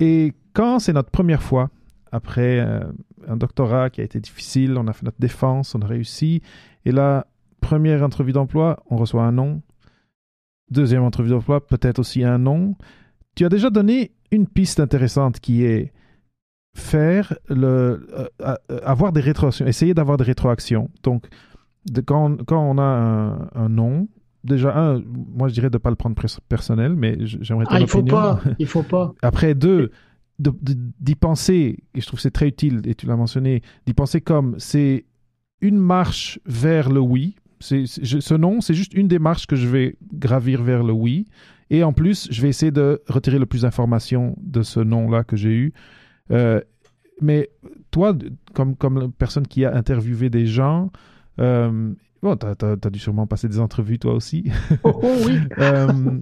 Et 0.00 0.34
quand 0.52 0.78
c'est 0.78 0.92
notre 0.92 1.10
première 1.10 1.42
fois, 1.42 1.70
après 2.12 2.60
euh, 2.60 2.80
un 3.26 3.36
doctorat 3.36 3.90
qui 3.90 4.00
a 4.00 4.04
été 4.04 4.20
difficile, 4.20 4.76
on 4.76 4.86
a 4.86 4.92
fait 4.92 5.04
notre 5.04 5.20
défense, 5.20 5.74
on 5.74 5.80
a 5.80 5.86
réussi, 5.86 6.42
et 6.84 6.92
la 6.92 7.26
première 7.60 8.02
entrevue 8.02 8.32
d'emploi, 8.32 8.82
on 8.90 8.96
reçoit 8.96 9.24
un 9.24 9.32
non. 9.32 9.62
Deuxième 10.70 11.02
entrevue 11.02 11.30
d'emploi, 11.30 11.66
peut-être 11.66 11.98
aussi 11.98 12.24
un 12.24 12.38
non. 12.38 12.76
Tu 13.34 13.44
as 13.44 13.48
déjà 13.48 13.70
donné 13.70 14.12
une 14.30 14.46
piste 14.46 14.80
intéressante 14.80 15.40
qui 15.40 15.64
est 15.64 15.92
faire 16.74 17.34
le 17.48 18.06
euh, 18.12 18.26
euh, 18.40 18.56
avoir 18.84 19.12
des 19.12 19.20
rétroactions, 19.20 19.66
essayer 19.66 19.94
d'avoir 19.94 20.16
des 20.16 20.24
rétroactions. 20.24 20.90
Donc, 21.02 21.26
de, 21.90 22.00
quand, 22.00 22.44
quand, 22.44 22.62
on 22.62 22.78
a 22.78 22.82
un, 22.82 23.48
un, 23.54 23.68
nom, 23.68 24.08
déjà 24.44 24.76
un, 24.76 25.02
moi 25.04 25.48
je 25.48 25.54
dirais 25.54 25.70
de 25.70 25.76
ne 25.76 25.78
pas 25.78 25.90
le 25.90 25.96
prendre 25.96 26.16
personnel, 26.48 26.94
mais 26.96 27.18
j'aimerais 27.20 27.66
ah, 27.68 27.80
il 27.80 27.88
faut 27.88 28.02
pas, 28.02 28.40
il 28.58 28.66
faut 28.66 28.82
pas. 28.82 29.14
Après 29.22 29.54
deux, 29.54 29.90
d'y 30.38 31.14
penser, 31.14 31.78
et 31.94 32.00
je 32.00 32.06
trouve 32.06 32.20
c'est 32.20 32.30
très 32.30 32.48
utile, 32.48 32.80
et 32.84 32.94
tu 32.94 33.06
l'as 33.06 33.16
mentionné, 33.16 33.62
d'y 33.86 33.94
penser 33.94 34.20
comme 34.20 34.54
c'est 34.58 35.04
une 35.60 35.78
marche 35.78 36.40
vers 36.46 36.90
le 36.90 37.00
oui. 37.00 37.36
C'est, 37.60 37.86
ce 37.86 38.34
nom, 38.34 38.60
c'est 38.60 38.74
juste 38.74 38.92
une 38.92 39.06
des 39.06 39.20
marches 39.20 39.46
que 39.46 39.54
je 39.54 39.68
vais 39.68 39.96
gravir 40.12 40.64
vers 40.64 40.82
le 40.82 40.92
oui. 40.92 41.26
Et 41.72 41.82
en 41.84 41.94
plus, 41.94 42.28
je 42.30 42.42
vais 42.42 42.50
essayer 42.50 42.70
de 42.70 43.02
retirer 43.08 43.38
le 43.38 43.46
plus 43.46 43.62
d'informations 43.62 44.36
de 44.42 44.62
ce 44.62 44.78
nom-là 44.78 45.24
que 45.24 45.36
j'ai 45.36 45.54
eu. 45.54 45.72
Euh, 46.30 46.60
mais 47.22 47.48
toi, 47.90 48.14
comme, 48.52 48.76
comme 48.76 49.10
personne 49.10 49.46
qui 49.46 49.64
a 49.64 49.74
interviewé 49.74 50.28
des 50.28 50.44
gens, 50.44 50.90
euh, 51.40 51.94
bon, 52.22 52.36
tu 52.36 52.46
as, 52.46 52.90
dû 52.90 52.98
sûrement 52.98 53.26
passer 53.26 53.48
des 53.48 53.58
entrevues 53.58 53.98
toi 53.98 54.12
aussi. 54.12 54.50
Oh, 54.84 55.00
oh 55.02 55.14
oui. 55.24 55.38
euh, 55.56 56.20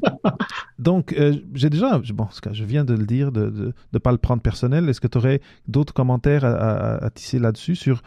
donc, 0.78 1.14
euh, 1.14 1.34
j'ai 1.54 1.68
déjà, 1.68 2.00
bon, 2.14 2.28
je 2.52 2.64
viens 2.64 2.84
de 2.84 2.94
le 2.94 3.04
dire, 3.04 3.32
de 3.32 3.74
ne 3.92 3.98
pas 3.98 4.12
le 4.12 4.18
prendre 4.18 4.42
personnel. 4.42 4.88
Est-ce 4.88 5.00
que 5.00 5.08
tu 5.08 5.18
aurais 5.18 5.40
d'autres 5.66 5.92
commentaires 5.92 6.44
à, 6.44 7.04
à, 7.04 7.10
tisser 7.10 7.40
là-dessus 7.40 7.74
sur 7.74 8.02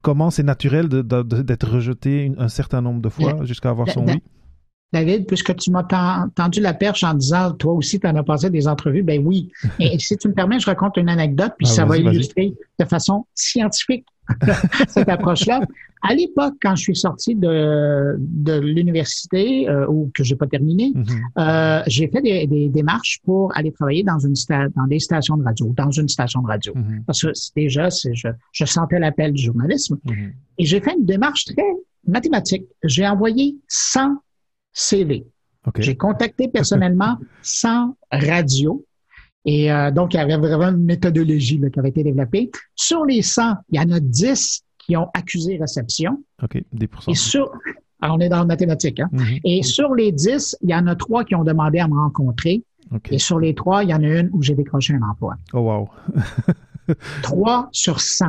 comment 0.00 0.30
c'est 0.30 0.44
naturel 0.44 0.88
d'être 0.88 1.68
rejeté 1.68 2.32
un 2.38 2.48
certain 2.48 2.80
nombre 2.80 3.02
de 3.02 3.10
fois 3.10 3.44
jusqu'à 3.44 3.68
avoir 3.68 3.90
son 3.90 4.06
oui? 4.06 4.22
David, 4.96 5.26
puisque 5.26 5.54
tu 5.56 5.70
m'as 5.70 5.84
tendu 6.34 6.60
la 6.60 6.72
perche 6.72 7.04
en 7.04 7.12
disant, 7.12 7.52
toi 7.52 7.74
aussi, 7.74 8.00
tu 8.00 8.06
en 8.06 8.16
as 8.16 8.22
passé 8.22 8.48
des 8.48 8.66
entrevues, 8.66 9.02
ben 9.02 9.22
oui. 9.24 9.50
Et 9.78 9.98
si 9.98 10.16
tu 10.16 10.28
me 10.28 10.32
permets, 10.32 10.58
je 10.58 10.66
raconte 10.66 10.96
une 10.96 11.10
anecdote, 11.10 11.52
puis 11.58 11.66
ah, 11.70 11.74
ça 11.74 11.84
va 11.84 11.98
illustrer 11.98 12.54
de 12.78 12.84
façon 12.86 13.26
scientifique 13.34 14.06
cette 14.88 15.08
approche-là. 15.08 15.60
À 16.02 16.14
l'époque, 16.14 16.54
quand 16.62 16.74
je 16.76 16.82
suis 16.82 16.96
sorti 16.96 17.34
de, 17.34 18.16
de 18.18 18.58
l'université, 18.58 19.68
euh, 19.68 19.86
ou 19.86 20.10
que 20.14 20.24
j'ai 20.24 20.34
pas 20.34 20.46
terminé, 20.46 20.92
mm-hmm. 20.94 21.20
euh, 21.38 21.82
j'ai 21.88 22.08
fait 22.08 22.22
des, 22.22 22.46
des, 22.46 22.68
démarches 22.68 23.20
pour 23.24 23.54
aller 23.56 23.72
travailler 23.72 24.02
dans 24.02 24.18
une 24.18 24.34
dans 24.74 24.86
des 24.86 24.98
stations 24.98 25.36
de 25.36 25.44
radio, 25.44 25.74
dans 25.76 25.90
une 25.90 26.08
station 26.08 26.40
de 26.40 26.46
radio. 26.46 26.72
Mm-hmm. 26.74 27.04
Parce 27.06 27.20
que 27.20 27.28
déjà, 27.54 27.88
je, 27.90 28.28
je 28.52 28.64
sentais 28.64 28.98
l'appel 28.98 29.32
du 29.32 29.42
journalisme. 29.42 29.98
Mm-hmm. 30.06 30.32
Et 30.58 30.64
j'ai 30.64 30.80
fait 30.80 30.94
une 30.98 31.04
démarche 31.04 31.44
très 31.44 31.72
mathématique. 32.06 32.64
J'ai 32.84 33.06
envoyé 33.06 33.56
100 33.68 34.16
CV. 34.76 35.26
J'ai 35.78 35.96
contacté 35.96 36.48
personnellement 36.48 37.18
100 37.42 37.96
radios. 38.12 38.84
Et 39.44 39.72
euh, 39.72 39.90
donc, 39.90 40.14
il 40.14 40.18
y 40.18 40.20
avait 40.20 40.36
vraiment 40.36 40.76
une 40.76 40.84
méthodologie 40.84 41.60
qui 41.72 41.78
avait 41.78 41.88
été 41.88 42.02
développée. 42.02 42.50
Sur 42.74 43.04
les 43.04 43.22
100, 43.22 43.54
il 43.70 43.80
y 43.80 43.80
en 43.80 43.90
a 43.90 44.00
10 44.00 44.62
qui 44.78 44.96
ont 44.96 45.08
accusé 45.14 45.56
réception. 45.56 46.22
OK, 46.42 46.62
10 46.72 46.88
Et 47.08 47.14
sur, 47.14 47.50
alors 48.00 48.16
on 48.16 48.20
est 48.20 48.28
dans 48.28 48.38
la 48.38 48.44
mathématique. 48.44 49.00
Hein? 49.00 49.08
Mm-hmm. 49.12 49.40
Et 49.44 49.62
sur 49.62 49.94
les 49.94 50.12
10, 50.12 50.58
il 50.62 50.70
y 50.70 50.74
en 50.74 50.86
a 50.86 50.94
3 50.94 51.24
qui 51.24 51.34
ont 51.34 51.44
demandé 51.44 51.78
à 51.78 51.88
me 51.88 51.94
rencontrer. 51.94 52.62
Et 53.10 53.18
sur 53.18 53.40
les 53.40 53.54
3, 53.54 53.84
il 53.84 53.90
y 53.90 53.94
en 53.94 54.02
a 54.02 54.06
une 54.06 54.30
où 54.32 54.42
j'ai 54.42 54.54
décroché 54.54 54.94
un 54.94 55.02
emploi. 55.02 55.34
Oh, 55.52 55.60
wow. 55.60 55.88
3 57.22 57.68
sur 57.72 58.00
100. 58.00 58.26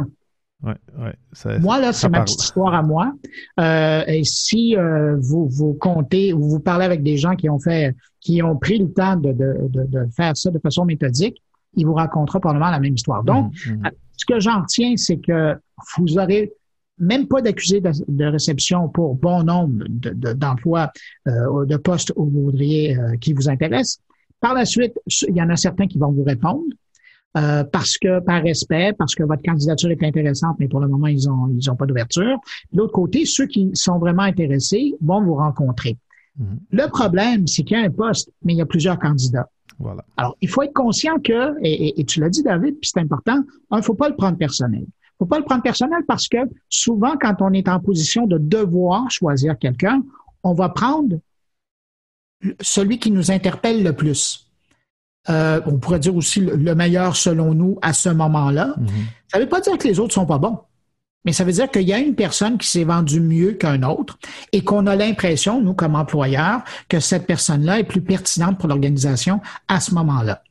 Ouais, 0.63 0.75
ouais, 0.97 1.59
moi, 1.59 1.79
là, 1.79 1.93
c'est 1.93 2.09
ma 2.09 2.21
petite 2.21 2.41
histoire 2.41 2.73
à 2.73 2.81
moi. 2.81 3.13
Euh, 3.59 4.03
et 4.07 4.23
si 4.23 4.75
euh, 4.75 5.15
vous, 5.19 5.47
vous 5.47 5.75
comptez 5.75 6.33
ou 6.33 6.41
vous 6.41 6.59
parlez 6.59 6.85
avec 6.85 7.03
des 7.03 7.15
gens 7.17 7.35
qui 7.35 7.47
ont 7.47 7.59
fait, 7.59 7.95
qui 8.21 8.41
ont 8.41 8.57
pris 8.57 8.79
le 8.79 8.91
temps 8.91 9.15
de, 9.17 9.33
de, 9.33 9.67
de, 9.69 9.83
de 9.83 10.07
faire 10.15 10.35
ça 10.35 10.49
de 10.49 10.57
façon 10.57 10.83
méthodique, 10.83 11.43
ils 11.75 11.85
vous 11.85 11.93
raconteront 11.93 12.39
probablement 12.39 12.71
la 12.71 12.79
même 12.79 12.95
histoire. 12.95 13.23
Donc, 13.23 13.53
mmh, 13.53 13.71
mmh. 13.71 13.91
ce 14.17 14.25
que 14.25 14.39
j'en 14.39 14.61
retiens, 14.61 14.97
c'est 14.97 15.17
que 15.17 15.55
vous 15.97 16.17
aurez 16.17 16.51
même 16.99 17.27
pas 17.27 17.41
d'accusé 17.41 17.81
de, 17.81 18.25
réception 18.25 18.89
pour 18.89 19.15
bon 19.15 19.43
nombre 19.43 19.85
d'emplois, 19.87 20.91
euh, 21.27 21.65
de 21.65 21.77
postes 21.77 22.11
où 22.15 22.25
vous 22.25 22.45
voudriez, 22.45 22.97
euh, 22.97 23.15
qui 23.17 23.33
vous 23.33 23.49
intéressent. 23.49 23.99
Par 24.39 24.53
la 24.53 24.65
suite, 24.65 24.93
il 25.27 25.35
y 25.35 25.41
en 25.41 25.49
a 25.49 25.55
certains 25.55 25.87
qui 25.87 25.97
vont 25.97 26.11
vous 26.11 26.23
répondre. 26.23 26.63
Euh, 27.37 27.63
parce 27.63 27.97
que 27.97 28.19
par 28.19 28.41
respect, 28.41 28.93
parce 28.97 29.13
que 29.13 29.23
votre 29.23 29.43
candidature 29.43 29.91
est 29.91 30.03
intéressante, 30.03 30.55
mais 30.59 30.67
pour 30.67 30.79
le 30.79 30.87
moment, 30.87 31.07
ils 31.07 31.29
ont 31.29 31.49
ils 31.49 31.69
ont 31.69 31.75
pas 31.75 31.85
d'ouverture. 31.85 32.37
De 32.71 32.77
l'autre 32.77 32.93
côté, 32.93 33.25
ceux 33.25 33.45
qui 33.45 33.69
sont 33.73 33.99
vraiment 33.99 34.23
intéressés 34.23 34.95
vont 35.01 35.21
vous 35.21 35.35
rencontrer. 35.35 35.97
Mhm. 36.37 36.59
Le 36.71 36.87
problème, 36.87 37.47
c'est 37.47 37.63
qu'il 37.63 37.77
y 37.77 37.81
a 37.81 37.83
un 37.83 37.91
poste, 37.91 38.31
mais 38.43 38.53
il 38.53 38.57
y 38.57 38.61
a 38.61 38.65
plusieurs 38.65 38.97
candidats. 38.97 39.49
Voilà. 39.79 40.03
Alors, 40.15 40.35
il 40.41 40.49
faut 40.49 40.63
être 40.63 40.73
conscient 40.73 41.19
que, 41.19 41.53
et, 41.61 41.99
et, 41.99 42.03
tu 42.05 42.19
l'as 42.19 42.29
dit, 42.29 42.41
David, 42.41 42.79
puis 42.79 42.89
c'est 42.91 42.99
important, 42.99 43.43
il 43.71 43.77
ne 43.77 43.81
faut 43.81 43.93
pas 43.93 44.09
le 44.09 44.15
prendre 44.15 44.37
personnel. 44.37 44.85
Il 44.87 45.15
faut 45.19 45.25
pas 45.27 45.37
le 45.37 45.45
prendre 45.45 45.61
personnel 45.61 45.99
parce 46.07 46.27
que 46.27 46.37
souvent, 46.69 47.15
quand 47.19 47.35
on 47.41 47.53
est 47.53 47.67
en 47.67 47.79
position 47.79 48.25
de 48.25 48.39
devoir 48.39 49.09
choisir 49.11 49.57
quelqu'un, 49.57 50.03
on 50.43 50.53
va 50.53 50.69
prendre 50.69 51.19
celui 52.61 52.97
qui 52.99 53.11
nous 53.11 53.31
interpelle 53.31 53.83
le 53.83 53.93
plus. 53.93 54.46
Euh, 55.29 55.61
on 55.65 55.77
pourrait 55.77 55.99
dire 55.99 56.15
aussi 56.15 56.39
le, 56.39 56.75
meilleur 56.75 57.15
selon 57.15 57.53
nous 57.53 57.77
à 57.81 57.93
ce 57.93 58.09
moment-là. 58.09 58.73
Mhm. 58.77 58.87
Ça 59.27 59.37
ne 59.39 59.43
veut 59.43 59.49
pas 59.49 59.59
dire 59.59 59.77
que 59.77 59.87
les 59.87 59.99
autres 59.99 60.13
sont 60.13 60.25
pas 60.25 60.37
bons. 60.37 60.59
Mais 61.25 61.33
ça 61.33 61.43
veut 61.43 61.51
dire 61.51 61.69
qu'il 61.69 61.83
y 61.83 61.93
a 61.93 61.99
une 61.99 62.15
personne 62.15 62.57
qui 62.57 62.67
s'est 62.67 62.85
vendue 62.85 63.19
mieux 63.19 63.51
qu'un 63.51 63.83
autre 63.83 64.17
et 64.53 64.63
qu'on 64.63 64.87
a 64.87 64.95
l'impression, 64.95 65.61
nous, 65.61 65.73
comme 65.73 65.95
employeurs, 65.95 66.61
que 66.87 67.01
cette 67.01 67.25
personne-là 67.25 67.79
est 67.79 67.83
plus 67.83 68.01
pertinente 68.01 68.57
pour 68.57 68.69
l'organisation 68.69 69.41
à 69.67 69.81
ce 69.81 69.93
moment-là. 69.95 70.41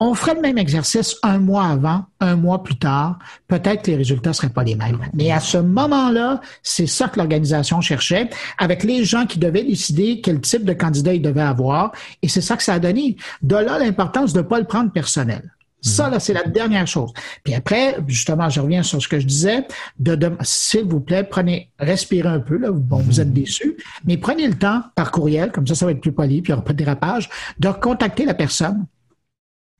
On 0.00 0.14
ferait 0.14 0.34
le 0.34 0.40
même 0.40 0.58
exercice 0.58 1.16
un 1.22 1.38
mois 1.38 1.64
avant, 1.64 2.04
un 2.20 2.36
mois 2.36 2.62
plus 2.62 2.78
tard. 2.78 3.18
Peut-être 3.48 3.82
que 3.82 3.90
les 3.90 3.96
résultats 3.96 4.32
seraient 4.32 4.48
pas 4.48 4.62
les 4.62 4.76
mêmes. 4.76 5.00
Mais 5.12 5.32
à 5.32 5.40
ce 5.40 5.58
moment-là, 5.58 6.40
c'est 6.62 6.86
ça 6.86 7.08
que 7.08 7.18
l'organisation 7.18 7.80
cherchait, 7.80 8.30
avec 8.58 8.84
les 8.84 9.04
gens 9.04 9.26
qui 9.26 9.38
devaient 9.38 9.64
décider 9.64 10.20
quel 10.20 10.40
type 10.40 10.64
de 10.64 10.72
candidat 10.72 11.14
ils 11.14 11.22
devaient 11.22 11.40
avoir. 11.40 11.92
Et 12.22 12.28
c'est 12.28 12.40
ça 12.40 12.56
que 12.56 12.62
ça 12.62 12.74
a 12.74 12.78
donné. 12.78 13.16
De 13.42 13.56
là, 13.56 13.78
l'importance 13.78 14.32
de 14.32 14.38
ne 14.38 14.44
pas 14.44 14.60
le 14.60 14.66
prendre 14.66 14.92
personnel. 14.92 15.50
Ça, 15.80 16.06
mhm. 16.06 16.12
là, 16.12 16.20
c'est 16.20 16.32
la 16.32 16.44
dernière 16.44 16.86
chose. 16.86 17.12
Puis 17.44 17.54
après, 17.54 17.96
justement, 18.06 18.48
je 18.48 18.60
reviens 18.60 18.82
sur 18.82 19.00
ce 19.00 19.08
que 19.08 19.20
je 19.20 19.26
disais. 19.26 19.66
De, 19.98 20.16
S'il 20.42 20.84
vous 20.84 21.00
plaît, 21.00 21.24
prenez, 21.24 21.70
respirez 21.78 22.28
un 22.28 22.40
peu. 22.40 22.56
Là. 22.56 22.70
Bon, 22.72 22.98
vous 22.98 23.20
êtes 23.20 23.28
mhm. 23.28 23.34
déçus, 23.34 23.76
mais 24.04 24.16
prenez 24.16 24.46
le 24.46 24.54
temps 24.54 24.82
par 24.94 25.10
courriel, 25.10 25.52
comme 25.52 25.66
ça, 25.66 25.74
ça 25.74 25.86
va 25.86 25.92
être 25.92 26.00
plus 26.00 26.12
poli, 26.12 26.42
puis 26.42 26.50
il 26.50 26.54
n'y 26.54 26.58
aura 26.58 26.64
pas 26.64 26.72
de 26.72 26.78
dérapage, 26.78 27.28
de 27.58 27.68
contacter 27.70 28.24
la 28.24 28.34
personne 28.34 28.86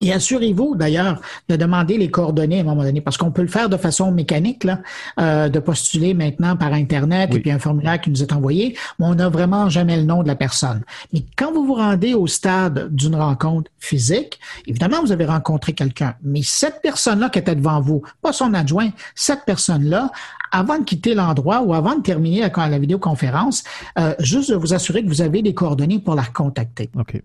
et 0.01 0.13
assurez-vous 0.13 0.77
d'ailleurs 0.77 1.21
de 1.49 1.57
demander 1.57 1.99
les 1.99 2.11
coordonnées 2.11 2.59
à 2.59 2.61
un 2.61 2.65
moment 2.65 2.85
donné, 2.85 3.01
parce 3.01 3.17
qu'on 3.17 3.33
peut 3.33 3.43
le 3.43 3.49
faire 3.49 3.69
de 3.69 3.77
façon 3.77 4.13
mécanique, 4.13 4.63
là, 4.63 4.81
euh, 5.19 5.49
de 5.49 5.59
postuler 5.59 6.15
maintenant 6.15 6.57
par 6.57 6.73
Internet 6.73 7.35
et 7.35 7.41
puis 7.41 7.51
un 7.51 7.59
formulaire 7.59 8.01
qui 8.01 8.11
nous 8.11 8.23
est 8.23 8.33
envoyé, 8.33 8.77
mais 8.99 9.07
on 9.07 9.15
n'a 9.17 9.29
vraiment 9.29 9.69
jamais 9.69 9.97
le 9.97 10.05
nom 10.05 10.23
de 10.23 10.29
la 10.29 10.37
personne. 10.37 10.83
Mais 11.13 11.25
quand 11.37 11.53
vous 11.53 11.67
vous 11.67 11.75
rendez 11.75 12.15
au 12.15 12.29
stade 12.29 12.95
d'une 12.95 13.17
rencontre 13.17 13.71
physique, 13.81 14.39
évidemment, 14.67 15.01
vous 15.03 15.11
avez 15.11 15.25
rencontré 15.25 15.73
quelqu'un, 15.73 16.15
mais 16.23 16.43
cette 16.45 16.81
personne-là 16.81 17.29
qui 17.29 17.41
était 17.41 17.57
devant 17.57 17.81
vous, 17.81 18.03
pas 18.23 18.33
son 18.33 18.55
adjoint, 18.55 18.91
cette 19.17 19.45
personne-là, 19.47 20.13
avant 20.53 20.79
de 20.79 20.85
quitter 20.85 21.15
l'endroit 21.15 21.63
ou 21.63 21.75
avant 21.75 21.97
de 21.97 22.03
terminer 22.03 22.41
la, 22.41 22.69
la 22.69 22.79
vidéoconférence, 22.79 23.65
euh, 23.99 24.15
juste 24.21 24.51
de 24.51 24.57
vous 24.57 24.75
assurer 24.75 25.03
que 25.03 25.09
vous 25.09 25.23
avez 25.23 25.43
les 25.43 25.55
coordonnées 25.55 25.99
pour 25.99 26.15
la 26.15 26.25
contacter. 26.25 26.89
OK. 26.97 27.21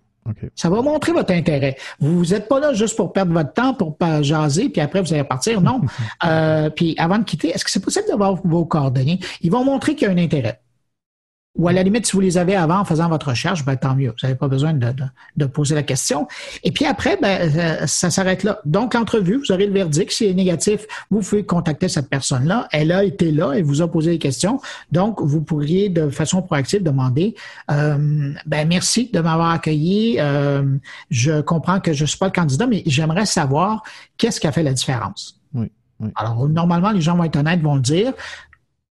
Ça 0.56 0.70
va 0.70 0.82
montrer 0.82 1.12
votre 1.12 1.34
intérêt. 1.34 1.76
Vous 2.00 2.26
n'êtes 2.28 2.48
pas 2.48 2.60
là 2.60 2.74
juste 2.74 2.96
pour 2.96 3.12
perdre 3.12 3.34
votre 3.34 3.54
temps, 3.54 3.74
pour 3.74 3.98
pas 3.98 4.22
jaser, 4.22 4.70
puis 4.70 4.82
après 4.82 5.02
vous 5.02 5.14
allez 5.14 5.24
partir. 5.24 5.62
Non. 5.62 5.82
euh, 6.26 6.70
puis 6.70 6.96
avant 6.98 7.18
de 7.18 7.24
quitter, 7.24 7.50
est-ce 7.50 7.66
que 7.66 7.72
c'est 7.72 7.84
possible 7.84 8.06
d'avoir 8.08 8.36
vos 8.44 8.66
coordonnées? 8.66 9.20
Ils 9.42 9.52
vont 9.52 9.64
montrer 9.64 9.96
qu'il 9.96 10.08
y 10.08 10.12
a 10.12 10.14
un 10.14 10.18
intérêt. 10.18 10.63
Ou 11.56 11.68
à 11.68 11.74
la 11.74 11.84
limite, 11.84 12.08
si 12.08 12.14
vous 12.14 12.20
les 12.20 12.40
avez 12.40 12.56
avant 12.56 12.80
en 12.80 12.86
faisant 12.86 13.08
votre 13.10 13.30
recherche, 13.30 13.64
ben, 13.64 13.76
tant 13.76 13.96
mieux. 13.96 14.10
Vous 14.10 14.28
n'avez 14.28 14.36
pas 14.36 14.48
besoin 14.48 14.74
de, 14.74 14.92
de, 14.92 15.04
de, 15.38 15.46
poser 15.46 15.76
la 15.76 15.84
question. 15.84 16.28
Et 16.64 16.72
puis 16.72 16.86
après, 16.86 17.16
ben, 17.22 17.48
euh, 17.56 17.86
ça 17.86 18.10
s'arrête 18.10 18.44
là. 18.44 18.60
Donc, 18.66 18.96
l'entrevue, 18.96 19.38
vous 19.38 19.52
aurez 19.52 19.68
le 19.68 19.74
verdict. 19.74 20.12
Si 20.12 20.26
est 20.26 20.34
négatif, 20.34 20.88
vous 21.12 21.20
pouvez 21.20 21.46
contacter 21.46 21.90
cette 21.90 22.10
personne-là. 22.10 22.68
Elle 22.72 22.92
a 22.92 23.04
été 23.04 23.32
là 23.32 23.54
et 23.54 23.62
vous 23.62 23.84
a 23.84 23.92
posé 23.92 24.12
des 24.12 24.18
questions. 24.18 24.60
Donc, 24.92 25.22
vous 25.22 25.42
pourriez 25.42 25.90
de 25.90 26.10
façon 26.10 26.42
proactive 26.42 26.82
demander 26.82 27.36
euh, 27.70 28.34
ben, 28.48 28.68
merci 28.68 29.12
de 29.14 29.20
m'avoir 29.20 29.52
accueilli. 29.52 30.18
Euh, 30.20 30.64
je 31.12 31.42
comprends 31.42 31.80
que 31.80 31.94
je 31.94 32.04
ne 32.04 32.08
suis 32.08 32.18
pas 32.18 32.26
le 32.26 32.32
candidat, 32.32 32.66
mais 32.66 32.82
j'aimerais 32.88 33.28
savoir 33.28 33.84
qu'est-ce 34.18 34.40
qui 34.40 34.48
a 34.48 34.52
fait 34.52 34.64
la 34.64 34.74
différence. 34.74 35.40
Oui. 35.54 35.72
Alors, 36.16 36.50
normalement, 36.50 36.90
les 36.90 37.02
gens 37.02 37.16
vont 37.16 37.26
être 37.26 37.36
honnêtes, 37.36 37.62
vont 37.62 37.76
le 37.76 37.82
dire 37.82 38.14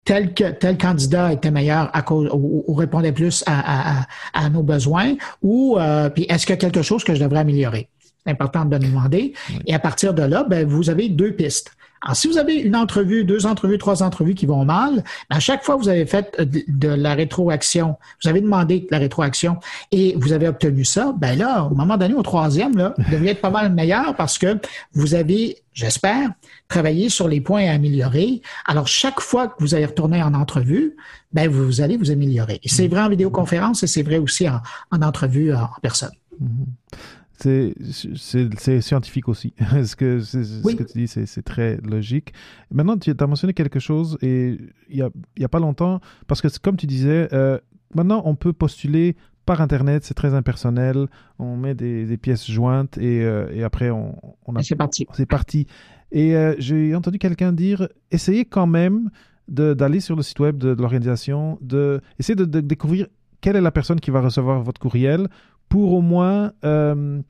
tel 0.05 0.33
que 0.33 0.51
tel 0.51 0.77
candidat 0.77 1.33
était 1.33 1.51
meilleur 1.51 1.89
à 1.93 2.01
cause 2.01 2.29
ou, 2.33 2.63
ou 2.67 2.73
répondait 2.73 3.11
plus 3.11 3.43
à, 3.45 3.99
à, 3.99 4.05
à, 4.33 4.49
nos 4.49 4.63
besoins 4.63 5.15
ou 5.41 5.77
euh, 5.77 6.09
puis 6.09 6.25
est-ce 6.29 6.45
qu'il 6.45 6.53
y 6.53 6.57
a 6.57 6.57
quelque 6.57 6.81
chose 6.81 7.03
que 7.03 7.13
je 7.13 7.23
devrais 7.23 7.39
améliorer? 7.41 7.87
C'est 8.23 8.31
important 8.31 8.65
de 8.65 8.77
demander. 8.77 9.33
Oui. 9.49 9.59
et 9.67 9.73
à 9.73 9.79
partir 9.79 10.13
de 10.13 10.23
là 10.23 10.43
ben, 10.43 10.67
vous 10.67 10.89
avez 10.89 11.09
deux 11.09 11.33
pistes 11.33 11.71
alors, 12.03 12.15
si 12.15 12.27
vous 12.27 12.39
avez 12.39 12.55
une 12.55 12.75
entrevue, 12.75 13.23
deux 13.23 13.45
entrevues, 13.45 13.77
trois 13.77 14.01
entrevues 14.01 14.33
qui 14.33 14.47
vont 14.47 14.65
mal, 14.65 15.03
à 15.29 15.39
chaque 15.39 15.63
fois 15.63 15.75
que 15.75 15.81
vous 15.81 15.89
avez 15.89 16.07
fait 16.07 16.35
de, 16.39 16.63
de 16.67 16.87
la 16.87 17.13
rétroaction, 17.13 17.97
vous 18.23 18.29
avez 18.29 18.41
demandé 18.41 18.79
de 18.79 18.87
la 18.89 18.97
rétroaction 18.97 19.59
et 19.91 20.15
vous 20.17 20.33
avez 20.33 20.47
obtenu 20.47 20.83
ça, 20.83 21.13
ben 21.15 21.37
là, 21.37 21.65
au 21.65 21.75
moment 21.75 21.97
donné, 21.97 22.15
au 22.15 22.23
troisième, 22.23 22.75
là, 22.75 22.95
vous 22.97 23.11
devriez 23.11 23.31
être 23.31 23.41
pas 23.41 23.51
mal 23.51 23.71
meilleur 23.71 24.15
parce 24.15 24.39
que 24.39 24.57
vous 24.93 25.13
avez, 25.13 25.57
j'espère, 25.73 26.31
travaillé 26.67 27.09
sur 27.09 27.27
les 27.27 27.39
points 27.39 27.67
à 27.67 27.73
améliorer. 27.73 28.41
Alors, 28.65 28.87
chaque 28.87 29.19
fois 29.19 29.47
que 29.49 29.55
vous 29.59 29.75
allez 29.75 29.85
retourner 29.85 30.23
en 30.23 30.33
entrevue, 30.33 30.95
ben 31.33 31.47
vous 31.47 31.81
allez 31.81 31.97
vous 31.97 32.09
améliorer. 32.09 32.59
Et 32.63 32.69
c'est 32.69 32.87
vrai 32.87 33.01
en 33.01 33.09
vidéoconférence 33.09 33.83
et 33.83 33.87
c'est 33.87 34.03
vrai 34.03 34.17
aussi 34.17 34.49
en, 34.49 34.59
en 34.89 35.03
entrevue 35.03 35.53
en 35.53 35.69
personne. 35.83 36.11
Mm 36.39 36.47
-hmm 36.47 37.20
c'est 37.41 38.81
scientifique 38.81 39.27
aussi. 39.27 39.53
ce, 39.83 39.95
que, 39.95 40.17
oui. 40.63 40.73
ce 40.73 40.75
que 40.75 40.83
tu 40.83 40.97
dis, 40.99 41.07
c'est 41.07 41.41
très 41.43 41.77
logique. 41.77 42.33
Maintenant, 42.71 42.97
tu 42.97 43.13
as 43.17 43.27
mentionné 43.27 43.53
quelque 43.53 43.79
chose 43.79 44.17
et 44.21 44.57
il 44.89 44.95
n'y 44.95 45.01
a, 45.01 45.09
y 45.37 45.43
a, 45.43 45.49
pas 45.49 45.59
longtemps, 45.59 45.99
parce 46.27 46.41
que 46.41 46.47
comme 46.59 46.77
tu 46.77 46.87
disais, 46.87 47.27
euh, 47.33 47.59
maintenant 47.95 48.21
on 48.25 48.35
peut 48.35 48.53
postuler 48.53 49.15
par 49.45 49.61
Internet, 49.61 50.03
c'est 50.03 50.13
très 50.13 50.33
impersonnel, 50.33 51.07
on 51.39 51.57
met 51.57 51.73
des, 51.73 52.05
des 52.05 52.17
pièces 52.17 52.49
jointes 52.49 52.97
et, 52.97 53.23
euh, 53.23 53.49
et 53.53 53.63
après 53.63 53.89
on, 53.89 54.15
on 54.45 54.55
a... 54.55 54.63
C'est 54.63 54.75
parti. 54.75 55.07
C'est 55.13 55.25
parti. 55.25 55.67
Et 56.11 56.35
euh, 56.35 56.55
j'ai 56.59 56.93
entendu 56.93 57.17
quelqu'un 57.17 57.53
dire, 57.53 57.87
essayez 58.11 58.45
quand 58.45 58.67
même 58.67 59.09
d'aller 59.47 59.99
sur 59.99 60.15
le 60.15 60.21
site 60.21 60.39
web 60.39 60.57
de, 60.57 60.73
de 60.73 60.81
l'organisation, 60.81 61.57
de, 61.61 61.99
de, 62.19 62.59
découvrir 62.61 63.07
quelle 63.41 63.55
est 63.55 63.61
la 63.61 63.71
personne 63.71 63.99
qui 63.99 64.11
va 64.11 64.21
recevoir 64.21 64.61
votre 64.61 64.79
courriel 64.79 65.27
pour 65.71 65.93
au 65.93 66.01
moins 66.01 66.51
euh, 66.65 67.21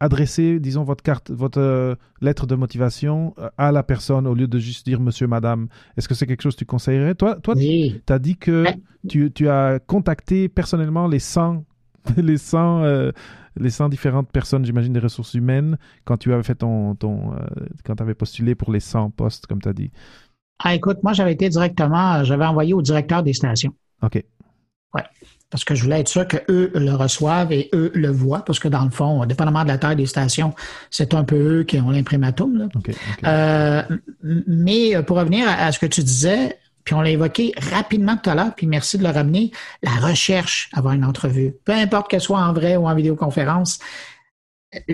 adresser, 0.00 0.58
disons, 0.58 0.84
votre 0.84 1.04
carte, 1.04 1.30
votre 1.30 1.60
euh, 1.60 1.94
lettre 2.22 2.46
de 2.46 2.54
motivation 2.54 3.34
à 3.58 3.72
la 3.72 3.82
personne 3.82 4.26
au 4.26 4.32
lieu 4.32 4.48
de 4.48 4.58
juste 4.58 4.86
dire 4.86 5.00
monsieur, 5.00 5.26
madame. 5.26 5.68
Est-ce 5.98 6.08
que 6.08 6.14
c'est 6.14 6.26
quelque 6.26 6.40
chose 6.40 6.54
que 6.54 6.60
tu 6.60 6.64
conseillerais? 6.64 7.14
Toi, 7.14 7.36
toi 7.36 7.54
oui. 7.54 8.00
tu 8.06 8.12
as 8.12 8.18
dit 8.18 8.38
que 8.38 8.64
ouais. 8.64 8.78
tu, 9.06 9.30
tu, 9.30 9.50
as 9.50 9.78
contacté 9.80 10.48
personnellement 10.48 11.08
les 11.08 11.18
100, 11.18 11.62
les 12.16 12.38
100, 12.38 12.84
euh, 12.84 13.12
les 13.56 13.68
100 13.68 13.90
différentes 13.90 14.32
personnes, 14.32 14.64
j'imagine, 14.64 14.94
des 14.94 15.00
ressources 15.00 15.34
humaines 15.34 15.76
quand 16.06 16.16
tu 16.16 16.32
avais 16.32 16.42
fait 16.42 16.54
ton, 16.54 16.94
ton 16.94 17.34
quand 17.84 17.96
tu 17.96 18.02
avais 18.02 18.14
postulé 18.14 18.54
pour 18.54 18.72
les 18.72 18.80
100 18.80 19.10
postes, 19.10 19.46
comme 19.46 19.60
tu 19.60 19.68
as 19.68 19.74
dit. 19.74 19.90
Ah, 20.64 20.74
écoute, 20.74 21.02
moi, 21.02 21.12
j'avais 21.12 21.34
été 21.34 21.50
directement, 21.50 22.24
j'avais 22.24 22.46
envoyé 22.46 22.72
au 22.72 22.80
directeur 22.80 23.22
des 23.22 23.34
stations. 23.34 23.74
OK. 24.02 24.24
Ouais 24.94 25.04
parce 25.50 25.64
que 25.64 25.74
je 25.74 25.82
voulais 25.82 26.00
être 26.00 26.08
sûr 26.08 26.26
qu'eux 26.26 26.70
le 26.74 26.92
reçoivent 26.92 27.52
et 27.52 27.68
eux 27.74 27.90
le 27.94 28.10
voient, 28.10 28.44
parce 28.44 28.58
que 28.58 28.68
dans 28.68 28.84
le 28.84 28.90
fond, 28.90 29.24
dépendamment 29.26 29.64
de 29.64 29.68
la 29.68 29.78
taille 29.78 29.96
des 29.96 30.06
stations, 30.06 30.54
c'est 30.90 31.12
un 31.14 31.24
peu 31.24 31.60
eux 31.60 31.62
qui 31.64 31.80
ont 31.80 31.90
l'imprimatum. 31.90 32.68
Okay, 32.76 32.92
okay. 32.92 33.26
euh, 33.26 33.82
mais 34.22 35.02
pour 35.02 35.16
revenir 35.16 35.48
à, 35.48 35.66
à, 35.66 35.72
ce 35.72 35.78
que 35.78 35.86
tu 35.86 36.02
disais, 36.02 36.56
puis 36.84 36.94
on 36.94 37.00
l'a 37.02 37.10
évoqué 37.10 37.52
rapidement 37.72 38.16
tout 38.16 38.30
à 38.30 38.34
l'heure, 38.34 38.54
puis 38.56 38.66
merci 38.66 38.98
de 38.98 39.02
le 39.02 39.10
ramener, 39.10 39.50
la 39.82 39.92
recherche 39.92 40.70
avant 40.72 40.92
une 40.92 41.04
entrevue, 41.04 41.54
peu 41.64 41.72
importe 41.72 42.08
qu'elle 42.10 42.20
soit 42.20 42.40
en 42.40 42.52
vrai 42.52 42.76
ou 42.76 42.88
en 42.88 42.94
vidéoconférence, 42.94 43.80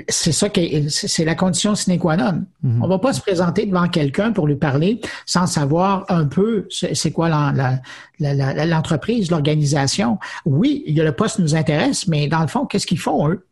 c'est 0.09 0.33
ça 0.33 0.49
qui 0.49 0.87
c'est 0.91 1.25
la 1.25 1.35
condition 1.35 1.75
sine 1.75 1.99
qua 1.99 2.17
non. 2.17 2.33
Mm 2.63 2.79
-hmm. 2.79 2.85
On 2.85 2.89
va 2.89 2.99
pas 2.99 3.13
se 3.13 3.21
présenter 3.21 3.67
devant 3.67 3.89
quelqu'un 3.89 4.33
pour 4.33 4.47
lui 4.47 4.57
parler 4.57 5.01
sans 5.27 5.47
savoir 5.47 6.05
un 6.09 6.27
peu 6.27 6.67
c'est 6.71 7.13
quoi 7.13 7.29
l'entreprise, 8.19 9.31
l'organisation. 9.31 10.19
Oui, 10.47 10.85
le 10.87 11.11
poste 11.13 11.39
nous 11.41 11.55
intéresse, 11.55 12.09
mais 12.09 12.27
dans 12.27 12.41
le 12.41 12.49
fond, 12.49 12.65
qu'est-ce 12.67 12.87
qu'ils 12.87 12.99
font 13.09 13.29
eux? 13.29 13.45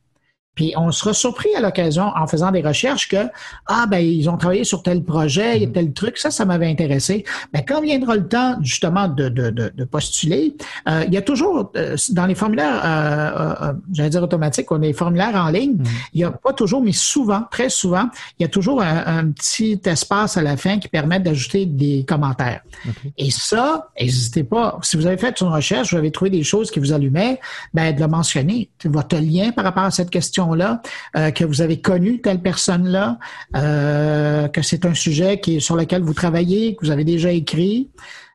Puis 0.54 0.72
on 0.76 0.90
sera 0.92 1.12
surpris 1.12 1.54
à 1.56 1.60
l'occasion 1.60 2.12
en 2.14 2.26
faisant 2.26 2.50
des 2.50 2.62
recherches 2.62 3.08
que 3.08 3.28
ah 3.66 3.86
ben 3.88 3.98
ils 3.98 4.28
ont 4.28 4.36
travaillé 4.36 4.64
sur 4.64 4.82
tel 4.82 5.02
projet, 5.02 5.56
il 5.56 5.62
y 5.62 5.66
a 5.66 5.68
tel 5.68 5.92
truc, 5.92 6.18
ça 6.18 6.30
ça 6.30 6.44
m'avait 6.44 6.68
intéressé. 6.68 7.24
Mais 7.52 7.64
quand 7.64 7.80
viendra 7.80 8.16
le 8.16 8.26
temps 8.26 8.56
justement 8.62 9.08
de, 9.08 9.28
de, 9.28 9.50
de, 9.50 9.72
de 9.74 9.84
postuler, 9.84 10.56
euh, 10.88 11.04
il 11.06 11.14
y 11.14 11.16
a 11.16 11.22
toujours 11.22 11.72
euh, 11.76 11.96
dans 12.10 12.26
les 12.26 12.34
formulaires, 12.34 12.80
euh, 12.84 13.72
j'allais 13.92 14.10
dire 14.10 14.22
automatiques, 14.22 14.70
on 14.70 14.76
a 14.76 14.86
les 14.86 14.92
formulaires 14.92 15.34
en 15.34 15.50
ligne, 15.50 15.74
mm. 15.74 15.84
il 16.14 16.20
y 16.20 16.24
a 16.24 16.30
pas 16.30 16.52
toujours, 16.52 16.82
mais 16.82 16.92
souvent, 16.92 17.42
très 17.50 17.68
souvent, 17.68 18.08
il 18.38 18.42
y 18.42 18.46
a 18.46 18.48
toujours 18.48 18.82
un, 18.82 19.04
un 19.06 19.30
petit 19.30 19.80
espace 19.84 20.36
à 20.36 20.42
la 20.42 20.56
fin 20.56 20.78
qui 20.78 20.88
permet 20.88 21.20
d'ajouter 21.20 21.66
des 21.66 22.04
commentaires. 22.06 22.62
Okay. 22.88 23.12
Et 23.18 23.30
ça, 23.30 23.88
n'hésitez 24.00 24.44
pas. 24.44 24.78
Si 24.82 24.96
vous 24.96 25.06
avez 25.06 25.16
fait 25.16 25.40
une 25.40 25.48
recherche, 25.48 25.92
vous 25.92 25.98
avez 25.98 26.10
trouvé 26.10 26.30
des 26.30 26.42
choses 26.42 26.70
qui 26.70 26.78
vous 26.78 26.92
allumaient, 26.92 27.40
ben 27.72 27.94
de 27.94 28.00
le 28.00 28.08
mentionner. 28.08 28.70
Votre 28.84 29.16
lien 29.16 29.50
par 29.52 29.64
rapport 29.64 29.84
à 29.84 29.90
cette 29.90 30.10
question 30.10 30.43
là 30.52 30.82
euh, 31.16 31.30
que 31.30 31.44
vous 31.44 31.62
avez 31.62 31.80
connu 31.80 32.20
telle 32.20 32.40
personne-là, 32.40 33.18
euh, 33.56 34.48
que 34.48 34.60
c'est 34.60 34.84
un 34.84 34.94
sujet 34.94 35.40
qui 35.40 35.60
sur 35.62 35.76
lequel 35.76 36.02
vous 36.02 36.12
travaillez, 36.12 36.76
que 36.76 36.84
vous 36.84 36.90
avez 36.90 37.04
déjà 37.04 37.32
écrit. 37.32 37.90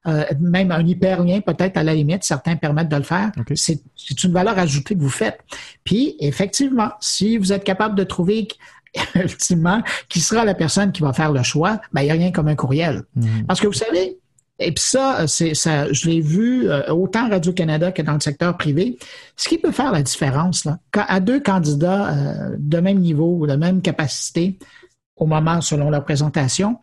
Euh, 0.07 0.23
même 0.39 0.71
un 0.71 0.85
hyperlien, 0.85 1.41
peut-être 1.41 1.75
à 1.75 1.83
la 1.83 1.93
limite, 1.93 2.23
certains 2.23 2.55
permettent 2.55 2.87
de 2.87 2.95
le 2.95 3.03
faire. 3.03 3.31
Okay. 3.37 3.55
C'est 3.55 4.23
une 4.23 4.31
valeur 4.31 4.57
ajoutée 4.57 4.95
que 4.95 5.01
vous 5.01 5.09
faites. 5.09 5.39
Puis, 5.83 6.15
effectivement, 6.21 6.91
si 7.01 7.37
vous 7.37 7.51
êtes 7.51 7.65
capable 7.65 7.95
de 7.95 8.05
trouver 8.05 8.47
ultimement 9.15 9.83
qui 10.07 10.21
sera 10.21 10.45
la 10.45 10.55
personne 10.55 10.93
qui 10.93 11.01
va 11.01 11.11
faire 11.11 11.33
le 11.33 11.43
choix, 11.43 11.81
ben, 11.91 12.01
il 12.01 12.05
n'y 12.05 12.11
a 12.11 12.13
rien 12.13 12.31
comme 12.31 12.47
un 12.47 12.55
courriel. 12.55 13.03
-hmm. 13.17 13.45
Parce 13.45 13.59
que 13.59 13.67
vous 13.67 13.73
savez, 13.73 14.18
et 14.59 14.71
puis 14.73 14.83
ça, 14.83 15.25
c'est 15.27 15.53
ça, 15.53 15.91
je 15.91 16.09
l'ai 16.09 16.21
vu 16.21 16.69
euh, 16.69 16.93
autant 16.93 17.25
à 17.25 17.29
Radio-Canada 17.29 17.91
que 17.91 18.01
dans 18.01 18.13
le 18.13 18.19
secteur 18.19 18.57
privé. 18.57 18.97
Ce 19.37 19.47
qui 19.47 19.57
peut 19.57 19.71
faire 19.71 19.91
la 19.91 20.03
différence, 20.03 20.65
là, 20.65 20.79
quand, 20.91 21.05
à 21.07 21.19
deux 21.21 21.39
candidats 21.39 22.09
euh, 22.09 22.55
de 22.57 22.79
même 22.79 22.99
niveau 22.99 23.37
ou 23.39 23.47
de 23.47 23.55
même 23.55 23.81
capacité 23.81 24.59
au 25.15 25.25
moment 25.25 25.61
selon 25.61 25.89
leur 25.89 26.03
présentation, 26.03 26.77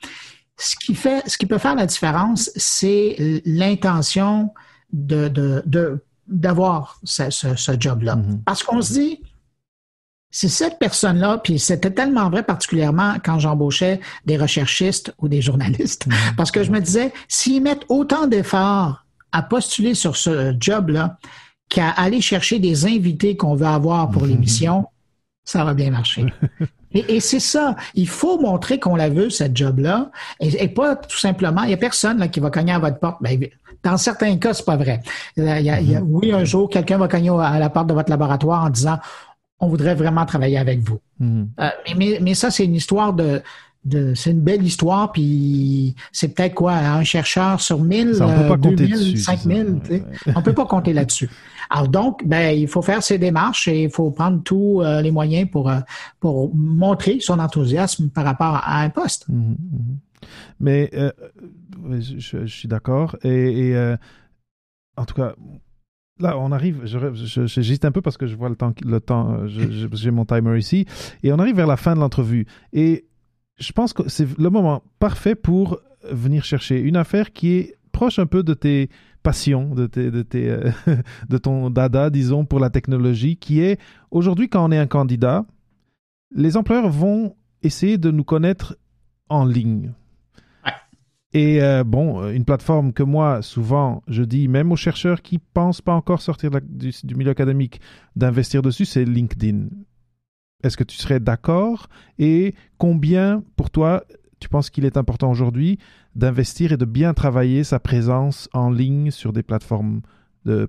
ce 0.57 0.75
qui 0.77 0.95
fait, 0.95 1.23
ce 1.29 1.37
qui 1.37 1.47
peut 1.47 1.59
faire 1.59 1.75
la 1.75 1.87
différence, 1.87 2.51
c'est 2.57 3.43
l'intention 3.45 4.53
de, 4.93 5.29
de, 5.29 5.63
de 5.67 6.03
d'avoir 6.27 6.99
ce, 7.05 7.31
ce, 7.31 7.55
ce 7.55 7.73
job-là. 7.79 8.17
Mm 8.17 8.23
-hmm. 8.23 8.39
Parce 8.45 8.63
qu'on 8.65 8.83
se 8.83 8.93
dit, 8.95 9.21
c'est 10.37 10.51
cette 10.51 10.79
personne-là, 10.79 11.39
puis 11.39 11.59
c'était 11.59 11.91
tellement 11.91 12.29
vrai 12.29 12.43
particulièrement 12.43 13.15
quand 13.25 13.39
j'embauchais 13.39 14.01
des 14.27 14.37
recherchistes 14.37 15.15
ou 15.17 15.29
des 15.29 15.41
journalistes, 15.41 16.07
mmh. 16.07 16.13
parce 16.37 16.51
que 16.51 16.63
je 16.63 16.71
me 16.71 16.79
disais, 16.79 17.11
s'ils 17.27 17.63
mettent 17.63 17.87
autant 17.89 18.27
d'efforts 18.27 19.07
à 19.33 19.41
postuler 19.41 19.95
sur 19.95 20.15
ce 20.15 20.55
job-là 20.61 21.17
qu'à 21.71 21.89
aller 21.89 22.21
chercher 22.21 22.59
des 22.59 22.85
invités 22.85 23.39
qu'on 23.39 23.55
veut 23.55 23.65
avoir 23.67 24.11
pour 24.11 24.25
mmh. 24.25 24.29
l'émission, 24.29 24.85
ça 25.43 25.65
va 25.65 25.73
bien 25.73 25.91
marcher. 25.91 26.27
et, 26.93 27.17
et 27.17 27.21
c'est 27.21 27.41
ça, 27.41 27.75
il 27.95 28.07
faut 28.07 28.39
montrer 28.39 28.79
qu'on 28.79 28.95
la 28.95 29.09
veut, 29.09 29.31
cette 29.31 29.57
job-là, 29.57 30.11
et, 30.41 30.65
et, 30.65 30.69
pas 30.69 30.97
tout 30.97 31.17
simplement, 31.17 31.63
il 31.63 31.69
n'y 31.69 31.75
a 31.75 31.79
personne 31.79 32.19
là, 32.19 32.29
qui 32.29 32.41
va 32.41 32.51
cogner 32.51 32.73
à 32.73 32.79
votre 32.79 32.99
porte. 32.99 33.23
Ben, 33.23 33.41
dans 33.83 33.97
certains 33.97 34.37
cas, 34.37 34.53
c'est 34.53 34.67
pas 34.67 34.77
vrai. 34.77 35.01
Il 35.37 35.45
y 35.45 35.49
a, 35.49 35.81
il 35.81 35.91
y 35.91 35.97
a, 35.97 36.01
oui, 36.03 36.33
un 36.33 36.45
jour, 36.45 36.69
quelqu'un 36.69 36.99
va 36.99 37.09
cogner 37.09 37.31
à 37.31 37.59
la 37.59 37.71
porte 37.71 37.87
de 37.87 37.95
votre 37.95 38.11
laboratoire 38.11 38.65
en 38.65 38.71
disant 38.71 38.99
on 39.61 39.69
voudrait 39.69 39.95
vraiment 39.95 40.27
travailler 40.27 40.59
avec 40.59 40.81
vous. 40.81 41.01
Mmh. 41.19 41.45
Euh, 41.61 41.69
mais, 41.97 42.19
mais, 42.21 42.35
ça, 42.35 42.51
c'est 42.51 42.65
une 42.65 42.75
histoire 42.75 43.15
de, 43.15 43.43
de 43.85 44.15
c'est 44.15 44.31
une 44.31 44.41
belle 44.41 44.63
histoire, 44.63 45.13
puis 45.13 45.95
c'est 46.13 46.29
peut-être 46.29 46.55
quoi, 46.55 46.75
un 46.75 47.05
chercheur 47.05 47.61
sur 47.61 47.81
1000, 47.81 48.17
ça, 48.17 48.27
on 48.27 48.43
peut 48.43 48.49
pas 48.49 48.57
2000, 48.57 48.91
dessus, 48.91 49.17
5000, 49.17 49.57
ouais, 49.57 49.91
ouais. 49.91 50.05
on 50.35 50.43
peut 50.43 50.53
pas 50.53 50.67
compter 50.67 50.93
là-dessus. 50.93 51.31
Alors 51.71 51.89
donc, 51.89 52.27
ben, 52.27 52.57
il 52.57 52.69
faut 52.69 52.83
faire 52.83 53.03
ses 53.03 53.19
démarches 53.19 53.67
et 53.67 53.85
il 53.85 53.91
faut 53.91 54.11
prendre 54.11 54.43
tous 54.43 54.83
euh, 54.83 55.01
les 55.01 55.11
moyens 55.11 55.49
pour, 55.51 55.71
euh, 55.71 55.81
pour 56.21 56.55
montrer 56.55 57.19
son 57.21 57.39
enthousiasme 57.39 58.11
par 58.11 58.25
rapport 58.25 58.61
à 58.63 58.83
un 58.83 58.91
poste. 58.91 59.29
Mmh, 59.29 59.35
mmh. 59.35 59.57
Mais 60.61 60.91
je, 62.01 62.19
je, 62.19 62.47
suis 62.47 62.67
d'accord. 62.67 63.17
Et, 63.23 63.69
et 63.69 63.97
en 64.97 65.05
tout 65.05 65.15
cas, 65.15 65.35
là, 66.19 66.39
on 66.39 66.53
arrive, 66.53 66.83
j'hésite 66.85 67.85
un 67.85 67.93
peu 67.93 68.01
parce 68.01 68.17
que 68.17 68.27
je 68.27 68.37
vois 68.37 68.49
le 68.49 68.57
temps, 68.57 68.73
le 68.85 69.01
temps 69.01 69.47
j'ai 69.47 70.11
mon 70.11 70.25
timer 70.25 70.59
ici, 70.59 70.87
et 71.23 71.33
on 71.33 71.39
arrive 71.39 71.57
vers 71.57 71.67
la 71.67 71.77
fin 71.77 71.95
de 71.95 72.01
l'entrevue. 72.01 72.47
Et 72.73 73.07
je 73.59 73.73
pense 73.73 73.93
que 73.93 74.09
c'est 74.09 74.39
le 74.39 74.51
moment 74.51 74.83
parfait 74.99 75.35
pour 75.35 75.81
venir 76.11 76.45
chercher 76.45 76.81
une 76.81 76.97
affaire 76.97 77.33
qui 77.33 77.53
est 77.53 77.75
proche 77.93 78.19
un 78.19 78.27
peu 78.27 78.43
de 78.43 78.55
tes 78.55 78.91
passions, 79.23 79.75
de, 79.75 79.87
tes, 79.87 80.11
de, 80.11 80.23
tes, 80.23 80.49
euh, 80.51 80.71
de 81.29 81.39
ton 81.39 81.71
dada, 81.71 82.11
disons, 82.11 82.45
pour 82.45 82.61
la 82.61 82.71
technologie, 82.71 83.37
qui 83.37 83.61
est 83.61 83.81
aujourd'hui, 84.11 84.49
quand 84.49 84.65
on 84.65 84.71
est 84.71 84.79
un 84.79 84.87
candidat, 84.87 85.45
les 86.35 86.57
employeurs 86.57 86.91
vont 86.91 87.35
essayer 87.63 87.99
de 87.99 88.11
nous 88.11 88.25
connaître 88.25 88.77
en 89.29 89.45
ligne. 89.45 89.93
Et 91.33 91.63
euh, 91.63 91.85
bon, 91.85 92.31
une 92.31 92.45
plateforme 92.45 92.93
que 92.93 93.03
moi, 93.03 93.43
souvent, 93.43 94.03
je 94.09 94.23
dis, 94.23 94.49
même 94.49 94.73
aux 94.73 94.77
chercheurs 94.77 95.23
qui 95.23 95.39
pensent 95.39 95.83
pas 95.83 95.95
encore 95.95 96.23
sortir 96.23 96.51
du, 96.63 96.93
milieu 97.15 97.31
académique, 97.31 97.81
d'investir 98.15 98.63
dessus, 98.63 98.85
c'est 98.85 99.05
LinkedIn. 99.05 99.69
Est-ce 100.63 100.77
que 100.77 100.85
tu 100.85 100.97
serais 100.97 101.21
d'accord? 101.21 101.89
Et 102.19 102.55
combien, 102.79 103.43
pour 103.57 103.71
toi, 103.71 104.05
tu 104.41 104.49
penses 104.49 104.71
qu'il 104.71 104.85
est 104.85 104.97
important 104.97 105.31
aujourd'hui 105.31 105.79
d'investir 106.15 106.73
et 106.73 106.77
de 106.77 106.85
bien 106.85 107.13
travailler 107.13 107.65
sa 107.65 107.79
présence 107.79 108.49
en 108.55 108.71
ligne 108.71 109.11
sur 109.11 109.33
des 109.33 109.43
plateformes 109.43 110.01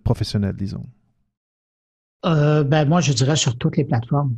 professionnelles, 0.03 0.55
disons? 0.58 0.86
Euh, 2.26 2.64
ben, 2.64 2.88
Moi, 2.88 3.01
je 3.01 3.14
dirais 3.14 3.36
sur 3.36 3.58
toutes 3.58 3.78
les 3.78 3.86
plateformes. 3.86 4.36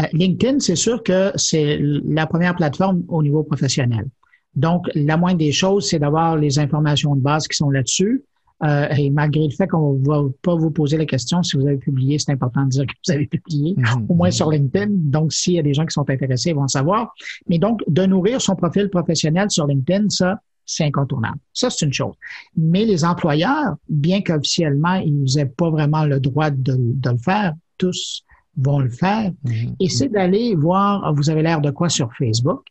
Euh, 0.00 0.04
LinkedIn, 0.12 0.60
c'est 0.60 0.76
sûr 0.76 1.02
que 1.02 1.32
c'est 1.36 1.78
la 1.80 2.26
première 2.26 2.56
plateforme 2.56 3.02
au 3.08 3.22
niveau 3.22 3.42
professionnel. 3.42 4.08
Donc, 4.54 4.88
la 4.94 5.16
moindre 5.16 5.38
des 5.38 5.52
choses, 5.52 5.88
c'est 5.88 5.98
d'avoir 5.98 6.36
les 6.36 6.58
informations 6.58 7.14
de 7.14 7.20
base 7.20 7.48
qui 7.48 7.56
sont 7.56 7.70
là-dessus. 7.70 8.24
Euh, 8.64 8.88
et 8.96 9.10
malgré 9.10 9.42
le 9.42 9.50
fait 9.50 9.66
qu'on 9.66 9.94
ne 9.94 10.06
va 10.06 10.22
pas 10.40 10.54
vous 10.54 10.70
poser 10.70 10.96
la 10.96 11.04
question 11.04 11.42
si 11.42 11.56
vous 11.56 11.66
avez 11.66 11.78
publié, 11.78 12.18
c'est 12.18 12.30
important 12.30 12.62
de 12.62 12.68
dire 12.68 12.86
que 12.86 12.92
vous 13.06 13.12
avez 13.12 13.26
publié, 13.26 13.74
mhm. 13.76 14.06
au 14.08 14.14
moins 14.14 14.30
sur 14.30 14.50
LinkedIn. 14.50 14.86
Donc, 14.90 15.32
s'il 15.32 15.54
y 15.54 15.58
a 15.58 15.62
des 15.62 15.74
gens 15.74 15.84
qui 15.84 15.92
sont 15.92 16.08
intéressés, 16.08 16.50
ils 16.50 16.54
vont 16.54 16.62
le 16.62 16.68
savoir. 16.68 17.12
Mais 17.48 17.58
donc, 17.58 17.80
de 17.88 18.06
nourrir 18.06 18.40
son 18.40 18.54
profil 18.54 18.88
professionnel 18.88 19.50
sur 19.50 19.66
LinkedIn, 19.66 20.10
ça, 20.10 20.38
c'est 20.64 20.84
incontournable. 20.84 21.38
Ça, 21.52 21.70
c'est 21.70 21.86
une 21.86 21.92
chose. 21.92 22.14
Mais 22.56 22.84
les 22.84 23.04
employeurs, 23.04 23.74
bien 23.88 24.22
qu'officiellement, 24.22 24.94
ils 24.94 25.24
n'aient 25.34 25.46
pas 25.46 25.70
vraiment 25.70 26.04
le 26.04 26.20
droit 26.20 26.50
de, 26.50 26.78
le 27.04 27.18
faire, 27.18 27.54
tous 27.78 28.24
vont 28.56 28.78
le 28.78 28.90
faire. 28.90 29.32
Mhm. 29.42 29.74
Et 29.80 29.88
c'est 29.88 30.08
d'aller 30.08 30.54
voir, 30.54 31.12
vous 31.14 31.30
avez 31.30 31.42
l'air 31.42 31.60
de 31.60 31.70
quoi 31.70 31.88
sur 31.88 32.12
Facebook, 32.16 32.62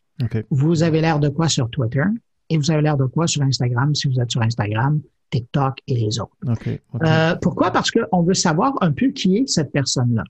vous 0.50 0.82
avez 0.82 1.00
l'air 1.00 1.18
de 1.18 1.28
quoi 1.28 1.48
sur 1.48 1.68
Twitter 1.70 2.04
et 2.48 2.58
vous 2.58 2.70
avez 2.70 2.82
l'air 2.82 2.96
de 2.96 3.06
quoi 3.06 3.26
sur 3.26 3.42
Instagram 3.42 3.94
si 3.94 4.08
vous 4.08 4.20
êtes 4.20 4.30
sur 4.30 4.42
Instagram, 4.42 5.00
TikTok 5.30 5.78
et 5.88 5.94
les 5.94 6.20
autres. 6.20 6.36
Euh, 7.02 7.34
pourquoi? 7.40 7.70
Parce 7.70 7.90
qu'on 7.90 8.22
veut 8.22 8.34
savoir 8.34 8.74
un 8.82 8.92
peu 8.92 9.08
qui 9.08 9.38
est 9.38 9.48
cette 9.48 9.72
personne-là. 9.72 10.24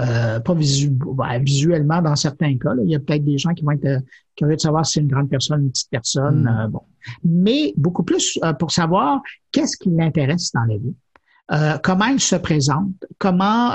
Euh, 0.00 0.40
pas 0.40 0.54
ben, 0.54 1.38
visuellement 1.38 2.02
dans 2.02 2.16
certains 2.16 2.58
cas. 2.58 2.70
il 2.82 2.90
y 2.90 2.96
a 2.96 2.98
peut-être 2.98 3.24
des 3.24 3.38
gens 3.38 3.54
qui 3.54 3.62
vont 3.62 3.70
être 3.70 3.84
euh, 3.84 4.00
curieux 4.34 4.56
de 4.56 4.60
savoir 4.60 4.84
si 4.84 4.94
c'est 4.94 5.00
une 5.00 5.08
grande 5.08 5.30
personne, 5.30 5.62
une 5.62 5.70
petite 5.70 5.90
personne. 5.90 6.42
Hmm. 6.42 6.70
bon. 6.72 6.82
Mais 7.22 7.72
beaucoup 7.76 8.02
plus 8.02 8.40
pour 8.58 8.72
savoir 8.72 9.22
qu'est-ce 9.52 9.76
qui 9.76 9.90
l'intéresse 9.90 10.50
dans 10.52 10.64
la 10.64 10.76
vie. 10.78 11.78
comment 11.84 12.06
il 12.06 12.18
se 12.18 12.34
présente, 12.34 13.06
comment 13.18 13.70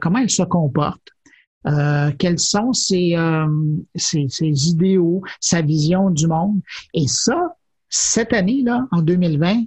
comment 0.00 0.20
il 0.20 0.30
se 0.30 0.44
comporte, 0.44 1.10
euh, 1.68 2.12
quels 2.18 2.38
sont 2.38 2.70
euh, 2.92 3.46
ses, 3.94 4.26
ses, 4.28 4.68
idéaux, 4.68 5.22
sa 5.40 5.62
vision 5.62 6.10
du 6.10 6.26
monde? 6.26 6.60
Et 6.94 7.06
ça, 7.08 7.56
cette 7.88 8.32
année-là, 8.32 8.86
en 8.92 9.02
2020, 9.02 9.64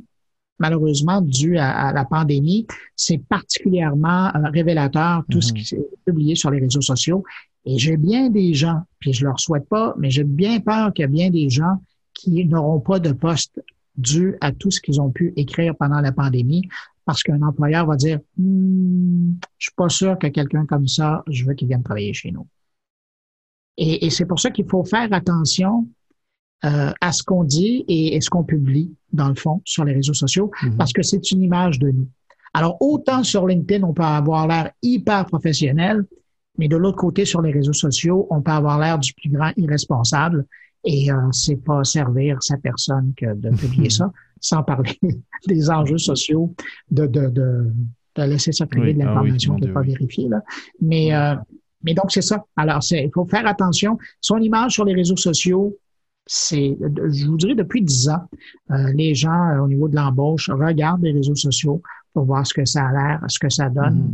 malheureusement, 0.60 1.22
dû 1.22 1.58
à, 1.58 1.92
la 1.92 2.06
pandémie, 2.06 2.68
c'est 2.96 3.18
particulièrement 3.18 4.28
euh, 4.28 4.50
révélateur 4.54 5.24
tout 5.30 5.42
ce 5.42 5.52
mhm. 5.52 5.58
qui 5.58 5.66
s'est 5.66 5.88
publié 6.06 6.36
sur 6.36 6.52
les 6.52 6.60
réseaux 6.60 6.82
sociaux. 6.82 7.24
Et 7.66 7.78
j'ai 7.78 7.98
bien 7.98 8.30
des 8.30 8.54
gens, 8.54 8.82
puis 9.00 9.14
je 9.14 9.26
leur 9.26 9.40
souhaite 9.40 9.68
pas, 9.68 9.94
mais 9.98 10.10
j'ai 10.10 10.24
bien 10.24 10.60
peur 10.60 10.94
qu'il 10.94 11.04
y 11.04 11.06
ait 11.06 11.12
bien 11.12 11.30
des 11.30 11.50
gens 11.50 11.82
qui 12.14 12.46
n'auront 12.46 12.80
pas 12.80 13.00
de 13.00 13.12
poste 13.12 13.62
dû 13.98 14.36
à 14.40 14.52
tout 14.54 14.72
ce 14.72 14.80
qu'ils 14.80 15.02
ont 15.02 15.12
pu 15.12 15.34
écrire 15.36 15.76
pendant 15.78 16.00
la 16.00 16.14
pandémie 16.14 16.68
parce 17.10 17.24
qu'un 17.24 17.42
employeur 17.42 17.88
va 17.88 17.96
dire 17.96 18.20
hmm, 18.38 19.32
Je 19.58 19.66
suis 19.66 19.76
pas 19.76 19.90
sûr 19.90 20.20
que 20.20 20.28
quelqu'un 20.28 20.68
comme 20.68 20.88
ça, 20.88 21.24
je 21.28 21.44
veux 21.44 21.56
qu'il 21.56 21.68
vienne 21.68 21.82
travailler 21.82 22.14
chez 22.14 22.30
nous. 22.30 22.46
Et, 23.78 24.12
c'est 24.12 24.28
pour 24.28 24.40
ça 24.40 24.52
qu'il 24.52 24.68
faut 24.70 24.84
faire 24.84 25.12
attention 25.12 25.88
euh, 26.66 26.92
à 27.02 27.12
ce 27.12 27.24
qu'on 27.24 27.44
dit 27.44 27.84
et, 27.88 28.22
ce 28.22 28.30
qu'on 28.30 28.44
publie, 28.44 28.94
dans 29.12 29.28
le 29.28 29.34
fond, 29.34 29.60
sur 29.66 29.86
les 29.86 29.94
réseaux 29.94 30.14
sociaux, 30.14 30.52
mm-hmm. 30.62 30.78
parce 30.78 30.94
que 30.94 31.02
c'est 31.02 31.32
une 31.32 31.42
image 31.42 31.80
de 31.80 31.90
nous. 31.90 32.08
Alors, 32.54 32.78
autant 32.80 33.24
sur 33.24 33.48
LinkedIn, 33.48 33.84
on 33.84 33.94
peut 33.94 34.04
avoir 34.04 34.48
l'air 34.48 34.70
hyper 34.84 35.26
professionnel, 35.26 36.06
mais 36.60 36.68
de 36.68 36.78
l'autre 36.78 36.98
côté, 36.98 37.26
sur 37.26 37.42
les 37.42 37.52
réseaux 37.52 37.74
sociaux, 37.74 38.28
on 38.30 38.44
peut 38.44 38.52
avoir 38.52 38.78
l'air 38.78 39.00
du 39.00 39.16
plus 39.16 39.32
grand 39.32 39.52
irresponsable. 39.58 40.46
Et 40.84 41.12
euh, 41.12 41.16
c'est 41.32 41.58
pas 41.58 41.84
servir 41.84 42.42
sa 42.42 42.58
personne 42.58 43.14
que 43.16 43.34
de 43.34 43.50
publier 43.50 43.90
ça 43.90 44.12
sans 44.40 44.64
parler 44.64 44.98
des 45.48 45.70
enjeux 45.70 45.98
sociaux 45.98 46.54
de, 46.92 47.06
de, 47.06 47.28
de, 47.28 47.74
de 48.16 48.24
laisser 48.24 48.52
circuler 48.52 48.94
de 48.94 49.02
ah 49.02 49.06
l'information 49.06 49.56
qui 49.56 49.66
n'est 49.66 49.74
pas 49.74 49.82
vérifiée. 49.82 50.30
Là. 50.30 50.42
Mais, 50.82 51.14
euh, 51.14 51.36
mais 51.84 51.94
donc, 51.94 52.12
c'est 52.12 52.22
ça. 52.22 52.46
Alors, 52.56 52.80
il 52.92 53.10
faut 53.14 53.26
faire 53.26 53.48
attention. 53.48 53.98
Son 54.22 54.38
image 54.38 54.74
sur 54.74 54.86
les 54.86 54.94
réseaux 54.94 55.18
sociaux, 55.18 55.78
c'est, 56.26 56.78
je 56.80 57.26
vous 57.26 57.38
dirais, 57.38 57.56
depuis 57.56 57.82
dix 57.82 58.10
ans, 58.10 58.24
euh, 58.72 58.92
les 58.94 59.16
gens, 59.16 59.50
euh, 59.50 59.64
au 59.64 59.68
niveau 59.68 59.88
de 59.88 59.96
l'embauche, 59.96 60.50
regardent 60.50 61.04
les 61.04 61.14
réseaux 61.14 61.36
sociaux 61.36 61.82
pour 62.14 62.26
voir 62.26 62.46
ce 62.46 62.54
que 62.54 62.66
ça 62.66 62.88
a 62.88 62.92
l'air, 62.92 63.22
ce 63.28 63.40
que 63.40 63.50
ça 63.50 63.70
donne, 63.70 64.14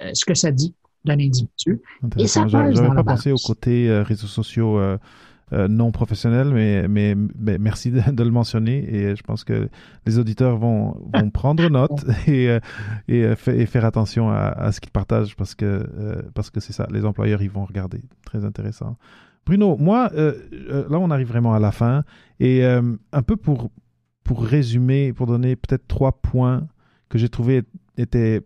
mm-hmm. 0.00 0.14
ce 0.14 0.24
que 0.24 0.34
ça 0.34 0.50
dit 0.50 0.74
d'un 1.04 1.14
individu. 1.14 1.80
Et 2.18 2.26
ça 2.26 2.46
J'avais 2.46 2.74
pas 2.74 3.04
pensé 3.04 3.32
au 3.32 3.36
côté 3.36 3.90
réseaux 4.02 4.26
sociaux 4.26 4.78
euh, 5.52 5.66
non 5.66 5.90
professionnel, 5.90 6.50
mais, 6.52 6.86
mais, 6.86 7.16
merci 7.58 7.90
de, 7.90 8.22
le 8.22 8.30
mentionner 8.30 8.84
et 8.94 9.16
je 9.16 9.22
pense 9.22 9.42
que 9.42 9.68
les 10.06 10.18
auditeurs 10.18 10.56
vont, 10.56 10.96
vont 11.12 11.30
prendre 11.32 11.68
note 11.68 12.04
et, 12.28 12.48
euh, 12.48 12.60
et, 13.08 13.24
euh, 13.24 13.34
et, 13.46 13.66
faire 13.66 13.84
attention 13.84 14.30
à, 14.30 14.70
ce 14.70 14.80
qu'ils 14.80 14.92
partagent 14.92 15.34
parce 15.34 15.56
que 15.56 15.88
parce 16.34 16.50
que 16.50 16.60
c'est 16.60 16.72
ça, 16.72 16.86
les 16.92 17.04
employeurs 17.04 17.42
ils 17.42 17.50
vont 17.50 17.64
regarder. 17.64 18.00
Très 18.24 18.44
intéressant. 18.44 18.96
Bruno, 19.44 19.76
moi, 19.76 20.10
là 20.14 20.98
on 20.98 21.10
arrive 21.10 21.28
vraiment 21.28 21.54
à 21.54 21.58
la 21.58 21.72
fin 21.72 22.04
et 22.38 22.64
un 22.64 23.22
peu 23.22 23.36
pour, 23.36 23.70
pour 24.22 24.44
résumer, 24.44 25.12
pour 25.12 25.26
donner 25.26 25.56
peut-être 25.56 25.88
trois 25.88 26.12
points 26.12 26.68
que 27.08 27.18
j'ai 27.18 27.28
trouvé 27.28 27.64
étaient 27.96 28.42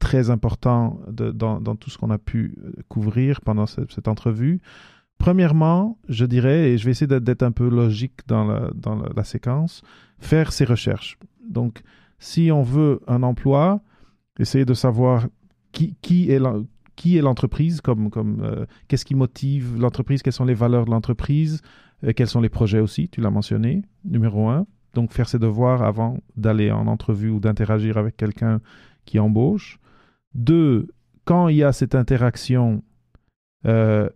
très 0.00 0.30
importants 0.30 1.00
dans, 1.08 1.60
dans, 1.60 1.76
tout 1.76 1.90
ce 1.90 1.98
qu'on 1.98 2.10
a 2.10 2.18
pu 2.18 2.56
couvrir 2.88 3.40
pendant 3.40 3.66
cette 3.66 4.08
entrevue. 4.08 4.60
Premièrement, 5.18 5.98
je 6.08 6.24
dirais, 6.24 6.70
et 6.70 6.78
je 6.78 6.84
vais 6.84 6.90
essayer 6.90 7.20
d'être 7.20 7.42
un 7.42 7.52
peu 7.52 7.68
logique 7.68 8.20
dans 8.26 8.44
la, 8.46 9.24
séquence, 9.24 9.82
faire 10.18 10.52
ses 10.52 10.64
recherches. 10.64 11.18
Donc, 11.48 11.82
si 12.18 12.50
on 12.52 12.62
veut 12.62 13.00
un 13.06 13.22
emploi, 13.22 13.80
essayer 14.38 14.64
de 14.64 14.74
savoir 14.74 15.26
qui, 15.72 16.30
est 16.30 17.22
l'entreprise, 17.22 17.80
comme 17.80 18.10
euh, 18.42 18.66
qu'est-ce 18.88 19.04
qui 19.04 19.14
motive 19.14 19.78
l'entreprise, 19.78 20.22
quelles 20.22 20.32
sont 20.32 20.44
les 20.44 20.54
valeurs 20.54 20.84
de 20.84 20.90
l'entreprise, 20.90 21.60
euh, 22.04 22.12
quels 22.14 22.28
sont 22.28 22.40
les 22.40 22.48
projets 22.48 22.80
aussi, 22.80 23.08
tu 23.08 23.20
l'as 23.20 23.30
mentionné, 23.30 23.82
numéro 24.04 24.48
un. 24.48 24.66
Donc 24.94 25.12
faire 25.12 25.28
ses 25.28 25.38
devoirs 25.38 25.82
avant 25.82 26.18
d'aller 26.36 26.70
en 26.70 26.86
entrevue 26.86 27.28
ou 27.28 27.38
d'interagir 27.38 27.98
avec 27.98 28.16
quelqu'un 28.16 28.60
qui 29.04 29.18
embauche. 29.18 29.78
Deux, 30.34 30.88
quand 31.24 31.48
il 31.48 31.56
y 31.56 31.62
a 31.62 31.72
cette 31.72 31.94
interaction, 31.94 32.82
euh, 33.66 34.08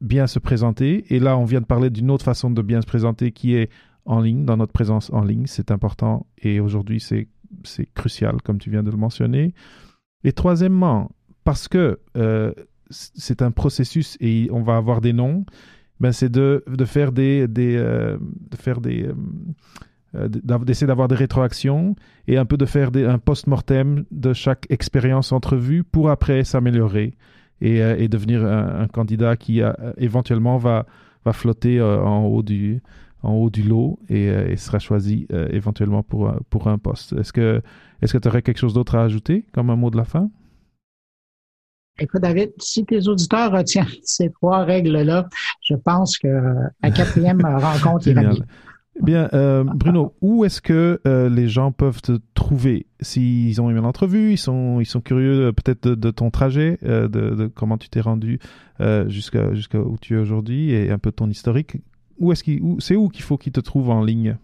bien 0.00 0.26
se 0.26 0.38
présenter. 0.38 1.14
Et 1.14 1.18
là, 1.18 1.36
on 1.38 1.44
vient 1.44 1.60
de 1.60 1.66
parler 1.66 1.90
d'une 1.90 2.10
autre 2.10 2.24
façon 2.24 2.50
de 2.50 2.62
bien 2.62 2.80
se 2.80 2.86
présenter 2.86 3.32
qui 3.32 3.54
est 3.54 3.70
en 4.04 4.20
ligne, 4.20 4.44
dans 4.44 4.56
notre 4.56 4.72
présence 4.72 5.10
en 5.12 5.22
ligne. 5.22 5.46
C'est 5.46 5.70
important 5.70 6.26
et 6.38 6.60
aujourd'hui, 6.60 7.00
c'est, 7.00 7.28
c'est 7.64 7.86
crucial, 7.94 8.42
comme 8.42 8.58
tu 8.58 8.70
viens 8.70 8.82
de 8.82 8.90
le 8.90 8.96
mentionner. 8.96 9.54
Et 10.24 10.32
troisièmement, 10.32 11.10
parce 11.44 11.68
que 11.68 12.00
euh, 12.16 12.52
c'est 12.90 13.42
un 13.42 13.50
processus 13.50 14.16
et 14.20 14.48
on 14.52 14.62
va 14.62 14.76
avoir 14.76 15.00
des 15.00 15.12
noms, 15.12 15.44
ben 16.00 16.12
c'est 16.12 16.28
de, 16.28 16.62
de 16.66 16.84
faire 16.84 17.12
des, 17.12 17.48
des 17.48 17.76
euh, 17.76 18.18
de 18.20 18.56
faire 18.56 18.80
des 18.80 19.08
euh, 20.14 20.28
d'essayer 20.28 20.86
d'avoir 20.86 21.08
des 21.08 21.14
rétroactions 21.14 21.96
et 22.26 22.36
un 22.36 22.44
peu 22.44 22.56
de 22.56 22.66
faire 22.66 22.90
un 22.94 23.18
post-mortem 23.18 24.04
de 24.10 24.32
chaque 24.32 24.66
expérience 24.70 25.32
entrevue 25.32 25.84
pour 25.84 26.10
après 26.10 26.44
s'améliorer 26.44 27.14
et, 27.60 27.82
euh, 27.82 27.96
et 27.98 28.08
devenir 28.08 28.44
un, 28.44 28.86
candidat 28.88 29.36
qui 29.36 29.62
euh, 29.62 29.72
éventuellement 29.96 30.58
va, 30.58 30.86
va 31.24 31.32
flotter 31.32 31.78
euh, 31.78 32.02
en 32.02 32.24
haut 32.24 32.42
du, 32.42 32.82
en 33.22 33.32
haut 33.32 33.50
du 33.50 33.62
lot 33.62 33.98
et, 34.08 34.56
sera 34.56 34.78
choisi 34.78 35.26
éventuellement 35.50 36.02
pour, 36.02 36.32
pour 36.50 36.68
un 36.68 36.78
poste. 36.78 37.12
Est-ce 37.14 37.32
que 37.32 37.62
est-ce 38.02 38.12
que 38.12 38.18
tu 38.18 38.28
aurais 38.28 38.42
quelque 38.42 38.58
chose 38.58 38.74
d'autre 38.74 38.94
à 38.96 39.02
ajouter 39.04 39.46
comme 39.52 39.70
un 39.70 39.76
mot 39.76 39.90
de 39.90 39.96
la 39.96 40.04
fin? 40.04 40.30
Écoute, 41.98 42.20
David, 42.20 42.52
si 42.58 42.84
tes 42.84 43.08
auditeurs 43.08 43.50
retiennent 43.52 43.86
ces 44.02 44.30
trois 44.30 44.64
règles-là, 44.64 45.28
je 45.62 45.74
pense 45.74 46.18
que 46.18 46.28
la 46.82 46.90
quatrième 46.90 47.40
rencontre 47.42 48.06
est 48.08 48.14
bien, 49.02 49.28
euh, 49.34 49.64
Bruno, 49.64 50.14
où 50.20 50.44
est-ce 50.44 50.60
que 50.60 51.00
euh, 51.06 51.28
les 51.28 51.48
gens 51.48 51.72
peuvent 51.72 52.00
te 52.00 52.18
trouver? 52.34 52.86
S'ils 53.00 53.60
ont 53.60 53.70
eu 53.70 53.76
une 53.76 53.84
entrevue, 53.84 54.32
ils 54.32 54.38
sont, 54.38 54.80
ils 54.80 54.86
sont 54.86 55.00
curieux 55.00 55.46
euh, 55.46 55.52
peut-être 55.52 55.88
de, 55.88 56.10
ton 56.10 56.30
trajet, 56.30 56.78
de, 56.82 57.50
comment 57.54 57.78
tu 57.78 57.88
t'es 57.88 58.00
rendu 58.00 58.38
jusqu'à 59.06 59.54
jusqu'à 59.54 59.78
où 59.80 59.96
tu 60.00 60.14
es 60.14 60.18
aujourd'hui 60.18 60.72
et 60.72 60.90
un 60.90 60.98
peu 60.98 61.12
ton 61.12 61.28
historique. 61.28 61.76
Où 62.18 62.32
est-ce 62.32 62.42
qu'il, 62.42 62.62
c'est 62.78 62.96
où 62.96 63.08
qu'il 63.08 63.22
faut 63.22 63.38
qu'ils 63.38 63.52
te 63.52 63.60
trouvent 63.60 63.90
en 63.90 64.02
ligne? 64.02 64.36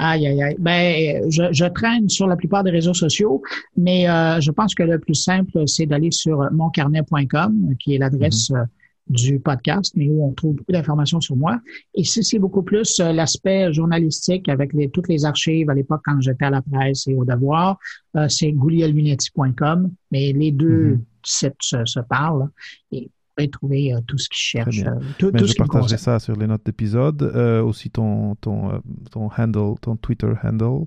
Aïe, 0.00 0.28
aïe, 0.28 0.42
aïe. 0.42 0.56
Ben, 0.60 1.28
je, 1.28 1.52
je, 1.52 1.64
traîne 1.64 2.08
sur 2.08 2.28
la 2.28 2.36
plupart 2.36 2.62
des 2.62 2.70
réseaux 2.70 2.94
sociaux, 2.94 3.42
mais 3.76 4.04
je 4.40 4.50
pense 4.50 4.74
que 4.74 4.84
le 4.84 4.98
plus 4.98 5.14
simple, 5.16 5.66
c'est 5.66 5.86
d'aller 5.86 6.12
sur 6.12 6.50
moncarnet.com, 6.52 7.74
qui 7.78 7.94
est 7.94 7.98
l'adresse 7.98 8.50
mm-hmm 8.50 8.66
du 9.08 9.40
podcast, 9.40 9.92
mais 9.96 10.08
où 10.08 10.24
on 10.24 10.32
trouve 10.32 10.56
beaucoup 10.56 10.72
d'informations 10.72 11.20
sur 11.20 11.36
moi. 11.36 11.58
Et 11.94 12.04
si 12.04 12.22
c'est 12.22 12.38
beaucoup 12.38 12.62
plus 12.62 13.00
euh, 13.00 13.12
l'aspect 13.12 13.72
journalistique 13.72 14.48
avec 14.48 14.72
les, 14.72 14.90
toutes 14.90 15.08
les 15.08 15.24
archives 15.24 15.70
à 15.70 15.74
l'époque 15.74 16.02
quand 16.04 16.20
j'étais 16.20 16.44
à 16.44 16.50
la 16.50 16.62
presse 16.62 17.06
et 17.06 17.14
au 17.14 17.24
devoir, 17.24 17.78
euh, 18.16 18.28
c'est 18.28 18.52
goulielminetti.com, 18.52 19.90
mais 20.10 20.32
les 20.32 20.52
deux 20.52 20.96
mm-hmm. 20.96 21.00
sites 21.24 21.54
se, 21.60 22.00
parlent 22.00 22.48
et 22.92 23.04
vous 23.04 23.10
pouvez 23.36 23.50
trouver 23.50 23.94
euh, 23.94 24.00
tout 24.06 24.18
ce 24.18 24.28
qu'ils 24.28 24.36
cherchent. 24.36 24.84
tout, 25.18 25.32
je 25.34 25.54
partagerai 25.54 25.96
ça 25.96 26.18
sur 26.18 26.36
les 26.36 26.46
notes 26.46 26.64
d'épisode, 26.64 27.22
aussi 27.64 27.90
ton, 27.90 28.34
ton, 28.36 28.82
ton 29.10 29.30
handle, 29.36 29.78
ton 29.80 29.96
Twitter 29.96 30.32
handle. 30.42 30.86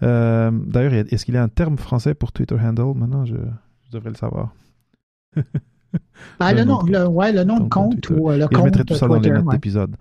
D'ailleurs, 0.00 0.94
est-ce 0.94 1.24
qu'il 1.24 1.34
y 1.34 1.38
a 1.38 1.42
un 1.42 1.48
terme 1.48 1.76
français 1.76 2.14
pour 2.14 2.32
Twitter 2.32 2.56
handle? 2.56 2.96
Maintenant, 2.96 3.24
je, 3.24 3.36
je 3.86 3.90
devrais 3.90 4.10
le 4.10 4.16
savoir. 4.16 4.54
Ah, 6.40 6.52
le, 6.52 6.64
nom, 6.64 6.82
le, 6.82 7.06
ouais, 7.06 7.32
le 7.32 7.42
nom 7.44 7.58
de 7.60 7.68
compte 7.68 8.10
ou 8.10 8.30
euh, 8.30 8.36
le 8.36 8.46
compte. 8.46 8.58
Je 8.58 8.62
mettrai 8.64 8.84
tout 8.84 8.94
ça 8.94 9.08
dans 9.08 9.18
les 9.18 9.30
notes 9.30 9.48
d'épisode. 9.48 9.96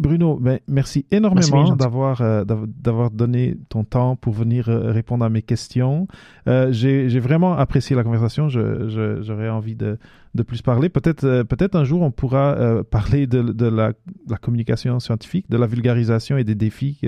Bruno, 0.00 0.36
ben, 0.36 0.60
merci 0.68 1.06
énormément 1.10 1.74
d'avoir 1.74 2.20
euh, 2.20 2.44
d'avoir 2.44 3.10
donné 3.10 3.56
ton 3.68 3.82
temps 3.82 4.14
pour 4.14 4.32
venir 4.32 4.68
euh, 4.68 4.92
répondre 4.92 5.24
à 5.24 5.28
mes 5.28 5.42
questions. 5.42 6.06
Euh, 6.46 6.70
J'ai 6.70 7.18
vraiment 7.18 7.54
apprécié 7.54 7.96
la 7.96 8.04
conversation. 8.04 8.48
J'aurais 8.48 9.48
envie 9.48 9.74
de, 9.74 9.98
de, 10.36 10.42
plus 10.44 10.62
parler. 10.62 10.88
Peut-être 10.88 11.42
peut-être 11.42 11.74
un 11.74 11.82
jour 11.82 12.02
on 12.02 12.12
pourra 12.12 12.84
parler 12.84 13.26
de, 13.26 13.42
de 13.42 13.66
la, 13.66 13.92
la, 14.28 14.36
communication 14.36 15.00
scientifique, 15.00 15.50
de 15.50 15.56
la 15.56 15.66
vulgarisation 15.66 16.38
et 16.38 16.44
des 16.44 16.54
défis 16.54 17.00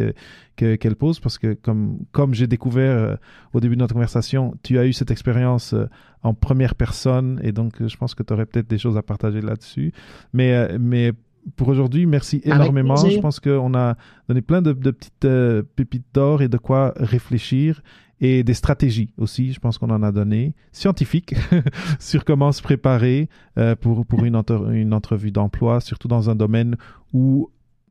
qu'elle 0.57 0.77
que, 0.77 0.95
pose. 0.95 1.21
Parce 1.21 1.39
que 1.39 1.55
comme 1.55 1.99
comme 2.11 2.35
j'ai 2.35 2.49
découvert 2.49 3.19
au 3.53 3.61
début 3.61 3.77
de 3.77 3.81
notre 3.81 3.95
conversation, 3.95 4.57
tu 4.65 4.81
as 4.81 4.87
eu 4.87 4.93
cette 4.93 5.13
expérience 5.13 5.77
en 6.25 6.35
première 6.35 6.75
personne 6.75 7.41
et 7.45 7.53
donc 7.53 7.87
je 7.87 7.97
pense 7.97 8.17
que 8.17 8.25
tu 8.25 8.33
aurais 8.33 8.47
peut-être 8.47 8.69
des 8.69 8.79
choses 8.79 8.97
à 8.97 9.03
partager 9.03 9.43
là-dessus. 9.43 9.93
Mais 10.33 10.77
mais 10.77 11.13
pour 11.57 11.69
aujourd'hui. 11.69 12.07
Merci 12.07 12.41
énormément. 12.45 12.97
Je 12.97 13.19
pense 13.19 13.41
qu'on 13.41 13.75
a 13.75 13.97
donné 14.29 14.43
plein 14.43 14.63
de, 14.63 14.73
petites 14.73 15.25
euh, 15.25 15.63
pépites 15.77 16.07
d'or 16.13 16.43
et 16.43 16.49
de 16.49 16.57
quoi 16.57 16.93
réfléchir 16.97 17.83
et 18.21 18.43
des 18.43 18.55
stratégies 18.55 19.13
aussi. 19.17 19.53
Je 19.53 19.61
pense 19.61 19.79
qu'on 19.79 19.91
en 19.91 20.03
a 20.03 20.13
donné 20.13 20.55
scientifiques 20.73 21.35
sur 21.99 22.25
comment 22.25 22.53
se 22.53 22.63
préparer 22.63 23.29
euh, 23.59 23.75
pour, 23.75 24.05
pour 24.07 24.25
une, 24.25 24.41
une 24.73 24.95
entrevue 24.95 25.31
d'emploi, 25.31 25.81
surtout 25.81 26.09
dans 26.09 26.31
un 26.31 26.35
domaine 26.35 26.77
où 27.13 27.51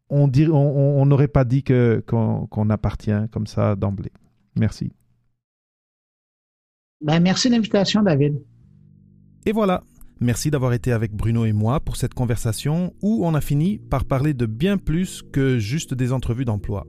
on 0.09 0.27
n'aurait 0.27 0.49
on, 0.49 1.11
on, 1.11 1.27
pas 1.27 1.43
dit 1.45 1.63
qu'on 1.63 2.69
appartient 2.69 3.11
comme 3.31 3.47
ça 3.47 3.75
d'emblée. 3.75 4.11
Merci. 4.55 4.91
Ben, 7.01 7.19
merci 7.19 7.47
de 7.49 7.53
l'invitation, 7.53 8.03
David. 8.03 8.41
Et 9.45 9.51
voilà, 9.51 9.83
Merci 10.21 10.51
d'avoir 10.51 10.73
été 10.73 10.91
avec 10.91 11.13
Bruno 11.13 11.45
et 11.45 11.53
moi 11.53 11.79
pour 11.79 11.95
cette 11.95 12.13
conversation 12.13 12.93
où 13.01 13.25
on 13.25 13.35
a 13.35 13.41
fini 13.41 13.77
par 13.77 14.03
parler 14.03 14.33
de 14.33 14.45
bien 14.45 14.77
plus 14.77 15.23
que 15.31 15.59
juste 15.59 15.93
des 15.93 16.11
entrevues 16.11 16.43
d'emploi. 16.43 16.85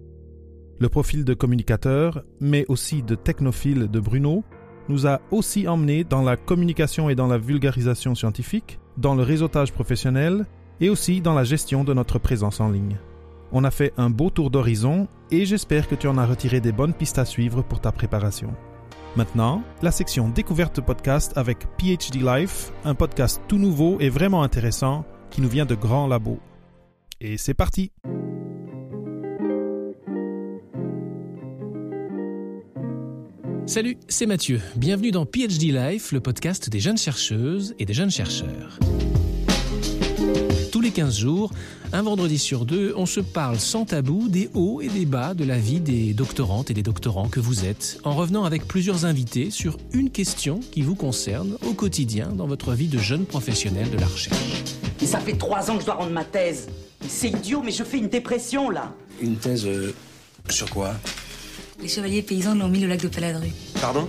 Le 0.81 0.89
profil 0.89 1.24
de 1.24 1.35
communicateur, 1.35 2.24
mais 2.41 2.64
aussi 2.68 3.05
de 3.05 3.14
technophile 3.14 3.89
de 3.89 4.01
Bruno, 4.01 4.43
nous 4.89 5.07
a 5.07 5.20
aussi 5.31 5.68
emmenés 5.68 6.03
dans 6.03 6.22
la 6.22 6.37
communication 6.37 7.09
et 7.09 7.14
dans 7.14 7.28
la 7.28 7.39
vulgarisation 7.39 8.16
scientifique, 8.16 8.81
dans 8.97 9.14
le 9.14 9.22
réseautage 9.22 9.72
professionnel 9.72 10.47
et 10.81 10.89
aussi 10.89 11.20
dans 11.20 11.35
la 11.35 11.45
gestion 11.45 11.85
de 11.85 11.95
notre 11.95 12.18
présence 12.18 12.61
en 12.61 12.68
ligne. 12.68 12.99
On 13.53 13.62
a 13.62 13.70
fait 13.70 13.93
un 13.97 14.11
beau 14.11 14.31
tour 14.31 14.51
d'horizon 14.51 15.07
et 15.31 15.45
j'espère 15.45 15.87
que 15.87 15.95
tu 15.95 16.09
en 16.09 16.18
as 16.18 16.26
retiré 16.26 16.61
des 16.61 16.72
bonnes 16.72 16.95
pistes 16.95 17.18
à 17.18 17.24
suivre 17.24 17.62
pour 17.62 17.81
ta 17.81 17.93
préparation. 17.93 18.55
Maintenant, 19.16 19.64
la 19.82 19.90
section 19.90 20.28
découverte 20.28 20.80
podcast 20.80 21.32
avec 21.36 21.58
PhD 21.78 22.22
Life, 22.22 22.70
un 22.84 22.94
podcast 22.94 23.42
tout 23.48 23.58
nouveau 23.58 23.98
et 23.98 24.08
vraiment 24.08 24.44
intéressant 24.44 25.04
qui 25.30 25.40
nous 25.40 25.48
vient 25.48 25.66
de 25.66 25.74
grands 25.74 26.06
labos. 26.06 26.38
Et 27.20 27.36
c'est 27.36 27.54
parti 27.54 27.90
Salut, 33.66 33.98
c'est 34.08 34.26
Mathieu. 34.26 34.61
Bienvenue 34.76 35.11
dans 35.11 35.26
PhD 35.26 35.72
Life, 35.72 36.12
le 36.12 36.20
podcast 36.20 36.70
des 36.70 36.80
jeunes 36.80 36.98
chercheuses 36.98 37.74
et 37.78 37.86
des 37.86 37.94
jeunes 37.94 38.11
chercheurs. 38.11 38.78
Tous 40.91 40.97
les 40.97 41.03
15 41.03 41.18
jours, 41.18 41.53
un 41.93 42.03
vendredi 42.03 42.36
sur 42.36 42.64
deux, 42.64 42.95
on 42.97 43.07
se 43.07 43.20
parle 43.20 43.61
sans 43.61 43.84
tabou 43.84 44.28
des 44.28 44.51
hauts 44.55 44.80
et 44.80 44.88
des 44.88 45.07
bas 45.07 45.34
de 45.34 45.45
la 45.45 45.57
vie 45.57 45.78
des 45.78 46.14
doctorantes 46.14 46.68
et 46.72 46.74
des 46.74 46.82
doctorants 46.82 47.28
que 47.28 47.38
vous 47.38 47.64
êtes, 47.64 48.01
en 48.03 48.12
revenant 48.12 48.43
avec 48.43 48.66
plusieurs 48.66 49.05
invités 49.05 49.53
sur 49.53 49.76
une 49.93 50.11
question 50.11 50.59
qui 50.72 50.82
vous 50.82 50.97
concerne 50.97 51.57
au 51.64 51.74
quotidien 51.74 52.30
dans 52.30 52.49
votre 52.49 52.72
vie 52.72 52.88
de 52.88 52.99
jeune 52.99 53.24
professionnel 53.24 53.88
de 53.88 53.99
la 53.99 54.07
recherche. 54.07 54.64
Mais 55.01 55.07
ça 55.07 55.20
fait 55.20 55.38
trois 55.38 55.70
ans 55.70 55.74
que 55.76 55.82
je 55.82 55.86
dois 55.86 55.95
rendre 55.95 56.11
ma 56.11 56.24
thèse. 56.24 56.68
C'est 57.07 57.28
idiot, 57.28 57.62
mais 57.64 57.70
je 57.70 57.84
fais 57.84 57.99
une 57.99 58.09
dépression 58.09 58.68
là. 58.68 58.93
Une 59.20 59.36
thèse 59.36 59.66
euh, 59.66 59.95
sur 60.49 60.68
quoi? 60.70 60.95
Les 61.80 61.88
chevaliers 61.88 62.22
paysans 62.22 62.57
l'ont 62.57 62.68
mis 62.68 62.84
au 62.84 62.88
lac 62.88 63.01
de 63.01 63.09
Paladru. 63.09 63.51
Pardon? 63.80 64.09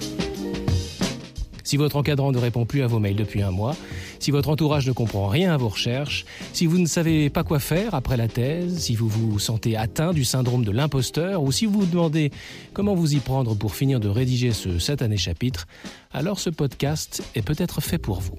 Si 1.71 1.77
votre 1.77 1.95
encadrant 1.95 2.33
ne 2.33 2.37
répond 2.37 2.65
plus 2.65 2.81
à 2.81 2.87
vos 2.87 2.99
mails 2.99 3.15
depuis 3.15 3.41
un 3.41 3.51
mois, 3.51 3.77
si 4.19 4.29
votre 4.29 4.49
entourage 4.49 4.85
ne 4.85 4.91
comprend 4.91 5.29
rien 5.29 5.53
à 5.53 5.57
vos 5.57 5.69
recherches, 5.69 6.25
si 6.51 6.65
vous 6.65 6.77
ne 6.77 6.85
savez 6.85 7.29
pas 7.29 7.45
quoi 7.45 7.59
faire 7.59 7.95
après 7.95 8.17
la 8.17 8.27
thèse, 8.27 8.77
si 8.77 8.93
vous 8.93 9.07
vous 9.07 9.39
sentez 9.39 9.77
atteint 9.77 10.11
du 10.11 10.25
syndrome 10.25 10.65
de 10.65 10.71
l'imposteur, 10.71 11.41
ou 11.41 11.53
si 11.53 11.65
vous 11.65 11.79
vous 11.79 11.85
demandez 11.85 12.29
comment 12.73 12.93
vous 12.93 13.15
y 13.15 13.19
prendre 13.21 13.55
pour 13.55 13.73
finir 13.73 14.01
de 14.01 14.09
rédiger 14.09 14.51
ce 14.51 14.79
satané 14.79 15.15
chapitre, 15.15 15.65
alors 16.11 16.41
ce 16.41 16.49
podcast 16.49 17.23
est 17.35 17.41
peut-être 17.41 17.79
fait 17.79 17.97
pour 17.97 18.19
vous. 18.19 18.35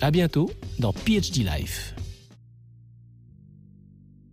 À 0.00 0.12
bientôt 0.12 0.48
dans 0.78 0.92
PhD 0.92 1.38
Life. 1.38 1.96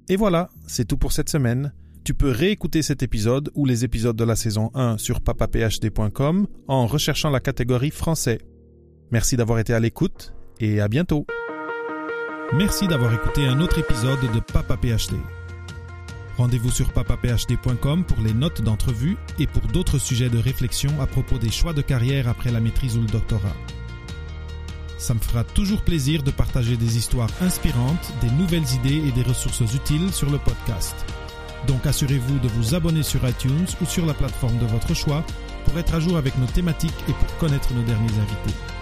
Et 0.07 0.17
voilà, 0.17 0.51
c'est 0.67 0.85
tout 0.85 0.97
pour 0.97 1.13
cette 1.13 1.29
semaine. 1.29 1.73
Tu 2.05 2.13
peux 2.13 2.29
réécouter 2.29 2.83
cet 2.83 3.01
épisode 3.01 3.49
ou 3.55 3.65
les 3.65 3.83
épisodes 3.83 4.15
de 4.15 4.23
la 4.23 4.35
saison 4.35 4.69
1 4.75 4.99
sur 4.99 5.21
papaphd.com 5.21 6.45
en 6.67 6.85
recherchant 6.85 7.31
la 7.31 7.39
catégorie 7.39 7.89
français. 7.89 8.37
Merci 9.09 9.37
d'avoir 9.37 9.57
été 9.57 9.73
à 9.73 9.79
l'écoute 9.79 10.35
et 10.59 10.81
à 10.81 10.87
bientôt. 10.87 11.25
Merci 12.53 12.87
d'avoir 12.87 13.11
écouté 13.11 13.47
un 13.47 13.59
autre 13.59 13.79
épisode 13.79 14.19
de 14.21 14.39
Papa 14.39 14.77
PhD. 14.77 15.15
Rendez-vous 16.37 16.69
sur 16.69 16.93
papaphd.com 16.93 18.05
pour 18.05 18.21
les 18.23 18.35
notes 18.35 18.61
d'entrevue 18.61 19.17
et 19.39 19.47
pour 19.47 19.63
d'autres 19.63 19.97
sujets 19.97 20.29
de 20.29 20.37
réflexion 20.37 20.91
à 21.01 21.07
propos 21.07 21.39
des 21.39 21.49
choix 21.49 21.73
de 21.73 21.81
carrière 21.81 22.29
après 22.29 22.51
la 22.51 22.59
maîtrise 22.59 22.97
ou 22.97 23.01
le 23.01 23.07
doctorat. 23.07 23.55
Ça 24.99 25.15
me 25.15 25.19
fera 25.19 25.43
toujours 25.43 25.81
plaisir 25.81 26.21
de 26.21 26.29
partager 26.29 26.77
des 26.77 26.97
histoires 26.97 27.31
inspirantes, 27.41 28.13
des 28.21 28.29
nouvelles 28.29 28.71
idées 28.75 29.07
et 29.07 29.11
des 29.11 29.23
ressources 29.23 29.73
utiles 29.73 30.13
sur 30.13 30.29
le 30.29 30.37
podcast. 30.37 31.03
Donc 31.67 31.85
assurez-vous 31.85 32.39
de 32.39 32.47
vous 32.47 32.75
abonner 32.75 33.03
sur 33.03 33.27
iTunes 33.27 33.65
ou 33.81 33.85
sur 33.85 34.05
la 34.05 34.13
plateforme 34.13 34.57
de 34.57 34.65
votre 34.65 34.93
choix 34.93 35.23
pour 35.65 35.77
être 35.79 35.95
à 35.95 35.99
jour 35.99 36.17
avec 36.17 36.37
nos 36.37 36.45
thématiques 36.47 36.93
et 37.09 37.13
pour 37.13 37.37
connaître 37.37 37.73
nos 37.73 37.83
derniers 37.83 38.19
invités. 38.19 38.74